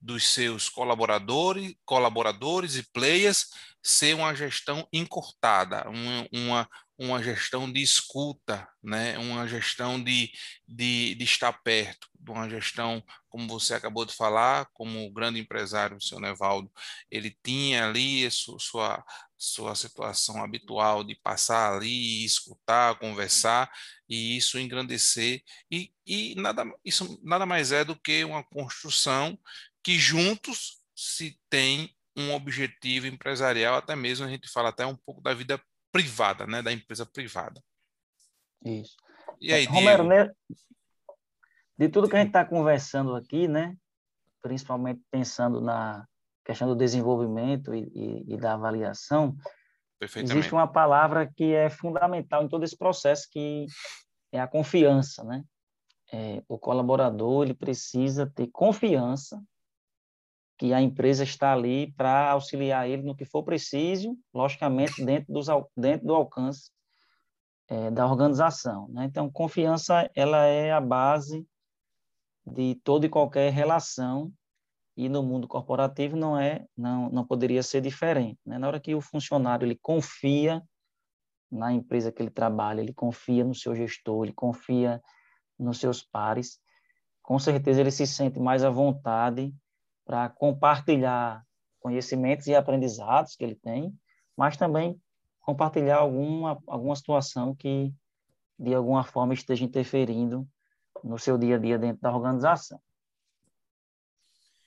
dos 0.00 0.28
seus 0.28 0.68
colaboradores, 0.68 1.74
colaboradores 1.84 2.76
e 2.76 2.82
players 2.92 3.48
ser 3.82 4.14
uma 4.14 4.34
gestão 4.34 4.86
encurtada, 4.92 5.88
uma, 5.88 6.28
uma, 6.32 6.68
uma 6.98 7.22
gestão 7.22 7.70
de 7.70 7.82
escuta, 7.82 8.66
né? 8.82 9.18
uma 9.18 9.46
gestão 9.46 10.02
de, 10.02 10.30
de, 10.66 11.14
de 11.14 11.24
estar 11.24 11.52
perto, 11.52 12.08
uma 12.28 12.48
gestão, 12.48 13.02
como 13.28 13.46
você 13.46 13.74
acabou 13.74 14.04
de 14.04 14.14
falar, 14.14 14.66
como 14.72 15.12
grande 15.12 15.38
empresário, 15.38 15.96
o 15.96 16.02
seu 16.02 16.18
Nevaldo, 16.18 16.70
ele 17.10 17.36
tinha 17.42 17.86
ali 17.86 18.28
sua, 18.30 19.04
sua 19.36 19.74
situação 19.74 20.42
habitual 20.42 21.04
de 21.04 21.14
passar 21.14 21.74
ali, 21.74 22.24
escutar, 22.24 22.98
conversar, 22.98 23.70
e 24.08 24.36
isso 24.36 24.58
engrandecer, 24.58 25.42
e, 25.70 25.92
e 26.06 26.34
nada, 26.36 26.64
isso 26.84 27.20
nada 27.22 27.44
mais 27.44 27.72
é 27.72 27.84
do 27.84 27.94
que 27.94 28.24
uma 28.24 28.42
construção 28.42 29.38
que 29.82 29.98
juntos 29.98 30.80
se 30.94 31.38
tem 31.50 31.94
um 32.16 32.32
objetivo 32.32 33.06
empresarial, 33.06 33.76
até 33.76 33.94
mesmo 33.94 34.24
a 34.24 34.28
gente 34.28 34.48
fala 34.50 34.70
até 34.70 34.86
um 34.86 34.96
pouco 34.96 35.20
da 35.20 35.34
vida 35.34 35.62
privada, 35.96 36.46
né, 36.46 36.62
da 36.62 36.72
empresa 36.72 37.06
privada. 37.06 37.62
Isso. 38.64 38.96
E 39.40 39.52
aí, 39.52 39.64
Romero, 39.64 40.04
né, 40.04 40.30
de 41.78 41.88
tudo 41.88 42.08
que 42.08 42.16
a 42.16 42.18
gente 42.18 42.28
está 42.28 42.44
conversando 42.44 43.14
aqui, 43.14 43.48
né, 43.48 43.76
principalmente 44.42 45.00
pensando 45.10 45.60
na 45.60 46.06
questão 46.44 46.68
do 46.68 46.76
desenvolvimento 46.76 47.74
e, 47.74 47.90
e, 47.94 48.34
e 48.34 48.36
da 48.36 48.54
avaliação, 48.54 49.36
existe 50.00 50.52
uma 50.52 50.70
palavra 50.70 51.26
que 51.34 51.54
é 51.54 51.70
fundamental 51.70 52.42
em 52.42 52.48
todo 52.48 52.64
esse 52.64 52.76
processo, 52.76 53.26
que 53.30 53.66
é 54.30 54.38
a 54.38 54.46
confiança, 54.46 55.24
né? 55.24 55.42
É, 56.12 56.42
o 56.46 56.58
colaborador 56.58 57.44
ele 57.44 57.54
precisa 57.54 58.30
ter 58.32 58.48
confiança 58.48 59.42
que 60.58 60.72
a 60.72 60.80
empresa 60.80 61.22
está 61.22 61.52
ali 61.52 61.92
para 61.92 62.30
auxiliar 62.30 62.88
ele 62.88 63.02
no 63.02 63.14
que 63.14 63.24
for 63.24 63.42
preciso, 63.42 64.16
logicamente 64.32 65.04
dentro, 65.04 65.32
dos, 65.32 65.46
dentro 65.76 66.06
do 66.06 66.14
alcance 66.14 66.70
é, 67.68 67.90
da 67.90 68.06
organização. 68.06 68.88
Né? 68.88 69.04
Então, 69.04 69.30
confiança 69.30 70.10
ela 70.14 70.46
é 70.46 70.72
a 70.72 70.80
base 70.80 71.46
de 72.46 72.76
toda 72.82 73.06
e 73.06 73.08
qualquer 73.08 73.52
relação 73.52 74.32
e 74.96 75.08
no 75.08 75.22
mundo 75.22 75.46
corporativo 75.46 76.16
não 76.16 76.38
é 76.38 76.64
não 76.76 77.10
não 77.10 77.26
poderia 77.26 77.62
ser 77.62 77.80
diferente 77.80 78.38
né? 78.46 78.56
na 78.56 78.68
hora 78.68 78.80
que 78.80 78.94
o 78.94 79.00
funcionário 79.00 79.66
ele 79.66 79.76
confia 79.76 80.62
na 81.50 81.72
empresa 81.72 82.12
que 82.12 82.22
ele 82.22 82.30
trabalha 82.30 82.80
ele 82.80 82.94
confia 82.94 83.44
no 83.44 83.54
seu 83.54 83.74
gestor 83.74 84.24
ele 84.24 84.32
confia 84.32 85.02
nos 85.58 85.78
seus 85.78 86.02
pares 86.02 86.60
com 87.20 87.38
certeza 87.38 87.80
ele 87.80 87.90
se 87.90 88.06
sente 88.06 88.38
mais 88.38 88.62
à 88.62 88.70
vontade 88.70 89.52
para 90.06 90.30
compartilhar 90.30 91.44
conhecimentos 91.78 92.46
e 92.46 92.54
aprendizados 92.54 93.36
que 93.36 93.44
ele 93.44 93.56
tem 93.56 93.94
mas 94.36 94.56
também 94.56 95.00
compartilhar 95.40 95.98
alguma 95.98 96.62
alguma 96.66 96.94
situação 96.94 97.54
que 97.54 97.92
de 98.58 98.74
alguma 98.74 99.02
forma 99.04 99.32
esteja 99.32 99.64
interferindo 99.64 100.46
no 101.02 101.18
seu 101.18 101.38
dia 101.38 101.56
a 101.56 101.58
dia 101.58 101.78
dentro 101.78 102.00
da 102.00 102.12
organização. 102.12 102.80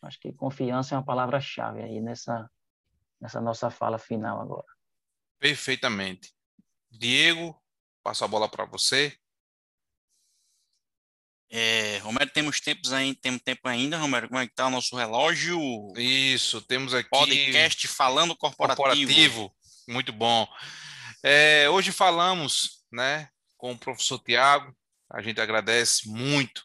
Acho 0.02 0.20
que 0.20 0.32
confiança 0.32 0.96
é 0.96 0.98
uma 0.98 1.04
palavra-chave 1.04 1.82
aí 1.82 2.00
nessa, 2.00 2.50
nessa 3.20 3.42
nossa 3.42 3.70
fala 3.70 3.98
final 3.98 4.40
agora. 4.40 4.68
Perfeitamente. 5.40 6.34
Diego, 6.90 7.60
passo 8.02 8.24
a 8.24 8.28
bola 8.28 8.48
para 8.48 8.66
você. 8.66 9.18
É, 11.52 11.98
Romero, 12.04 12.30
temos 12.30 12.60
tempos 12.60 12.94
aí, 12.94 13.16
temos 13.16 13.42
tempo 13.42 13.68
ainda, 13.68 13.98
Romero, 13.98 14.28
como 14.28 14.40
é 14.40 14.48
que 14.48 14.54
tá 14.54 14.68
o 14.68 14.70
nosso 14.70 14.96
relógio? 14.96 15.60
Isso, 15.98 16.62
temos 16.62 16.94
aqui 16.94 17.10
podcast 17.10 17.88
falando 17.88 18.36
corporativo. 18.36 18.84
corporativo. 18.84 19.56
Muito 19.88 20.14
bom. 20.14 20.48
É, 21.24 21.68
hoje 21.70 21.92
falamos, 21.92 22.84
né, 22.92 23.30
com 23.58 23.72
o 23.72 23.78
professor 23.78 24.20
Tiago, 24.20 24.76
a 25.12 25.22
gente 25.24 25.42
agradece 25.42 26.08
muito 26.08 26.64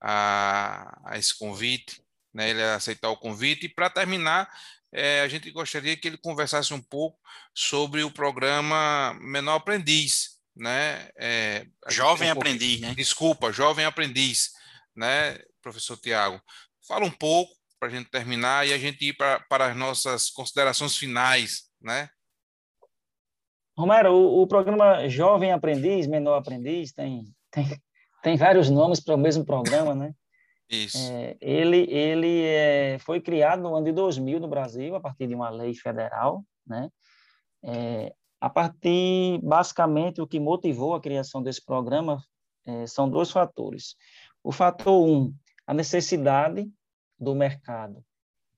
a, 0.00 1.00
a 1.04 1.16
esse 1.16 1.38
convite, 1.38 2.02
né, 2.34 2.50
ele 2.50 2.62
aceitar 2.62 3.08
o 3.10 3.16
convite. 3.16 3.66
E 3.66 3.68
para 3.68 3.88
terminar, 3.88 4.50
é, 4.92 5.20
a 5.20 5.28
gente 5.28 5.50
gostaria 5.52 5.96
que 5.96 6.08
ele 6.08 6.18
conversasse 6.18 6.74
um 6.74 6.82
pouco 6.82 7.18
sobre 7.54 8.02
o 8.02 8.10
programa 8.10 9.16
Menor 9.20 9.56
Aprendiz, 9.56 10.35
né? 10.56 11.08
É, 11.16 11.66
jovem 11.88 12.28
um 12.28 12.32
Aprendiz, 12.32 12.80
né? 12.80 12.94
Desculpa, 12.94 13.52
Jovem 13.52 13.84
Aprendiz, 13.84 14.50
né, 14.94 15.38
professor 15.62 15.96
Tiago? 15.96 16.40
Fala 16.86 17.04
um 17.04 17.10
pouco 17.10 17.52
para 17.78 17.88
a 17.88 17.90
gente 17.90 18.10
terminar 18.10 18.66
e 18.66 18.72
a 18.72 18.78
gente 18.78 19.08
ir 19.08 19.12
para, 19.12 19.40
para 19.40 19.66
as 19.66 19.76
nossas 19.76 20.30
considerações 20.30 20.96
finais, 20.96 21.64
né? 21.80 22.08
Romero, 23.76 24.12
o, 24.12 24.42
o 24.42 24.46
programa 24.46 25.06
Jovem 25.08 25.52
Aprendiz, 25.52 26.06
Menor 26.06 26.38
Aprendiz, 26.38 26.92
tem 26.92 27.24
tem, 27.50 27.80
tem 28.22 28.36
vários 28.36 28.70
nomes 28.70 29.00
para 29.00 29.14
o 29.14 29.18
mesmo 29.18 29.44
programa, 29.44 29.94
né? 29.94 30.12
Isso. 30.68 30.98
É, 30.98 31.36
ele 31.40 31.88
ele 31.90 32.42
é, 32.44 32.98
foi 33.00 33.20
criado 33.20 33.62
no 33.62 33.74
ano 33.74 33.86
de 33.86 33.92
2000 33.92 34.40
no 34.40 34.48
Brasil, 34.48 34.94
a 34.94 35.00
partir 35.00 35.26
de 35.26 35.34
uma 35.34 35.50
lei 35.50 35.74
federal, 35.74 36.44
né? 36.66 36.90
É, 37.64 38.12
a 38.40 38.50
partir, 38.50 39.40
basicamente, 39.42 40.20
o 40.20 40.26
que 40.26 40.38
motivou 40.38 40.94
a 40.94 41.00
criação 41.00 41.42
desse 41.42 41.64
programa 41.64 42.22
é, 42.66 42.86
são 42.86 43.08
dois 43.08 43.30
fatores. 43.30 43.96
O 44.42 44.52
fator 44.52 45.08
um, 45.08 45.34
a 45.66 45.72
necessidade 45.72 46.70
do 47.18 47.34
mercado 47.34 48.04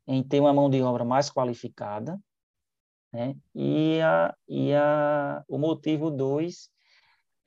em 0.07 0.23
ter 0.23 0.41
uma 0.41 0.53
mão 0.53 0.69
de 0.71 0.81
obra 0.83 1.05
mais 1.05 1.31
qualificada, 1.31 2.19
né? 3.13 3.37
E, 3.55 4.01
a, 4.01 4.35
e 4.49 4.75
a, 4.75 5.45
o 5.49 5.59
motivo 5.59 6.11
dois 6.11 6.71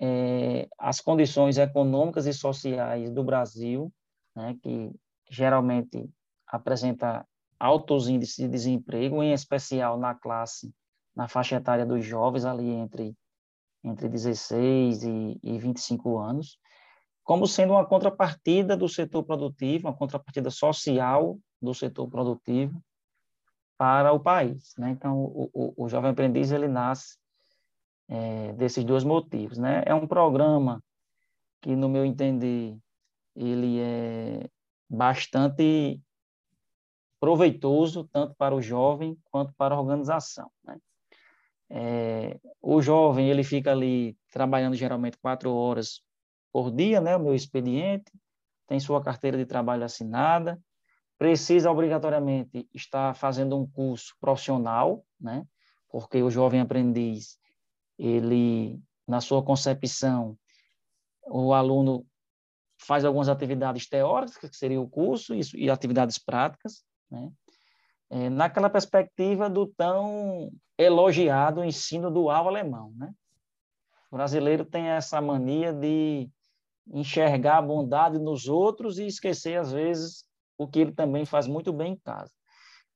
é, 0.02 0.68
as 0.80 1.00
condições 1.00 1.60
econômicas 1.60 2.26
e 2.26 2.34
sociais 2.34 3.12
do 3.12 3.24
Brasil, 3.24 3.94
né, 4.36 4.58
que 4.62 4.92
geralmente 5.30 6.10
apresenta 6.48 7.26
altos 7.60 8.08
índices 8.08 8.38
de 8.38 8.48
desemprego, 8.48 9.22
em 9.22 9.32
especial 9.32 10.00
na 10.00 10.16
classe, 10.16 10.74
na 11.16 11.28
faixa 11.28 11.56
etária 11.56 11.86
dos 11.86 12.06
jovens, 12.06 12.46
ali 12.46 12.70
entre, 12.70 13.16
entre 13.84 14.08
16 14.08 15.04
e, 15.04 15.40
e 15.44 15.60
25 15.60 16.18
anos, 16.18 16.58
como 17.24 17.48
sendo 17.48 17.74
uma 17.74 17.86
contrapartida 17.86 18.76
do 18.76 18.90
setor 18.90 19.24
produtivo, 19.24 19.88
uma 19.88 19.96
contrapartida 19.96 20.50
social 20.50 21.40
do 21.62 21.74
setor 21.74 22.08
produtivo 22.08 22.82
para 23.78 24.12
o 24.12 24.20
país. 24.20 24.74
Né? 24.78 24.92
Então, 24.92 25.24
o, 25.24 25.50
o, 25.54 25.86
o 25.86 25.90
jovem 25.90 26.12
aprendiz 26.12 26.52
ele 26.52 26.68
nasce 26.68 27.18
é, 28.08 28.54
desses 28.54 28.84
dois 28.84 29.04
motivos. 29.04 29.58
Né? 29.58 29.84
É 29.86 29.94
um 29.94 30.08
programa 30.08 30.84
que, 31.62 31.76
no 31.76 31.90
meu 31.90 32.06
entender, 32.06 32.78
ele 33.36 33.80
é 33.80 34.50
bastante 34.90 36.02
proveitoso 37.20 38.10
tanto 38.12 38.36
para 38.36 38.54
o 38.56 38.62
jovem 38.62 39.18
quanto 39.32 39.54
para 39.54 39.76
a 39.76 39.80
organização. 39.80 40.52
Né? 40.64 40.78
É, 41.74 42.38
o 42.62 42.82
jovem 42.82 43.30
ele 43.30 43.46
fica 43.46 43.72
ali 43.72 44.18
trabalhando 44.30 44.76
geralmente 44.76 45.18
quatro 45.18 45.54
horas 45.54 46.02
por 46.52 46.70
dia, 46.70 47.00
né? 47.00 47.16
O 47.16 47.20
meu 47.20 47.34
expediente 47.34 48.12
tem 48.68 48.78
sua 48.80 49.02
carteira 49.02 49.38
de 49.38 49.46
trabalho 49.46 49.86
assinada, 49.86 50.62
precisa 51.18 51.72
obrigatoriamente 51.72 52.68
estar 52.74 53.16
fazendo 53.16 53.58
um 53.58 53.66
curso 53.66 54.16
profissional, 54.20 55.06
né? 55.20 55.46
Porque 55.90 56.22
o 56.22 56.30
jovem 56.30 56.60
aprendiz 56.60 57.38
ele, 57.98 58.78
na 59.08 59.22
sua 59.22 59.42
concepção, 59.42 60.38
o 61.24 61.54
aluno 61.54 62.06
faz 62.82 63.06
algumas 63.06 63.30
atividades 63.30 63.88
teóricas, 63.88 64.38
que 64.38 64.58
seria 64.58 64.82
o 64.82 64.90
curso, 64.90 65.34
e, 65.34 65.42
e 65.56 65.70
atividades 65.70 66.18
práticas, 66.18 66.84
né? 67.10 67.32
É, 68.14 68.30
naquela 68.30 68.70
perspectiva 68.70 69.50
do 69.50 69.66
tão 69.66 70.52
elogiado 70.78 71.64
ensino 71.64 72.12
dual 72.12 72.48
alemão. 72.48 72.94
Né? 72.98 73.14
O 74.12 74.18
brasileiro 74.18 74.66
tem 74.66 74.88
essa 74.88 75.22
mania 75.22 75.72
de 75.72 76.30
enxergar 76.92 77.60
a 77.60 77.62
bondade 77.62 78.20
nos 78.20 78.50
outros 78.50 79.00
e 79.00 79.08
esquecer, 79.08 79.58
às 79.58 79.72
vezes, 79.72 80.26
o 80.58 80.68
que 80.68 80.80
ele 80.80 80.92
também 80.92 81.26
faz 81.26 81.48
muito 81.48 81.72
bem 81.72 81.94
em 81.94 81.96
casa. 81.96 82.34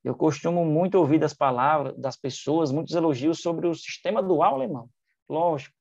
Eu 0.04 0.14
costumo 0.14 0.66
muito 0.66 0.96
ouvir 0.98 1.18
das 1.18 1.32
palavras 1.32 1.96
das 1.96 2.16
pessoas 2.16 2.70
muitos 2.70 2.94
elogios 2.94 3.40
sobre 3.40 3.66
o 3.66 3.74
sistema 3.74 4.22
dual 4.22 4.54
alemão. 4.54 4.90
Lógico, 5.26 5.74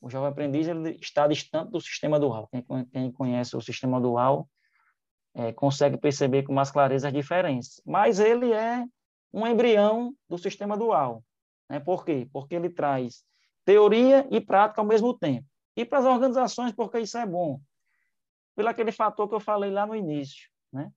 o 0.00 0.10
jovem 0.10 0.28
aprendiz 0.28 0.68
ele 0.68 0.98
está 1.00 1.26
distante 1.26 1.70
do 1.70 1.80
sistema 1.80 2.20
dual. 2.20 2.48
Quem, 2.48 2.84
quem 2.92 3.10
conhece 3.10 3.56
o 3.56 3.60
sistema 3.60 3.98
dual 3.98 4.46
é, 5.36 5.52
consegue 5.52 5.98
perceber 5.98 6.44
com 6.44 6.52
mais 6.52 6.70
clareza 6.70 7.08
as 7.08 7.14
diferenças. 7.14 7.80
Mas 7.84 8.18
ele 8.18 8.52
é 8.52 8.82
um 9.32 9.46
embrião 9.46 10.14
do 10.26 10.38
sistema 10.38 10.76
dual. 10.76 11.22
Né? 11.68 11.78
Por 11.78 12.04
quê? 12.04 12.26
Porque 12.32 12.54
ele 12.54 12.70
traz 12.70 13.22
teoria 13.64 14.26
e 14.30 14.40
prática 14.40 14.80
ao 14.80 14.86
mesmo 14.86 15.16
tempo. 15.16 15.46
E 15.76 15.84
para 15.84 15.98
as 15.98 16.04
organizações, 16.06 16.72
porque 16.72 17.00
isso 17.00 17.18
é 17.18 17.26
bom. 17.26 17.60
Pelo 18.54 18.70
aquele 18.70 18.90
fator 18.90 19.28
que 19.28 19.34
eu 19.34 19.40
falei 19.40 19.70
lá 19.70 19.84
no 19.84 19.94
início. 19.94 20.48
Né? 20.72 20.90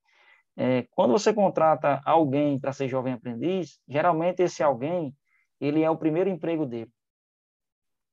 É, 0.56 0.88
quando 0.92 1.12
você 1.12 1.34
contrata 1.34 2.02
alguém 2.06 2.58
para 2.58 2.72
ser 2.72 2.88
jovem 2.88 3.14
aprendiz, 3.14 3.78
geralmente 3.88 4.42
esse 4.42 4.64
alguém 4.64 5.14
ele 5.60 5.84
é 5.84 5.90
o 5.90 5.98
primeiro 5.98 6.30
emprego 6.30 6.66
dele. 6.66 6.92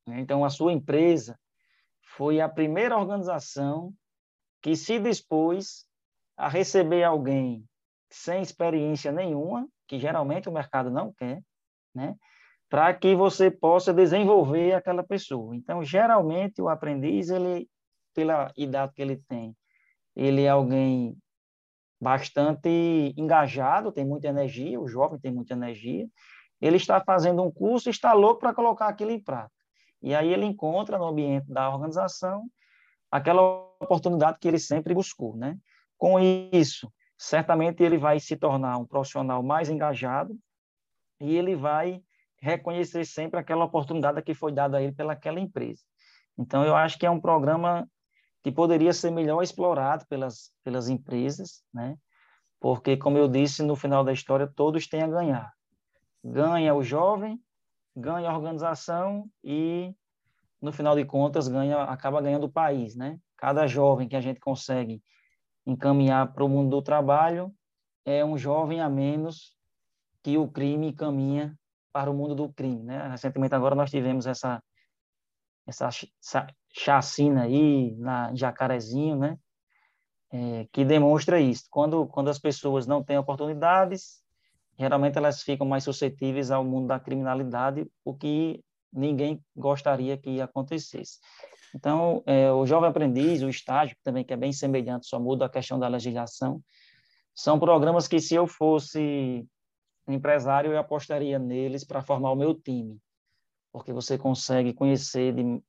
Né? 0.09 0.19
Então, 0.19 0.45
a 0.45 0.51
sua 0.51 0.73
empresa 0.73 1.39
foi 2.17 2.41
a 2.41 2.49
primeira 2.49 2.99
organização 2.99 3.95
que 4.61 4.75
se 4.75 4.99
dispôs 4.99 5.87
a 6.37 6.49
receber 6.49 7.03
alguém 7.03 7.65
sem 8.11 8.43
experiência 8.43 9.11
nenhuma, 9.11 9.69
que 9.87 9.99
geralmente 9.99 10.49
o 10.49 10.53
mercado 10.53 10.91
não 10.91 11.13
quer, 11.13 11.43
né? 11.95 12.17
para 12.69 12.93
que 12.95 13.15
você 13.15 13.51
possa 13.51 13.93
desenvolver 13.93 14.73
aquela 14.73 15.03
pessoa. 15.03 15.55
Então, 15.55 15.85
geralmente, 15.85 16.61
o 16.61 16.69
aprendiz, 16.69 17.31
ele, 17.31 17.69
pela 18.15 18.53
idade 18.57 18.93
que 18.93 19.03
ele 19.03 19.17
tem, 19.29 19.57
ele 20.15 20.43
é 20.43 20.49
alguém 20.49 21.17
bastante 22.01 23.15
engajado, 23.17 23.93
tem 23.93 24.05
muita 24.05 24.29
energia, 24.29 24.81
o 24.81 24.89
jovem 24.89 25.19
tem 25.19 25.33
muita 25.33 25.55
energia, 25.55 26.07
ele 26.61 26.77
está 26.77 27.01
fazendo 27.01 27.43
um 27.43 27.51
curso, 27.51 27.89
está 27.89 28.13
louco 28.13 28.41
para 28.41 28.55
colocar 28.55 28.89
aquilo 28.89 29.11
em 29.11 29.23
prática. 29.23 29.55
E 30.03 30.15
aí 30.15 30.33
ele 30.33 30.45
encontra 30.45 30.99
no 30.99 31.07
ambiente 31.07 31.51
da 31.51 31.71
organização 31.71 32.47
aquela 33.11 33.43
oportunidade 33.81 34.39
que 34.41 34.49
ele 34.49 34.59
sempre 34.59 34.93
buscou, 34.95 35.37
né? 35.37 35.57
Com 35.99 36.19
isso, 36.21 36.93
certamente 37.17 37.83
ele 37.83 37.99
vai 37.99 38.21
se 38.21 38.37
tornar 38.37 38.77
um 38.79 38.85
profissional 38.85 39.43
mais 39.43 39.69
engajado 39.69 40.37
e 41.21 41.35
ele 41.37 41.57
vai 41.57 42.03
reconhecer 42.41 43.05
sempre 43.05 43.41
aquela 43.41 43.65
oportunidade 43.65 44.23
que 44.23 44.35
foi 44.35 44.53
dada 44.53 44.79
a 44.79 44.83
ele 44.83 44.93
pelaquela 44.93 45.41
empresa. 45.41 45.83
Então, 46.39 46.65
eu 46.65 46.77
acho 46.77 46.99
que 46.99 47.07
é 47.07 47.11
um 47.11 47.21
programa 47.21 47.89
que 48.43 48.53
poderia 48.53 48.93
ser 48.93 49.11
melhor 49.11 49.43
explorado 49.43 50.07
pelas, 50.07 50.53
pelas 50.63 50.89
empresas, 50.89 51.65
né? 51.73 51.97
Porque, 52.61 52.97
como 52.97 53.19
eu 53.19 53.29
disse, 53.29 53.63
no 53.63 53.75
final 53.75 54.05
da 54.05 54.13
história, 54.13 54.47
todos 54.47 54.87
têm 54.87 55.03
a 55.03 55.09
ganhar. 55.09 55.53
Ganha 56.23 56.75
o 56.75 56.83
jovem 56.83 57.41
ganha 57.97 58.29
a 58.29 58.37
organização 58.37 59.29
e 59.43 59.95
no 60.61 60.71
final 60.71 60.95
de 60.95 61.05
contas, 61.05 61.49
ganha, 61.49 61.83
acaba 61.85 62.21
ganhando 62.21 62.45
o 62.45 62.53
país, 62.53 62.95
né? 62.95 63.19
Cada 63.37 63.67
jovem 63.67 64.09
que 64.09 64.17
a 64.17 64.21
gente 64.21 64.41
consegue 64.41 65.03
encaminhar 65.67 66.33
para 66.33 66.45
o 66.45 66.49
mundo 66.49 66.71
do 66.71 66.83
trabalho 66.83 67.53
é 68.05 68.25
um 68.25 68.39
jovem 68.39 68.81
a 68.81 68.89
menos 68.89 69.57
que 70.23 70.39
o 70.39 70.49
crime 70.49 70.93
caminha 70.93 71.59
para 71.93 72.11
o 72.11 72.15
mundo 72.15 72.35
do 72.35 72.53
crime, 72.53 72.83
né? 72.83 73.09
Recentemente 73.09 73.55
agora 73.55 73.75
nós 73.75 73.91
tivemos 73.91 74.27
essa 74.27 74.63
essa 75.67 75.91
chacina 76.73 77.43
aí 77.43 77.97
na 77.97 78.33
Jacarezinho, 78.35 79.17
né? 79.17 79.39
É, 80.31 80.69
que 80.73 80.85
demonstra 80.85 81.41
isso. 81.41 81.65
Quando 81.71 82.07
quando 82.07 82.29
as 82.29 82.39
pessoas 82.39 82.87
não 82.87 83.03
têm 83.03 83.19
oportunidades, 83.19 84.23
geralmente 84.79 85.19
elas 85.19 85.43
ficam 85.43 85.67
mais 85.67 85.85
suscetíveis 85.85 86.51
ao 86.51 86.65
mundo 86.65 86.89
da 86.89 87.01
criminalidade, 87.01 87.91
o 88.05 88.15
que 88.15 88.63
ninguém 88.93 89.43
gostaria 89.55 90.17
que 90.17 90.41
acontecesse. 90.41 91.19
Então, 91.75 92.23
é, 92.27 92.51
o 92.53 92.65
jovem 92.67 92.89
aprendiz, 92.89 93.43
o 93.43 93.49
estágio 93.49 93.97
também 94.03 94.25
que 94.25 94.33
é 94.33 94.37
bem 94.37 94.53
semelhante, 94.53 95.07
só 95.07 95.19
muda 95.19 95.47
a 95.47 95.51
questão 95.51 95.79
da 95.79 95.89
legislação. 95.89 96.61
São 97.35 97.59
programas 97.59 98.09
que 98.09 98.21
se 98.21 98.35
eu 98.35 98.47
fosse 98.47 99.47
empresário, 100.09 100.73
eu 100.73 100.79
apostaria 100.79 101.39
neles 101.39 101.85
para 101.85 102.03
formar 102.03 102.31
o 102.31 102.37
meu 102.37 102.55
time, 102.55 102.99
porque 103.73 103.93
você 103.93 104.17
consegue 104.17 104.73
conhecer 104.73 105.35
de, 105.35 105.63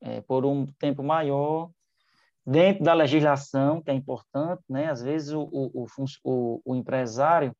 é, 0.00 0.20
por 0.20 0.44
um 0.44 0.66
tempo 0.78 1.02
maior 1.02 1.70
dentro 2.44 2.82
da 2.82 2.94
legislação, 2.94 3.82
que 3.82 3.90
é 3.90 3.94
importante, 3.94 4.62
né? 4.68 4.90
Às 4.90 5.02
vezes 5.02 5.32
o, 5.32 5.42
o, 5.42 5.86
o, 6.24 6.62
o 6.64 6.74
empresário 6.74 7.54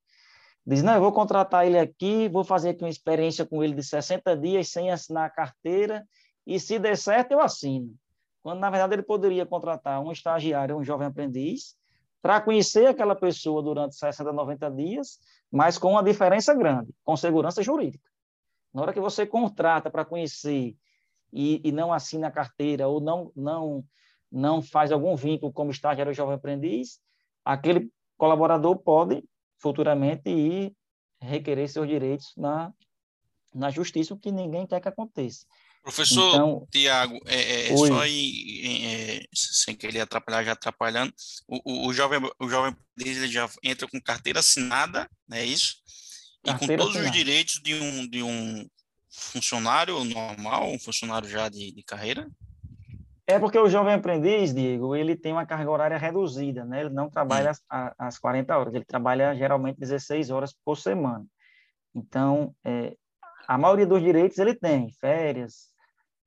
diz, 0.67 0.83
não, 0.83 0.95
eu 0.95 1.01
vou 1.01 1.13
contratar 1.13 1.67
ele 1.67 1.79
aqui, 1.79 2.29
vou 2.29 2.45
fazer 2.45 2.71
aqui 2.71 2.83
uma 2.83 2.91
experiência 2.91 3.47
com 3.47 3.63
ele 3.63 3.75
de 3.75 3.83
60 3.83 4.37
dias 4.37 4.69
sem 4.69 4.91
assinar 4.91 5.27
a 5.27 5.31
carteira, 5.31 6.07
e 6.49 6.59
se 6.59 6.79
der 6.79 6.97
certo, 6.97 7.33
eu 7.33 7.41
assino. 7.41 7.95
Quando, 8.43 8.59
na 8.59 8.71
verdade, 8.71 8.95
ele 8.95 9.03
poderia 9.03 9.45
contratar 9.45 10.01
um 10.01 10.11
estagiário, 10.11 10.79
um 10.79 10.83
jovem 10.83 11.07
aprendiz, 11.07 11.77
para 12.23 12.41
conhecer 12.41 12.87
aquela 12.87 13.15
pessoa 13.15 13.63
durante 13.63 13.95
60, 13.97 14.33
90 14.33 14.71
dias, 14.71 15.19
mas 15.53 15.77
com 15.77 15.91
uma 15.91 16.03
diferença 16.03 16.55
grande, 16.55 16.91
com 17.05 17.15
segurança 17.19 17.63
jurídica. 17.63 18.11
Na 18.73 18.81
hora 18.81 18.95
que 18.95 19.01
você 19.01 19.27
contrata 19.27 19.91
para 19.91 20.07
conhecer 20.07 20.75
e, 21.31 21.61
e, 21.63 21.71
não 21.71 21.93
assina 21.93 22.29
a 22.29 22.31
carteira 22.31 22.89
ou 22.89 22.99
não, 22.99 23.31
não, 23.37 23.85
não 24.33 24.63
faz 24.63 24.91
algum 24.91 25.15
vínculo 25.15 25.53
como 25.53 25.71
estagiário 25.71 26.15
jovem 26.15 26.37
aprendiz, 26.37 26.99
aquele 27.45 27.93
colaborador 28.17 28.79
pode 28.79 29.23
futuramente 29.59 30.31
ir 30.31 30.75
requerer 31.21 31.69
seus 31.69 31.87
direitos 31.87 32.33
na, 32.39 32.73
na 33.55 33.69
justiça, 33.69 34.15
o 34.15 34.19
que 34.19 34.33
ninguém 34.33 34.67
quer 34.67 34.81
que 34.81 34.89
aconteça. 34.89 35.45
Professor 35.89 36.35
então, 36.35 36.69
Tiago, 36.71 37.19
é, 37.25 37.35
é, 37.35 37.73
é 37.73 37.77
só 37.79 38.01
aí, 38.01 38.85
é, 38.85 39.27
sem 39.33 39.75
querer 39.75 40.03
atrapalhar, 40.03 40.45
já 40.45 40.53
atrapalhando, 40.53 41.11
o, 41.49 41.61
o, 41.65 41.89
o, 41.89 41.95
jovem, 41.95 42.21
o 42.39 42.47
jovem 42.47 42.77
ele 43.01 43.27
já 43.27 43.49
entra 43.65 43.89
com 43.89 43.99
carteira 43.99 44.41
assinada, 44.41 45.09
não 45.27 45.39
é 45.39 45.47
isso? 45.47 45.77
E 46.45 46.53
com 46.53 46.67
todos 46.67 46.89
assinada. 46.89 47.07
os 47.07 47.11
direitos 47.11 47.55
de 47.65 47.75
um, 47.75 48.07
de 48.07 48.23
um 48.23 48.69
funcionário 49.11 50.05
normal, 50.05 50.71
um 50.71 50.79
funcionário 50.79 51.27
já 51.27 51.49
de, 51.49 51.73
de 51.73 51.83
carreira? 51.83 52.29
É 53.27 53.39
porque 53.39 53.59
o 53.59 53.71
jovem 53.71 53.95
aprendiz, 53.95 54.53
Diego, 54.53 54.95
ele 54.95 55.17
tem 55.17 55.33
uma 55.33 55.47
carga 55.47 55.71
horária 55.71 55.97
reduzida, 55.97 56.67
né? 56.67 56.81
Ele 56.81 56.91
não 56.91 57.09
trabalha 57.09 57.53
hum. 57.53 57.91
as 57.99 58.19
40 58.19 58.59
horas, 58.59 58.75
ele 58.75 58.85
trabalha 58.85 59.35
geralmente 59.35 59.81
16 59.81 60.29
horas 60.29 60.55
por 60.63 60.77
semana. 60.77 61.25
Então, 61.95 62.55
é, 62.63 62.95
a 63.47 63.57
maioria 63.57 63.87
dos 63.87 64.03
direitos 64.03 64.37
ele 64.37 64.55
tem, 64.55 64.93
férias, 65.01 65.78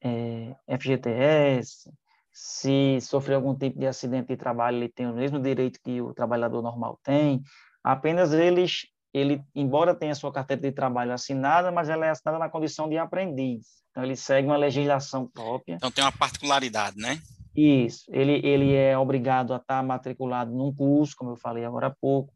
é, 0.04 0.56
FGTS, 0.78 1.92
se 2.32 3.00
sofrer 3.02 3.36
algum 3.36 3.56
tipo 3.56 3.80
de 3.80 3.86
acidente 3.86 4.30
de 4.30 4.38
trabalho, 4.38 4.78
ele 4.78 4.90
tem 4.90 5.08
o 5.08 5.14
mesmo 5.14 5.40
direito 5.40 5.80
que 5.84 6.02
o 6.02 6.14
trabalhador 6.14 6.62
normal 6.62 7.00
tem, 7.04 7.42
apenas 7.84 8.34
eles, 8.34 8.88
ele, 9.14 9.44
embora 9.54 9.94
tenha 9.94 10.16
sua 10.16 10.32
carteira 10.32 10.62
de 10.62 10.72
trabalho 10.72 11.12
assinada, 11.12 11.72
mas 11.72 11.90
ela 11.90 12.06
é 12.06 12.10
assinada 12.10 12.40
na 12.40 12.50
condição 12.50 12.90
de 12.90 12.98
aprendiz, 12.98 13.66
então 13.92 14.04
ele 14.04 14.16
segue 14.16 14.48
uma 14.48 14.58
legislação 14.58 15.28
própria. 15.28 15.76
Então 15.76 15.92
tem 15.92 16.04
uma 16.04 16.12
particularidade, 16.12 16.98
né? 16.98 17.20
Isso, 17.54 18.06
ele, 18.10 18.40
ele 18.46 18.74
é 18.74 18.98
obrigado 18.98 19.54
a 19.54 19.58
estar 19.58 19.84
matriculado 19.84 20.52
num 20.52 20.74
curso, 20.74 21.16
como 21.18 21.32
eu 21.32 21.36
falei 21.36 21.66
agora 21.66 21.88
há 21.88 21.96
pouco, 22.00 22.34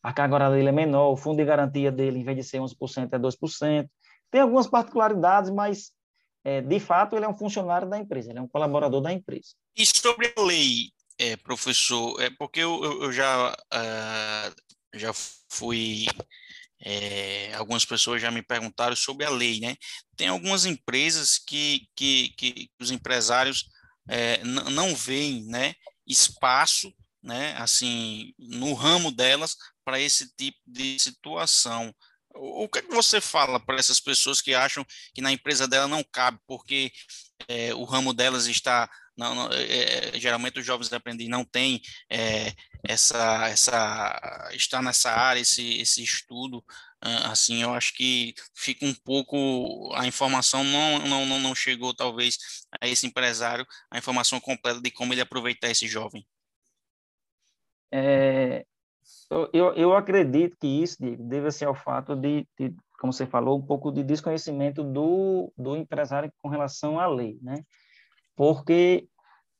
a 0.00 0.12
carga 0.12 0.34
horária 0.34 0.56
dele 0.56 0.68
é 0.68 0.72
menor, 0.72 1.10
o 1.10 1.16
fundo 1.16 1.38
de 1.38 1.44
garantia 1.44 1.90
dele, 1.90 2.20
em 2.20 2.24
vez 2.24 2.36
de 2.36 2.44
ser 2.44 2.58
11%, 2.58 3.08
é 3.10 3.18
2%, 3.18 3.88
tem 4.30 4.40
algumas 4.40 4.66
particularidades, 4.66 5.50
mas 5.50 5.92
é, 6.44 6.60
de 6.60 6.78
fato 6.78 7.16
ele 7.16 7.24
é 7.24 7.28
um 7.28 7.36
funcionário 7.36 7.88
da 7.88 7.98
empresa, 7.98 8.30
ele 8.30 8.38
é 8.38 8.42
um 8.42 8.48
colaborador 8.48 9.00
da 9.00 9.12
empresa. 9.12 9.54
E 9.76 9.84
sobre 9.86 10.32
a 10.36 10.40
lei, 10.42 10.90
é, 11.18 11.36
professor, 11.36 12.20
é 12.20 12.30
porque 12.30 12.60
eu, 12.60 13.02
eu 13.02 13.12
já 13.12 13.52
uh, 13.52 14.54
já 14.94 15.12
fui 15.48 16.06
é, 16.84 17.54
algumas 17.54 17.84
pessoas 17.84 18.20
já 18.20 18.30
me 18.30 18.42
perguntaram 18.42 18.94
sobre 18.94 19.24
a 19.24 19.30
lei, 19.30 19.58
né? 19.58 19.76
Tem 20.16 20.28
algumas 20.28 20.66
empresas 20.66 21.38
que, 21.38 21.88
que, 21.96 22.28
que 22.36 22.70
os 22.78 22.90
empresários 22.90 23.64
é, 24.08 24.44
não 24.44 24.94
veem, 24.94 25.44
né, 25.46 25.74
espaço, 26.06 26.92
né, 27.22 27.54
assim, 27.56 28.34
no 28.38 28.74
ramo 28.74 29.10
delas 29.10 29.56
para 29.82 29.98
esse 29.98 30.28
tipo 30.36 30.58
de 30.66 30.98
situação. 30.98 31.94
O 32.34 32.68
que, 32.68 32.80
é 32.80 32.82
que 32.82 32.94
você 32.94 33.20
fala 33.20 33.60
para 33.60 33.78
essas 33.78 34.00
pessoas 34.00 34.40
que 34.40 34.54
acham 34.54 34.84
que 35.14 35.22
na 35.22 35.32
empresa 35.32 35.68
dela 35.68 35.86
não 35.86 36.02
cabe, 36.02 36.38
porque 36.46 36.92
é, 37.48 37.74
o 37.74 37.84
ramo 37.84 38.12
delas 38.12 38.46
está. 38.46 38.90
Não, 39.16 39.34
não, 39.34 39.48
é, 39.52 40.18
geralmente 40.18 40.58
os 40.58 40.66
jovens 40.66 40.92
aprendizes 40.92 41.30
não 41.30 41.44
têm 41.44 41.80
essa, 42.82 43.48
essa. 43.48 44.50
está 44.52 44.82
nessa 44.82 45.10
área, 45.12 45.40
esse, 45.40 45.80
esse 45.80 46.02
estudo. 46.02 46.64
Assim, 47.00 47.62
eu 47.62 47.74
acho 47.74 47.92
que 47.94 48.34
fica 48.54 48.84
um 48.86 48.94
pouco. 48.94 49.92
A 49.94 50.06
informação 50.06 50.64
não, 50.64 50.98
não, 51.26 51.38
não 51.38 51.54
chegou, 51.54 51.94
talvez, 51.94 52.38
a 52.80 52.88
esse 52.88 53.06
empresário, 53.06 53.66
a 53.90 53.98
informação 53.98 54.40
completa 54.40 54.80
de 54.80 54.90
como 54.90 55.12
ele 55.12 55.20
aproveitar 55.20 55.70
esse 55.70 55.86
jovem. 55.86 56.26
É, 57.92 58.66
eu, 59.52 59.72
eu 59.74 59.94
acredito 59.94 60.56
que 60.58 60.66
isso 60.66 60.96
deve 61.00 61.50
ser 61.50 61.66
ao 61.66 61.74
fato 61.74 62.14
de, 62.14 62.46
de, 62.58 62.74
como 62.98 63.12
você 63.12 63.26
falou, 63.26 63.58
um 63.58 63.62
pouco 63.62 63.90
de 63.90 64.02
desconhecimento 64.02 64.82
do, 64.82 65.52
do 65.56 65.76
empresário 65.76 66.32
com 66.42 66.48
relação 66.48 66.98
à 66.98 67.06
lei, 67.06 67.38
né? 67.42 67.64
Porque, 68.36 69.08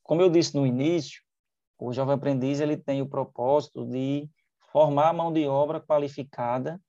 como 0.02 0.20
eu 0.20 0.28
disse 0.30 0.56
no 0.56 0.66
início, 0.66 1.22
o 1.78 1.92
jovem 1.92 2.14
aprendiz 2.14 2.60
ele 2.60 2.76
tem 2.76 3.00
o 3.02 3.08
propósito 3.08 3.86
de 3.86 4.28
formar 4.72 5.12
mão 5.12 5.32
de 5.32 5.46
obra 5.46 5.80
qualificada 5.80 6.80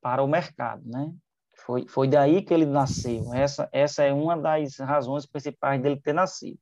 para 0.00 0.22
o 0.22 0.28
mercado, 0.28 0.82
né? 0.86 1.12
Foi, 1.66 1.86
foi 1.86 2.08
daí 2.08 2.42
que 2.42 2.54
ele 2.54 2.64
nasceu. 2.64 3.34
Essa, 3.34 3.68
essa 3.70 4.02
é 4.02 4.12
uma 4.12 4.36
das 4.36 4.78
razões 4.78 5.26
principais 5.26 5.80
dele 5.80 6.00
ter 6.00 6.14
nascido. 6.14 6.58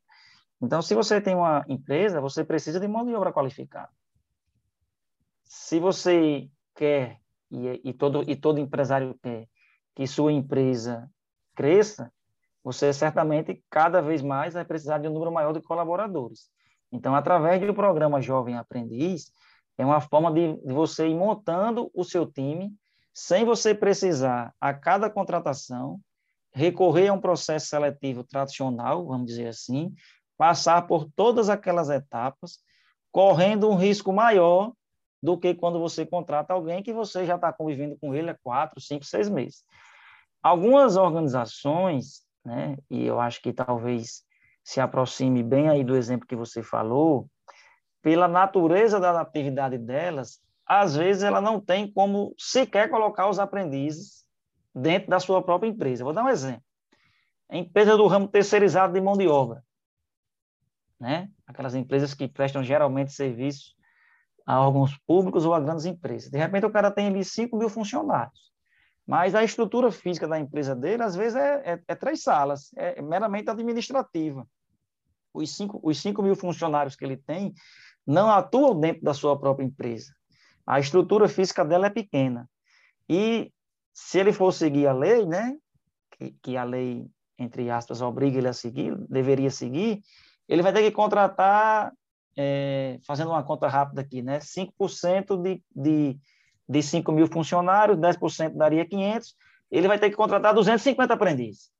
Então, 0.60 0.82
se 0.82 0.92
você 0.94 1.20
tem 1.20 1.36
uma 1.36 1.64
empresa, 1.68 2.20
você 2.20 2.44
precisa 2.44 2.80
de 2.80 2.88
mão 2.88 3.06
de 3.06 3.14
obra 3.14 3.32
qualificada 3.32 3.90
se 5.48 5.80
você 5.80 6.48
quer, 6.74 7.18
e, 7.50 7.80
e, 7.82 7.92
todo, 7.94 8.22
e 8.30 8.36
todo 8.36 8.60
empresário 8.60 9.18
quer, 9.22 9.48
que 9.96 10.06
sua 10.06 10.30
empresa 10.30 11.10
cresça, 11.56 12.12
você 12.62 12.92
certamente, 12.92 13.64
cada 13.70 14.02
vez 14.02 14.20
mais, 14.20 14.54
vai 14.54 14.64
precisar 14.64 14.98
de 14.98 15.08
um 15.08 15.12
número 15.12 15.32
maior 15.32 15.52
de 15.52 15.62
colaboradores. 15.62 16.50
Então, 16.92 17.14
através 17.14 17.60
do 17.66 17.74
programa 17.74 18.20
Jovem 18.20 18.56
Aprendiz, 18.56 19.32
é 19.78 19.84
uma 19.84 20.00
forma 20.00 20.30
de, 20.30 20.54
de 20.56 20.72
você 20.72 21.08
ir 21.08 21.14
montando 21.14 21.90
o 21.94 22.04
seu 22.04 22.26
time, 22.26 22.72
sem 23.14 23.44
você 23.44 23.74
precisar, 23.74 24.54
a 24.60 24.74
cada 24.74 25.08
contratação, 25.08 25.98
recorrer 26.52 27.08
a 27.08 27.12
um 27.14 27.20
processo 27.20 27.66
seletivo 27.66 28.22
tradicional, 28.22 29.06
vamos 29.06 29.26
dizer 29.26 29.48
assim, 29.48 29.94
passar 30.36 30.86
por 30.86 31.08
todas 31.16 31.48
aquelas 31.48 31.88
etapas, 31.88 32.58
correndo 33.10 33.68
um 33.68 33.76
risco 33.76 34.12
maior 34.12 34.72
do 35.22 35.36
que 35.36 35.54
quando 35.54 35.80
você 35.80 36.06
contrata 36.06 36.52
alguém 36.52 36.82
que 36.82 36.92
você 36.92 37.26
já 37.26 37.34
está 37.34 37.52
convivendo 37.52 37.96
com 37.98 38.14
ele 38.14 38.30
há 38.30 38.38
quatro, 38.42 38.80
cinco, 38.80 39.04
seis 39.04 39.28
meses. 39.28 39.64
Algumas 40.42 40.96
organizações, 40.96 42.22
né, 42.44 42.76
e 42.88 43.04
eu 43.04 43.20
acho 43.20 43.42
que 43.42 43.52
talvez 43.52 44.22
se 44.62 44.80
aproxime 44.80 45.42
bem 45.42 45.68
aí 45.68 45.82
do 45.82 45.96
exemplo 45.96 46.26
que 46.26 46.36
você 46.36 46.62
falou, 46.62 47.28
pela 48.02 48.28
natureza 48.28 49.00
da 49.00 49.20
atividade 49.20 49.76
delas, 49.78 50.40
às 50.64 50.94
vezes 50.94 51.22
ela 51.22 51.40
não 51.40 51.60
tem 51.60 51.90
como 51.90 52.34
sequer 52.38 52.90
colocar 52.90 53.28
os 53.28 53.38
aprendizes 53.38 54.24
dentro 54.74 55.08
da 55.08 55.18
sua 55.18 55.42
própria 55.42 55.68
empresa. 55.68 56.04
Vou 56.04 56.12
dar 56.12 56.24
um 56.24 56.28
exemplo. 56.28 56.62
A 57.48 57.56
empresa 57.56 57.96
do 57.96 58.06
ramo 58.06 58.28
terceirizado 58.28 58.92
de 58.92 59.00
mão 59.00 59.16
de 59.16 59.26
obra, 59.26 59.64
né? 61.00 61.30
Aquelas 61.46 61.74
empresas 61.74 62.12
que 62.12 62.28
prestam 62.28 62.62
geralmente 62.62 63.12
serviços 63.12 63.74
a 64.48 64.58
órgãos 64.62 64.96
públicos 65.06 65.44
ou 65.44 65.52
a 65.52 65.60
grandes 65.60 65.84
empresas. 65.84 66.30
De 66.30 66.38
repente, 66.38 66.64
o 66.64 66.70
cara 66.70 66.90
tem 66.90 67.08
ali 67.08 67.22
5 67.22 67.54
mil 67.54 67.68
funcionários. 67.68 68.50
Mas 69.06 69.34
a 69.34 69.44
estrutura 69.44 69.92
física 69.92 70.26
da 70.26 70.40
empresa 70.40 70.74
dele, 70.74 71.02
às 71.02 71.14
vezes, 71.14 71.36
é, 71.36 71.72
é, 71.72 71.82
é 71.86 71.94
três 71.94 72.22
salas, 72.22 72.70
é 72.74 73.02
meramente 73.02 73.50
administrativa. 73.50 74.48
Os 75.34 75.54
cinco, 75.54 75.78
os 75.82 76.00
cinco 76.00 76.22
mil 76.22 76.34
funcionários 76.34 76.96
que 76.96 77.04
ele 77.04 77.18
tem 77.18 77.52
não 78.06 78.30
atuam 78.30 78.80
dentro 78.80 79.02
da 79.02 79.12
sua 79.12 79.38
própria 79.38 79.66
empresa. 79.66 80.14
A 80.66 80.80
estrutura 80.80 81.28
física 81.28 81.62
dela 81.62 81.88
é 81.88 81.90
pequena. 81.90 82.48
E 83.06 83.52
se 83.92 84.18
ele 84.18 84.32
for 84.32 84.50
seguir 84.50 84.86
a 84.86 84.94
lei, 84.94 85.26
né, 85.26 85.58
que, 86.12 86.34
que 86.42 86.56
a 86.56 86.64
lei, 86.64 87.06
entre 87.38 87.70
aspas, 87.70 88.00
obriga 88.00 88.38
ele 88.38 88.48
a 88.48 88.54
seguir, 88.54 88.96
deveria 89.10 89.50
seguir, 89.50 90.00
ele 90.48 90.62
vai 90.62 90.72
ter 90.72 90.82
que 90.82 90.90
contratar, 90.90 91.92
é, 92.40 93.00
fazendo 93.04 93.32
uma 93.32 93.42
conta 93.42 93.66
rápida 93.66 94.00
aqui, 94.00 94.22
né, 94.22 94.38
5% 94.38 95.42
de, 95.42 95.60
de, 95.74 96.16
de 96.68 96.82
5 96.82 97.10
mil 97.10 97.26
funcionários, 97.26 97.98
10% 97.98 98.56
daria 98.56 98.86
500, 98.86 99.34
ele 99.68 99.88
vai 99.88 99.98
ter 99.98 100.08
que 100.08 100.14
contratar 100.14 100.54
250 100.54 101.12
aprendizes. 101.12 101.72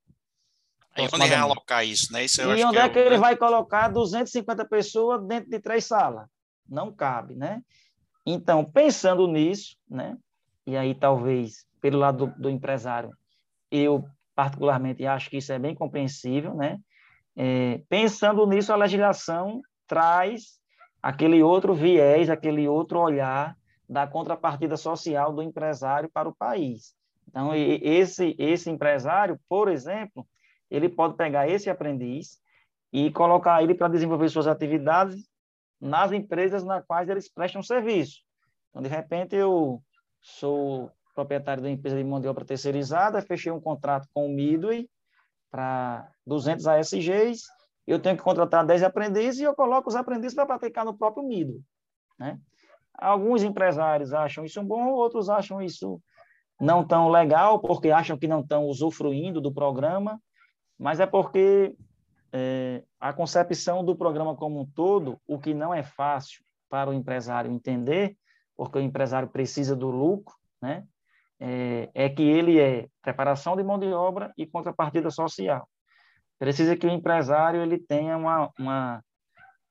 E 0.97 1.03
onde 1.15 1.27
realocar 1.27 1.87
isso, 1.87 2.13
né? 2.13 2.25
Isso 2.25 2.43
e 2.43 2.65
onde 2.65 2.77
é, 2.77 2.81
é 2.81 2.89
que 2.89 2.99
ele 2.99 3.19
vai 3.19 3.37
colocar 3.37 3.87
250 3.87 4.65
pessoas 4.65 5.25
dentro 5.25 5.49
de 5.49 5.61
três 5.61 5.85
salas? 5.85 6.27
Não 6.69 6.93
cabe, 6.93 7.37
né? 7.37 7.63
Então, 8.27 8.65
pensando 8.65 9.29
nisso, 9.29 9.77
né? 9.89 10.17
E 10.67 10.77
aí 10.77 10.93
talvez 10.93 11.69
pelo 11.81 12.01
lado 12.01 12.27
do, 12.27 12.43
do 12.43 12.51
empresário, 12.51 13.11
eu 13.71 14.05
particularmente 14.35 15.07
acho 15.07 15.31
que 15.31 15.37
isso 15.37 15.53
é 15.53 15.59
bem 15.59 15.73
compreensível, 15.73 16.53
né? 16.53 16.81
É, 17.37 17.81
pensando 17.89 18.45
nisso, 18.45 18.73
a 18.73 18.77
legislação 18.77 19.63
traz 19.89 20.61
aquele 21.03 21.43
outro 21.43 21.75
viés, 21.75 22.31
aquele 22.31 22.69
outro 22.69 23.01
olhar 23.01 23.57
da 23.89 24.07
contrapartida 24.07 24.77
social 24.77 25.33
do 25.33 25.43
empresário 25.43 26.11
para 26.13 26.29
o 26.29 26.35
país. 26.35 26.95
Então, 27.27 27.55
esse, 27.55 28.35
esse 28.39 28.71
empresário, 28.71 29.39
por 29.49 29.69
exemplo, 29.69 30.27
ele 30.71 30.89
pode 30.89 31.17
pegar 31.17 31.49
esse 31.49 31.71
aprendiz 31.71 32.39
e 32.93 33.11
colocar 33.11 33.63
ele 33.63 33.75
para 33.75 33.89
desenvolver 33.89 34.29
suas 34.29 34.47
atividades 34.47 35.29
nas 35.81 36.13
empresas 36.13 36.65
nas 36.65 36.85
quais 36.85 37.09
eles 37.09 37.31
prestam 37.31 37.63
serviço. 37.63 38.21
Então, 38.71 38.83
de 38.83 38.89
repente, 38.89 39.37
eu 39.37 39.83
sou 40.21 40.91
proprietário 41.15 41.63
da 41.63 41.71
empresa 41.71 41.97
de 41.97 42.05
mão 42.05 42.21
de 42.21 42.29
obra 42.29 42.45
terceirizada, 42.45 43.23
fechei 43.23 43.51
um 43.51 43.61
contrato 43.61 44.07
com 44.13 44.27
o 44.27 44.29
Midway 44.29 44.89
para 45.51 46.11
200 46.27 46.67
ASGs, 46.67 47.43
eu 47.91 47.99
tenho 47.99 48.17
que 48.17 48.23
contratar 48.23 48.67
10 48.67 48.83
aprendizes 48.83 49.41
e 49.41 49.45
eu 49.45 49.55
coloco 49.55 49.89
os 49.89 49.97
aprendizes 49.97 50.35
para 50.35 50.47
praticar 50.47 50.85
no 50.85 50.97
próprio 50.97 51.27
Midway. 51.27 51.61
Né? 52.19 52.39
Alguns 52.95 53.43
empresários 53.43 54.13
acham 54.13 54.45
isso 54.45 54.63
bom, 54.63 54.91
outros 54.91 55.31
acham 55.31 55.63
isso 55.63 56.01
não 56.61 56.85
tão 56.87 57.09
legal, 57.09 57.61
porque 57.61 57.91
acham 57.91 58.19
que 58.19 58.27
não 58.27 58.41
estão 58.41 58.67
usufruindo 58.67 59.41
do 59.41 59.53
programa, 59.53 60.21
mas 60.79 61.01
é 61.01 61.07
porque 61.07 61.75
é, 62.33 62.83
a 63.01 63.13
concepção 63.13 63.85
do 63.85 63.97
programa 63.97 64.37
como 64.37 64.61
um 64.61 64.67
todo, 64.67 65.19
o 65.27 65.39
que 65.39 65.55
não 65.55 65.73
é 65.73 65.83
fácil 65.83 66.43
para 66.69 66.91
o 66.91 66.93
empresário 66.93 67.51
entender, 67.51 68.17
porque 68.57 68.79
o 68.79 68.83
empresário 68.83 69.29
precisa 69.29 69.75
do 69.75 69.89
lucro, 69.89 70.35
né? 70.61 70.85
É, 71.41 71.89
é, 71.95 72.09
que 72.09 72.23
ele 72.23 72.59
é 72.59 72.89
preparação 73.01 73.57
de 73.57 73.63
mão 73.63 73.79
de 73.79 73.87
obra 73.93 74.33
e 74.37 74.45
contrapartida 74.45 75.09
social. 75.09 75.69
Precisa 76.39 76.77
que 76.77 76.87
o 76.87 76.91
empresário 76.91 77.61
ele 77.61 77.79
tenha 77.79 78.17
uma, 78.17 78.51
uma, 78.59 79.05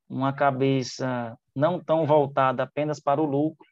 uma 0.10 0.34
cabeça 0.34 1.38
não 1.56 1.80
tão 1.80 2.06
voltada 2.06 2.64
apenas 2.64 3.00
para 3.00 3.22
o 3.22 3.26
lucro, 3.26 3.66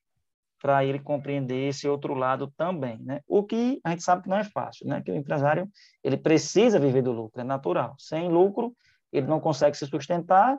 para 0.62 0.84
ele 0.84 1.00
compreender 1.00 1.68
esse 1.70 1.88
outro 1.88 2.14
lado 2.16 2.52
também, 2.58 2.98
né? 3.00 3.22
O 3.28 3.44
que 3.44 3.80
a 3.84 3.92
gente 3.92 4.04
sabe 4.04 4.24
que 4.24 4.30
não 4.30 4.38
é 4.38 4.44
fácil, 4.44 4.88
né? 4.88 5.02
Que 5.02 5.12
o 5.12 5.16
empresário 5.16 5.70
ele 6.04 6.18
precisa 6.18 6.80
viver 6.80 7.04
do 7.04 7.12
lucro, 7.12 7.42
é 7.42 7.44
natural. 7.44 7.96
Sem 8.00 8.30
lucro 8.30 8.76
ele 9.12 9.28
não 9.28 9.40
consegue 9.40 9.78
se 9.78 9.86
sustentar 9.86 10.58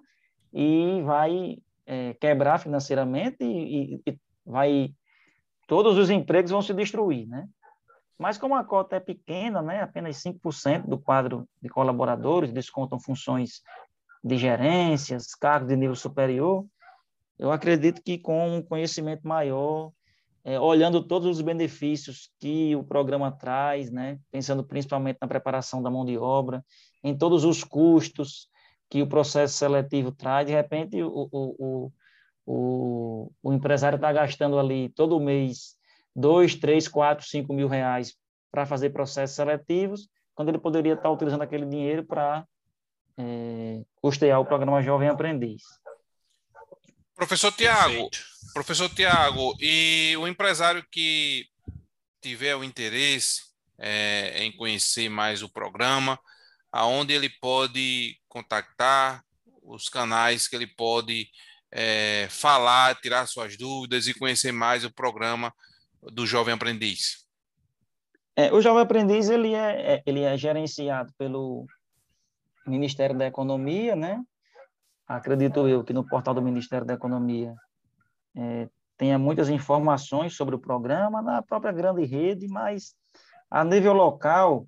e 0.52 1.02
vai 1.02 1.58
é, 1.84 2.14
quebrar 2.14 2.58
financeiramente 2.58 3.42
e, 3.42 3.94
e, 3.94 4.02
e, 4.06 4.18
vai 4.44 4.94
todos 5.66 5.98
os 5.98 6.10
empregos 6.10 6.52
vão 6.52 6.62
se 6.62 6.72
destruir, 6.72 7.26
né? 7.26 7.48
Mas 8.18 8.38
como 8.38 8.54
a 8.54 8.64
cota 8.64 8.96
é 8.96 9.00
pequena, 9.00 9.60
né? 9.60 9.82
Apenas 9.82 10.22
5% 10.22 10.86
do 10.86 10.98
quadro 10.98 11.48
de 11.60 11.68
colaboradores 11.68 12.52
descontam 12.52 12.98
funções 12.98 13.62
de 14.24 14.36
gerências, 14.38 15.34
cargos 15.34 15.68
de 15.68 15.76
nível 15.76 15.94
superior. 15.94 16.64
Eu 17.38 17.52
acredito 17.52 18.02
que 18.02 18.18
com 18.18 18.56
um 18.56 18.62
conhecimento 18.62 19.26
maior 19.26 19.92
é, 20.46 20.60
olhando 20.60 21.02
todos 21.02 21.28
os 21.28 21.40
benefícios 21.42 22.30
que 22.38 22.76
o 22.76 22.84
programa 22.84 23.32
traz, 23.32 23.90
né? 23.90 24.16
pensando 24.30 24.64
principalmente 24.64 25.18
na 25.20 25.26
preparação 25.26 25.82
da 25.82 25.90
mão 25.90 26.04
de 26.04 26.16
obra, 26.16 26.64
em 27.02 27.18
todos 27.18 27.44
os 27.44 27.64
custos 27.64 28.48
que 28.88 29.02
o 29.02 29.08
processo 29.08 29.54
seletivo 29.54 30.12
traz, 30.12 30.46
de 30.46 30.52
repente 30.52 31.02
o, 31.02 31.28
o, 31.32 31.92
o, 32.46 33.32
o 33.42 33.52
empresário 33.52 33.96
está 33.96 34.12
gastando 34.12 34.56
ali 34.56 34.88
todo 34.90 35.18
mês 35.18 35.76
dois, 36.16 36.54
três, 36.54 36.88
quatro, 36.88 37.26
cinco 37.26 37.52
mil 37.52 37.68
reais 37.68 38.14
para 38.50 38.64
fazer 38.64 38.90
processos 38.90 39.36
seletivos, 39.36 40.08
quando 40.34 40.48
ele 40.48 40.58
poderia 40.58 40.94
estar 40.94 41.04
tá 41.04 41.10
utilizando 41.10 41.42
aquele 41.42 41.66
dinheiro 41.66 42.04
para 42.04 42.46
é, 43.18 43.82
custear 44.00 44.40
o 44.40 44.46
programa 44.46 44.82
Jovem 44.82 45.08
Aprendiz. 45.08 45.62
Professor 47.14 47.52
Tiago, 47.52 48.10
professor 48.54 48.88
Tiago, 48.88 49.54
e 49.60 50.14
o 50.18 50.26
empresário 50.26 50.84
que 50.90 51.46
tiver 52.20 52.56
o 52.56 52.64
interesse 52.64 53.42
é, 53.78 54.42
em 54.42 54.52
conhecer 54.52 55.08
mais 55.08 55.42
o 55.42 55.48
programa, 55.48 56.18
aonde 56.72 57.12
ele 57.12 57.28
pode 57.28 58.18
contactar, 58.28 59.22
os 59.62 59.88
canais 59.88 60.46
que 60.46 60.54
ele 60.54 60.66
pode 60.66 61.28
é, 61.72 62.28
falar, 62.30 62.94
tirar 63.00 63.26
suas 63.26 63.56
dúvidas 63.56 64.06
e 64.06 64.14
conhecer 64.14 64.52
mais 64.52 64.84
o 64.84 64.90
programa 64.90 65.52
do 66.02 66.26
Jovem 66.26 66.54
Aprendiz. 66.54 67.26
É, 68.34 68.52
o 68.52 68.60
Jovem 68.60 68.82
Aprendiz 68.82 69.28
ele 69.28 69.54
é, 69.54 69.94
é 69.94 70.02
ele 70.06 70.20
é 70.20 70.36
gerenciado 70.36 71.12
pelo 71.16 71.66
Ministério 72.66 73.16
da 73.16 73.26
Economia, 73.26 73.96
né? 73.96 74.22
acredito 75.06 75.68
eu 75.68 75.84
que 75.84 75.92
no 75.92 76.06
portal 76.06 76.34
do 76.34 76.42
Ministério 76.42 76.86
da 76.86 76.94
Economia 76.94 77.54
é, 78.34 78.68
tenha 78.96 79.18
muitas 79.18 79.48
informações 79.48 80.34
sobre 80.34 80.54
o 80.54 80.58
programa, 80.58 81.22
na 81.22 81.42
própria 81.42 81.72
grande 81.72 82.04
rede, 82.04 82.48
mas 82.48 82.94
a 83.50 83.62
nível 83.62 83.92
local, 83.92 84.66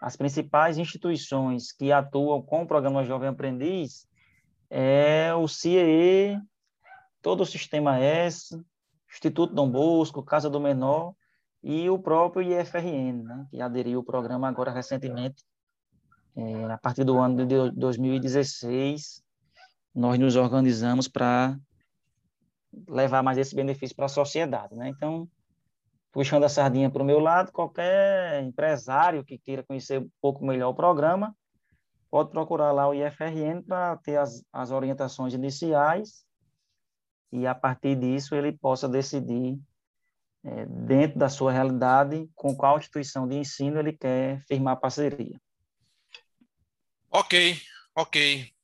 as 0.00 0.16
principais 0.16 0.78
instituições 0.78 1.72
que 1.72 1.92
atuam 1.92 2.40
com 2.40 2.62
o 2.62 2.66
programa 2.66 3.04
Jovem 3.04 3.28
Aprendiz 3.28 4.06
é 4.70 5.34
o 5.34 5.46
CIE, 5.46 6.38
todo 7.20 7.42
o 7.42 7.46
Sistema 7.46 7.98
S, 7.98 8.58
Instituto 9.14 9.54
Dom 9.54 9.70
Bosco, 9.70 10.22
Casa 10.22 10.50
do 10.50 10.60
Menor 10.60 11.14
e 11.62 11.88
o 11.88 11.98
próprio 11.98 12.42
IFRN, 12.42 13.22
né, 13.22 13.46
que 13.48 13.60
aderiu 13.60 14.00
ao 14.00 14.04
programa 14.04 14.48
agora 14.48 14.72
recentemente, 14.72 15.44
é, 16.36 16.64
a 16.64 16.76
partir 16.76 17.04
do 17.04 17.16
ano 17.18 17.46
de 17.46 17.70
2016, 17.70 19.22
nós 19.94 20.18
nos 20.18 20.34
organizamos 20.34 21.06
para 21.06 21.56
levar 22.88 23.22
mais 23.22 23.38
esse 23.38 23.54
benefício 23.54 23.94
para 23.94 24.06
a 24.06 24.08
sociedade, 24.08 24.74
né? 24.74 24.88
Então, 24.88 25.28
puxando 26.10 26.42
a 26.42 26.48
sardinha 26.48 26.90
para 26.90 27.02
o 27.02 27.06
meu 27.06 27.20
lado, 27.20 27.52
qualquer 27.52 28.42
empresário 28.42 29.24
que 29.24 29.38
queira 29.38 29.62
conhecer 29.62 30.00
um 30.00 30.10
pouco 30.20 30.44
melhor 30.44 30.70
o 30.70 30.74
programa, 30.74 31.34
pode 32.10 32.30
procurar 32.30 32.72
lá 32.72 32.88
o 32.88 32.94
IFRN 32.94 33.62
para 33.62 33.96
ter 33.98 34.16
as, 34.16 34.44
as 34.52 34.72
orientações 34.72 35.34
iniciais 35.34 36.26
e, 37.34 37.48
a 37.48 37.54
partir 37.54 37.96
disso, 37.96 38.36
ele 38.36 38.52
possa 38.52 38.88
decidir, 38.88 39.58
é, 40.44 40.66
dentro 40.66 41.18
da 41.18 41.28
sua 41.28 41.50
realidade, 41.50 42.30
com 42.32 42.54
qual 42.54 42.78
instituição 42.78 43.26
de 43.26 43.34
ensino 43.34 43.80
ele 43.80 43.92
quer 43.92 44.40
firmar 44.46 44.78
parceria. 44.78 45.40
Ok, 47.10 47.60
ok. 47.92 48.54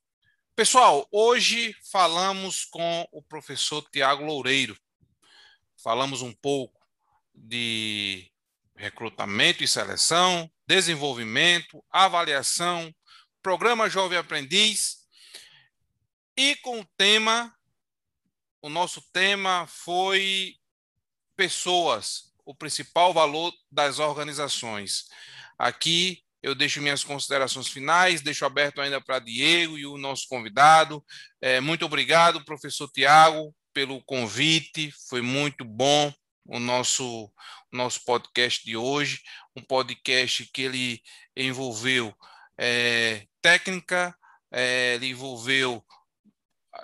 Pessoal, 0.55 1.05
hoje 1.11 1.75
falamos 1.91 2.63
com 2.63 3.05
o 3.11 3.21
professor 3.21 3.83
Tiago 3.91 4.23
Loureiro. 4.23 4.77
Falamos 5.83 6.21
um 6.21 6.31
pouco 6.31 6.79
de 7.35 8.31
recrutamento 8.73 9.65
e 9.65 9.67
seleção, 9.67 10.49
desenvolvimento, 10.65 11.83
avaliação, 11.89 12.93
programa 13.41 13.89
Jovem 13.89 14.17
Aprendiz. 14.17 15.01
E 16.37 16.55
com 16.57 16.79
o 16.79 16.85
tema, 16.95 17.53
o 18.61 18.69
nosso 18.69 19.01
tema 19.11 19.65
foi 19.67 20.55
pessoas, 21.35 22.33
o 22.45 22.53
principal 22.53 23.13
valor 23.13 23.53
das 23.71 23.99
organizações. 23.99 25.05
Aqui 25.57 26.23
eu 26.41 26.55
deixo 26.55 26.81
minhas 26.81 27.03
considerações 27.03 27.67
finais, 27.67 28.21
deixo 28.21 28.45
aberto 28.45 28.81
ainda 28.81 28.99
para 28.99 29.19
Diego 29.19 29.77
e 29.77 29.85
o 29.85 29.97
nosso 29.97 30.27
convidado. 30.27 31.03
É, 31.39 31.59
muito 31.59 31.85
obrigado, 31.85 32.43
professor 32.43 32.89
Tiago, 32.89 33.55
pelo 33.73 34.03
convite, 34.03 34.91
foi 35.07 35.21
muito 35.21 35.63
bom 35.63 36.13
o 36.45 36.59
nosso, 36.59 37.25
o 37.25 37.77
nosso 37.77 38.03
podcast 38.03 38.65
de 38.65 38.75
hoje, 38.75 39.21
um 39.55 39.61
podcast 39.61 40.45
que 40.51 40.63
ele 40.63 41.01
envolveu 41.35 42.13
é, 42.57 43.25
técnica, 43.41 44.15
é, 44.51 44.95
ele 44.95 45.09
envolveu 45.09 45.83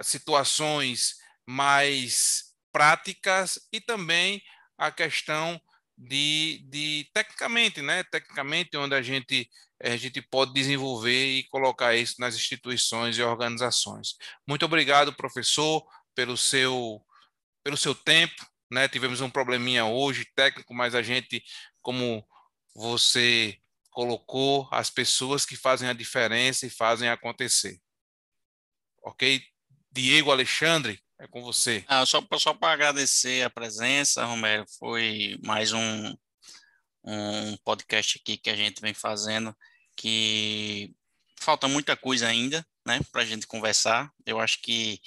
situações 0.02 1.16
mais 1.48 2.54
práticas 2.72 3.60
e 3.72 3.80
também 3.80 4.42
a 4.78 4.92
questão 4.92 5.60
de, 5.98 6.64
de 6.70 7.10
tecnicamente, 7.14 7.82
né? 7.82 8.04
Tecnicamente, 8.04 8.78
onde 8.78 8.94
a 8.94 9.02
gente 9.02 9.50
a 9.82 9.96
gente 9.96 10.22
pode 10.24 10.54
desenvolver 10.54 11.38
e 11.38 11.44
colocar 11.50 11.96
isso 11.96 12.16
nas 12.20 12.36
instituições 12.36 13.16
e 13.18 13.22
organizações. 13.22 14.16
Muito 14.48 14.66
obrigado, 14.66 15.14
professor, 15.14 15.88
pelo 16.16 16.36
seu 16.36 17.04
pelo 17.64 17.78
seu 17.78 17.94
tempo, 17.94 18.46
né? 18.72 18.88
Tivemos 18.88 19.22
um 19.22 19.30
probleminha 19.30 19.86
hoje 19.86 20.26
técnico, 20.36 20.74
mas 20.74 20.96
a 20.96 21.02
gente, 21.02 21.44
como 21.82 22.26
você 22.76 23.60
colocou, 23.92 24.68
as 24.72 24.90
pessoas 24.90 25.46
que 25.46 25.56
fazem 25.56 25.90
a 25.90 25.94
diferença 25.94 26.66
e 26.66 26.70
fazem 26.70 27.10
acontecer. 27.10 27.80
Ok? 29.04 29.44
Diego 29.92 30.32
Alexandre, 30.32 31.02
é 31.20 31.28
com 31.28 31.42
você. 31.42 31.84
Ah, 31.88 32.06
só 32.06 32.26
só 32.38 32.54
para 32.54 32.74
agradecer 32.74 33.44
a 33.44 33.50
presença, 33.50 34.26
Romero, 34.26 34.66
foi 34.78 35.38
mais 35.44 35.74
um, 35.74 36.16
um 37.04 37.58
podcast 37.64 38.20
aqui 38.20 38.38
que 38.38 38.50
a 38.50 38.56
gente 38.56 38.82
vem 38.82 38.94
fazendo 38.94 39.56
que 39.96 40.94
falta 41.40 41.68
muita 41.68 41.98
coisa 41.98 42.28
ainda, 42.28 42.66
né, 42.86 43.00
para 43.12 43.24
a 43.24 43.26
gente 43.26 43.48
conversar. 43.48 44.12
Eu 44.26 44.40
acho 44.40 44.62
que 44.62 45.00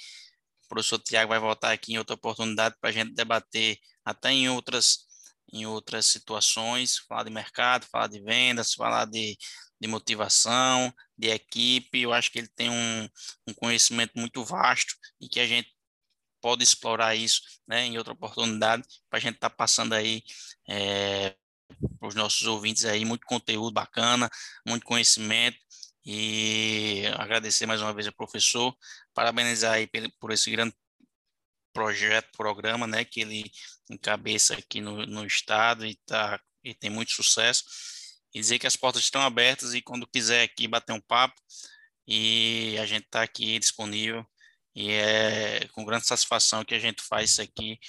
o 0.65 0.67
professor 0.69 0.99
Tiago 0.99 1.29
vai 1.29 1.39
voltar 1.39 1.71
aqui 1.71 1.93
em 1.93 1.97
outra 1.97 2.15
oportunidade 2.15 2.75
para 2.79 2.89
a 2.89 2.93
gente 2.93 3.13
debater 3.13 3.77
até 4.03 4.31
em 4.31 4.49
outras 4.49 5.09
em 5.53 5.65
outras 5.65 6.05
situações, 6.05 6.99
falar 6.99 7.23
de 7.25 7.29
mercado, 7.29 7.85
falar 7.91 8.07
de 8.07 8.21
vendas, 8.21 8.73
falar 8.73 9.03
de, 9.03 9.37
de 9.81 9.87
motivação, 9.87 10.93
de 11.17 11.27
equipe. 11.29 11.99
Eu 11.99 12.13
acho 12.13 12.31
que 12.31 12.39
ele 12.39 12.47
tem 12.55 12.69
um, 12.69 13.09
um 13.45 13.53
conhecimento 13.53 14.13
muito 14.15 14.45
vasto 14.45 14.95
e 15.19 15.27
que 15.27 15.41
a 15.41 15.47
gente 15.47 15.69
pode 16.41 16.63
explorar 16.63 17.15
isso 17.15 17.41
né, 17.67 17.85
em 17.85 17.97
outra 17.97 18.13
oportunidade 18.13 18.83
para 19.09 19.17
a 19.17 19.21
gente 19.21 19.35
estar 19.35 19.49
tá 19.49 19.55
passando 19.55 19.93
aí 19.93 20.23
é, 20.67 21.35
para 21.99 22.07
os 22.07 22.15
nossos 22.15 22.45
ouvintes 22.47 22.85
aí 22.85 23.05
muito 23.05 23.25
conteúdo 23.25 23.71
bacana, 23.71 24.29
muito 24.65 24.85
conhecimento 24.85 25.57
e 26.05 27.03
agradecer 27.17 27.65
mais 27.65 27.81
uma 27.81 27.93
vez 27.93 28.07
ao 28.07 28.13
professor, 28.13 28.75
parabenizar 29.13 29.73
aí 29.73 29.87
por 30.19 30.31
esse 30.31 30.49
grande 30.49 30.73
projeto, 31.73 32.29
programa, 32.35 32.87
né, 32.87 33.05
que 33.05 33.21
ele 33.21 33.51
encabeça 33.89 34.55
aqui 34.55 34.81
no, 34.81 35.05
no 35.05 35.25
estado 35.25 35.85
e 35.85 35.95
tá 36.05 36.39
e 36.63 36.73
tem 36.73 36.89
muito 36.89 37.11
sucesso. 37.11 37.63
E 38.33 38.39
dizer 38.39 38.59
que 38.59 38.67
as 38.67 38.75
portas 38.75 39.03
estão 39.03 39.21
abertas 39.21 39.73
e 39.73 39.81
quando 39.81 40.07
quiser 40.07 40.43
aqui 40.43 40.67
bater 40.67 40.93
um 40.93 41.01
papo 41.01 41.41
e 42.07 42.77
a 42.79 42.85
gente 42.85 43.05
está 43.05 43.21
aqui 43.23 43.57
disponível 43.59 44.25
e 44.75 44.91
é 44.91 45.67
com 45.73 45.85
grande 45.85 46.05
satisfação 46.05 46.63
que 46.63 46.75
a 46.75 46.79
gente 46.79 47.01
faz 47.01 47.31
isso 47.31 47.41
aqui, 47.41 47.79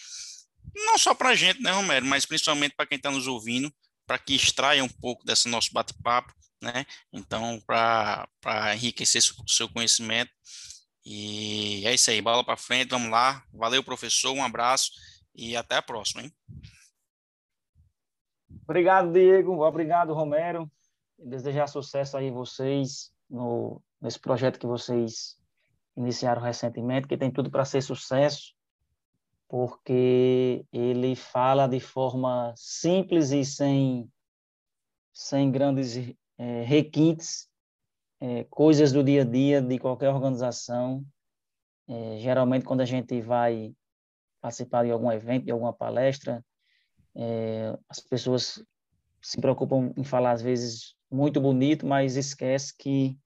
não 0.74 0.98
só 0.98 1.14
para 1.14 1.30
a 1.30 1.34
gente, 1.34 1.60
né, 1.62 1.70
Romero, 1.70 2.06
mas 2.06 2.26
principalmente 2.26 2.74
para 2.74 2.86
quem 2.86 2.96
está 2.96 3.10
nos 3.10 3.26
ouvindo, 3.26 3.72
para 4.06 4.18
que 4.18 4.34
extraia 4.34 4.82
um 4.82 4.88
pouco 4.88 5.24
desse 5.24 5.48
nosso 5.48 5.72
bate-papo, 5.72 6.32
né? 6.60 6.86
Então, 7.12 7.60
para 7.66 8.28
enriquecer 8.74 9.22
o 9.38 9.48
seu 9.48 9.68
conhecimento. 9.68 10.30
E 11.04 11.82
é 11.84 11.94
isso 11.94 12.10
aí, 12.10 12.22
bola 12.22 12.44
para 12.44 12.56
frente, 12.56 12.90
vamos 12.90 13.10
lá. 13.10 13.42
Valeu, 13.52 13.82
professor, 13.82 14.32
um 14.32 14.44
abraço 14.44 14.92
e 15.34 15.56
até 15.56 15.76
a 15.76 15.82
próxima, 15.82 16.22
hein? 16.22 16.32
Obrigado, 18.62 19.12
Diego. 19.12 19.64
Obrigado, 19.64 20.14
Romero. 20.14 20.70
Desejar 21.18 21.66
sucesso 21.66 22.16
aí 22.16 22.30
vocês 22.30 23.12
no, 23.28 23.82
nesse 24.00 24.18
projeto 24.18 24.58
que 24.58 24.66
vocês 24.66 25.36
iniciaram 25.96 26.42
recentemente, 26.42 27.06
que 27.06 27.16
tem 27.16 27.30
tudo 27.30 27.50
para 27.50 27.64
ser 27.64 27.82
sucesso, 27.82 28.54
porque 29.48 30.64
ele 30.72 31.14
fala 31.14 31.66
de 31.66 31.78
forma 31.78 32.54
simples 32.56 33.30
e 33.32 33.44
sem, 33.44 34.10
sem 35.12 35.50
grandes 35.50 36.14
é, 36.38 36.62
requintes, 36.62 37.48
é, 38.20 38.44
coisas 38.44 38.92
do 38.92 39.04
dia 39.04 39.22
a 39.22 39.24
dia 39.24 39.60
de 39.60 39.78
qualquer 39.78 40.08
organização. 40.08 41.04
É, 41.88 42.18
geralmente, 42.18 42.64
quando 42.64 42.80
a 42.80 42.86
gente 42.86 43.20
vai 43.20 43.74
participar 44.40 44.84
de 44.84 44.90
algum 44.90 45.12
evento, 45.12 45.44
de 45.44 45.52
alguma 45.52 45.72
palestra, 45.72 46.44
é, 47.14 47.76
as 47.88 48.00
pessoas 48.00 48.64
se 49.20 49.40
preocupam 49.40 49.92
em 49.96 50.04
falar, 50.04 50.32
às 50.32 50.42
vezes, 50.42 50.94
muito 51.10 51.40
bonito, 51.40 51.86
mas 51.86 52.16
esquece 52.16 52.74
que, 52.76 53.18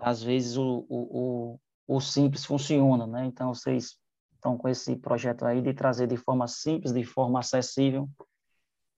às 0.00 0.22
vezes, 0.22 0.56
o, 0.56 0.86
o, 0.88 1.60
o 1.86 2.00
simples 2.00 2.44
funciona, 2.44 3.06
né? 3.06 3.26
Então, 3.26 3.54
vocês 3.54 3.96
estão 4.34 4.56
com 4.56 4.68
esse 4.68 4.96
projeto 4.96 5.44
aí 5.44 5.60
de 5.60 5.72
trazer 5.74 6.06
de 6.06 6.16
forma 6.16 6.46
simples, 6.48 6.92
de 6.92 7.04
forma 7.04 7.40
acessível, 7.40 8.08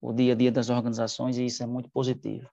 o 0.00 0.12
dia 0.12 0.32
a 0.32 0.36
dia 0.36 0.52
das 0.52 0.68
organizações, 0.68 1.36
e 1.36 1.46
isso 1.46 1.62
é 1.62 1.66
muito 1.66 1.90
positivo. 1.90 2.48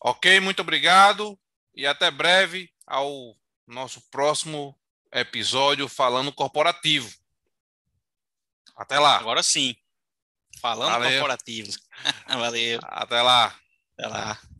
Ok, 0.00 0.40
muito 0.40 0.60
obrigado 0.60 1.38
e 1.74 1.86
até 1.86 2.10
breve 2.10 2.70
ao 2.86 3.36
nosso 3.66 4.02
próximo 4.10 4.76
episódio 5.12 5.88
falando 5.88 6.32
corporativo. 6.32 7.08
Até 8.76 8.98
lá. 8.98 9.18
Agora 9.18 9.42
sim. 9.42 9.76
Falando 10.60 10.90
Valeu. 10.90 11.10
corporativo. 11.10 11.70
Valeu. 12.28 12.80
Até 12.82 13.22
lá. 13.22 13.56
Até 13.96 14.06
lá. 14.08 14.51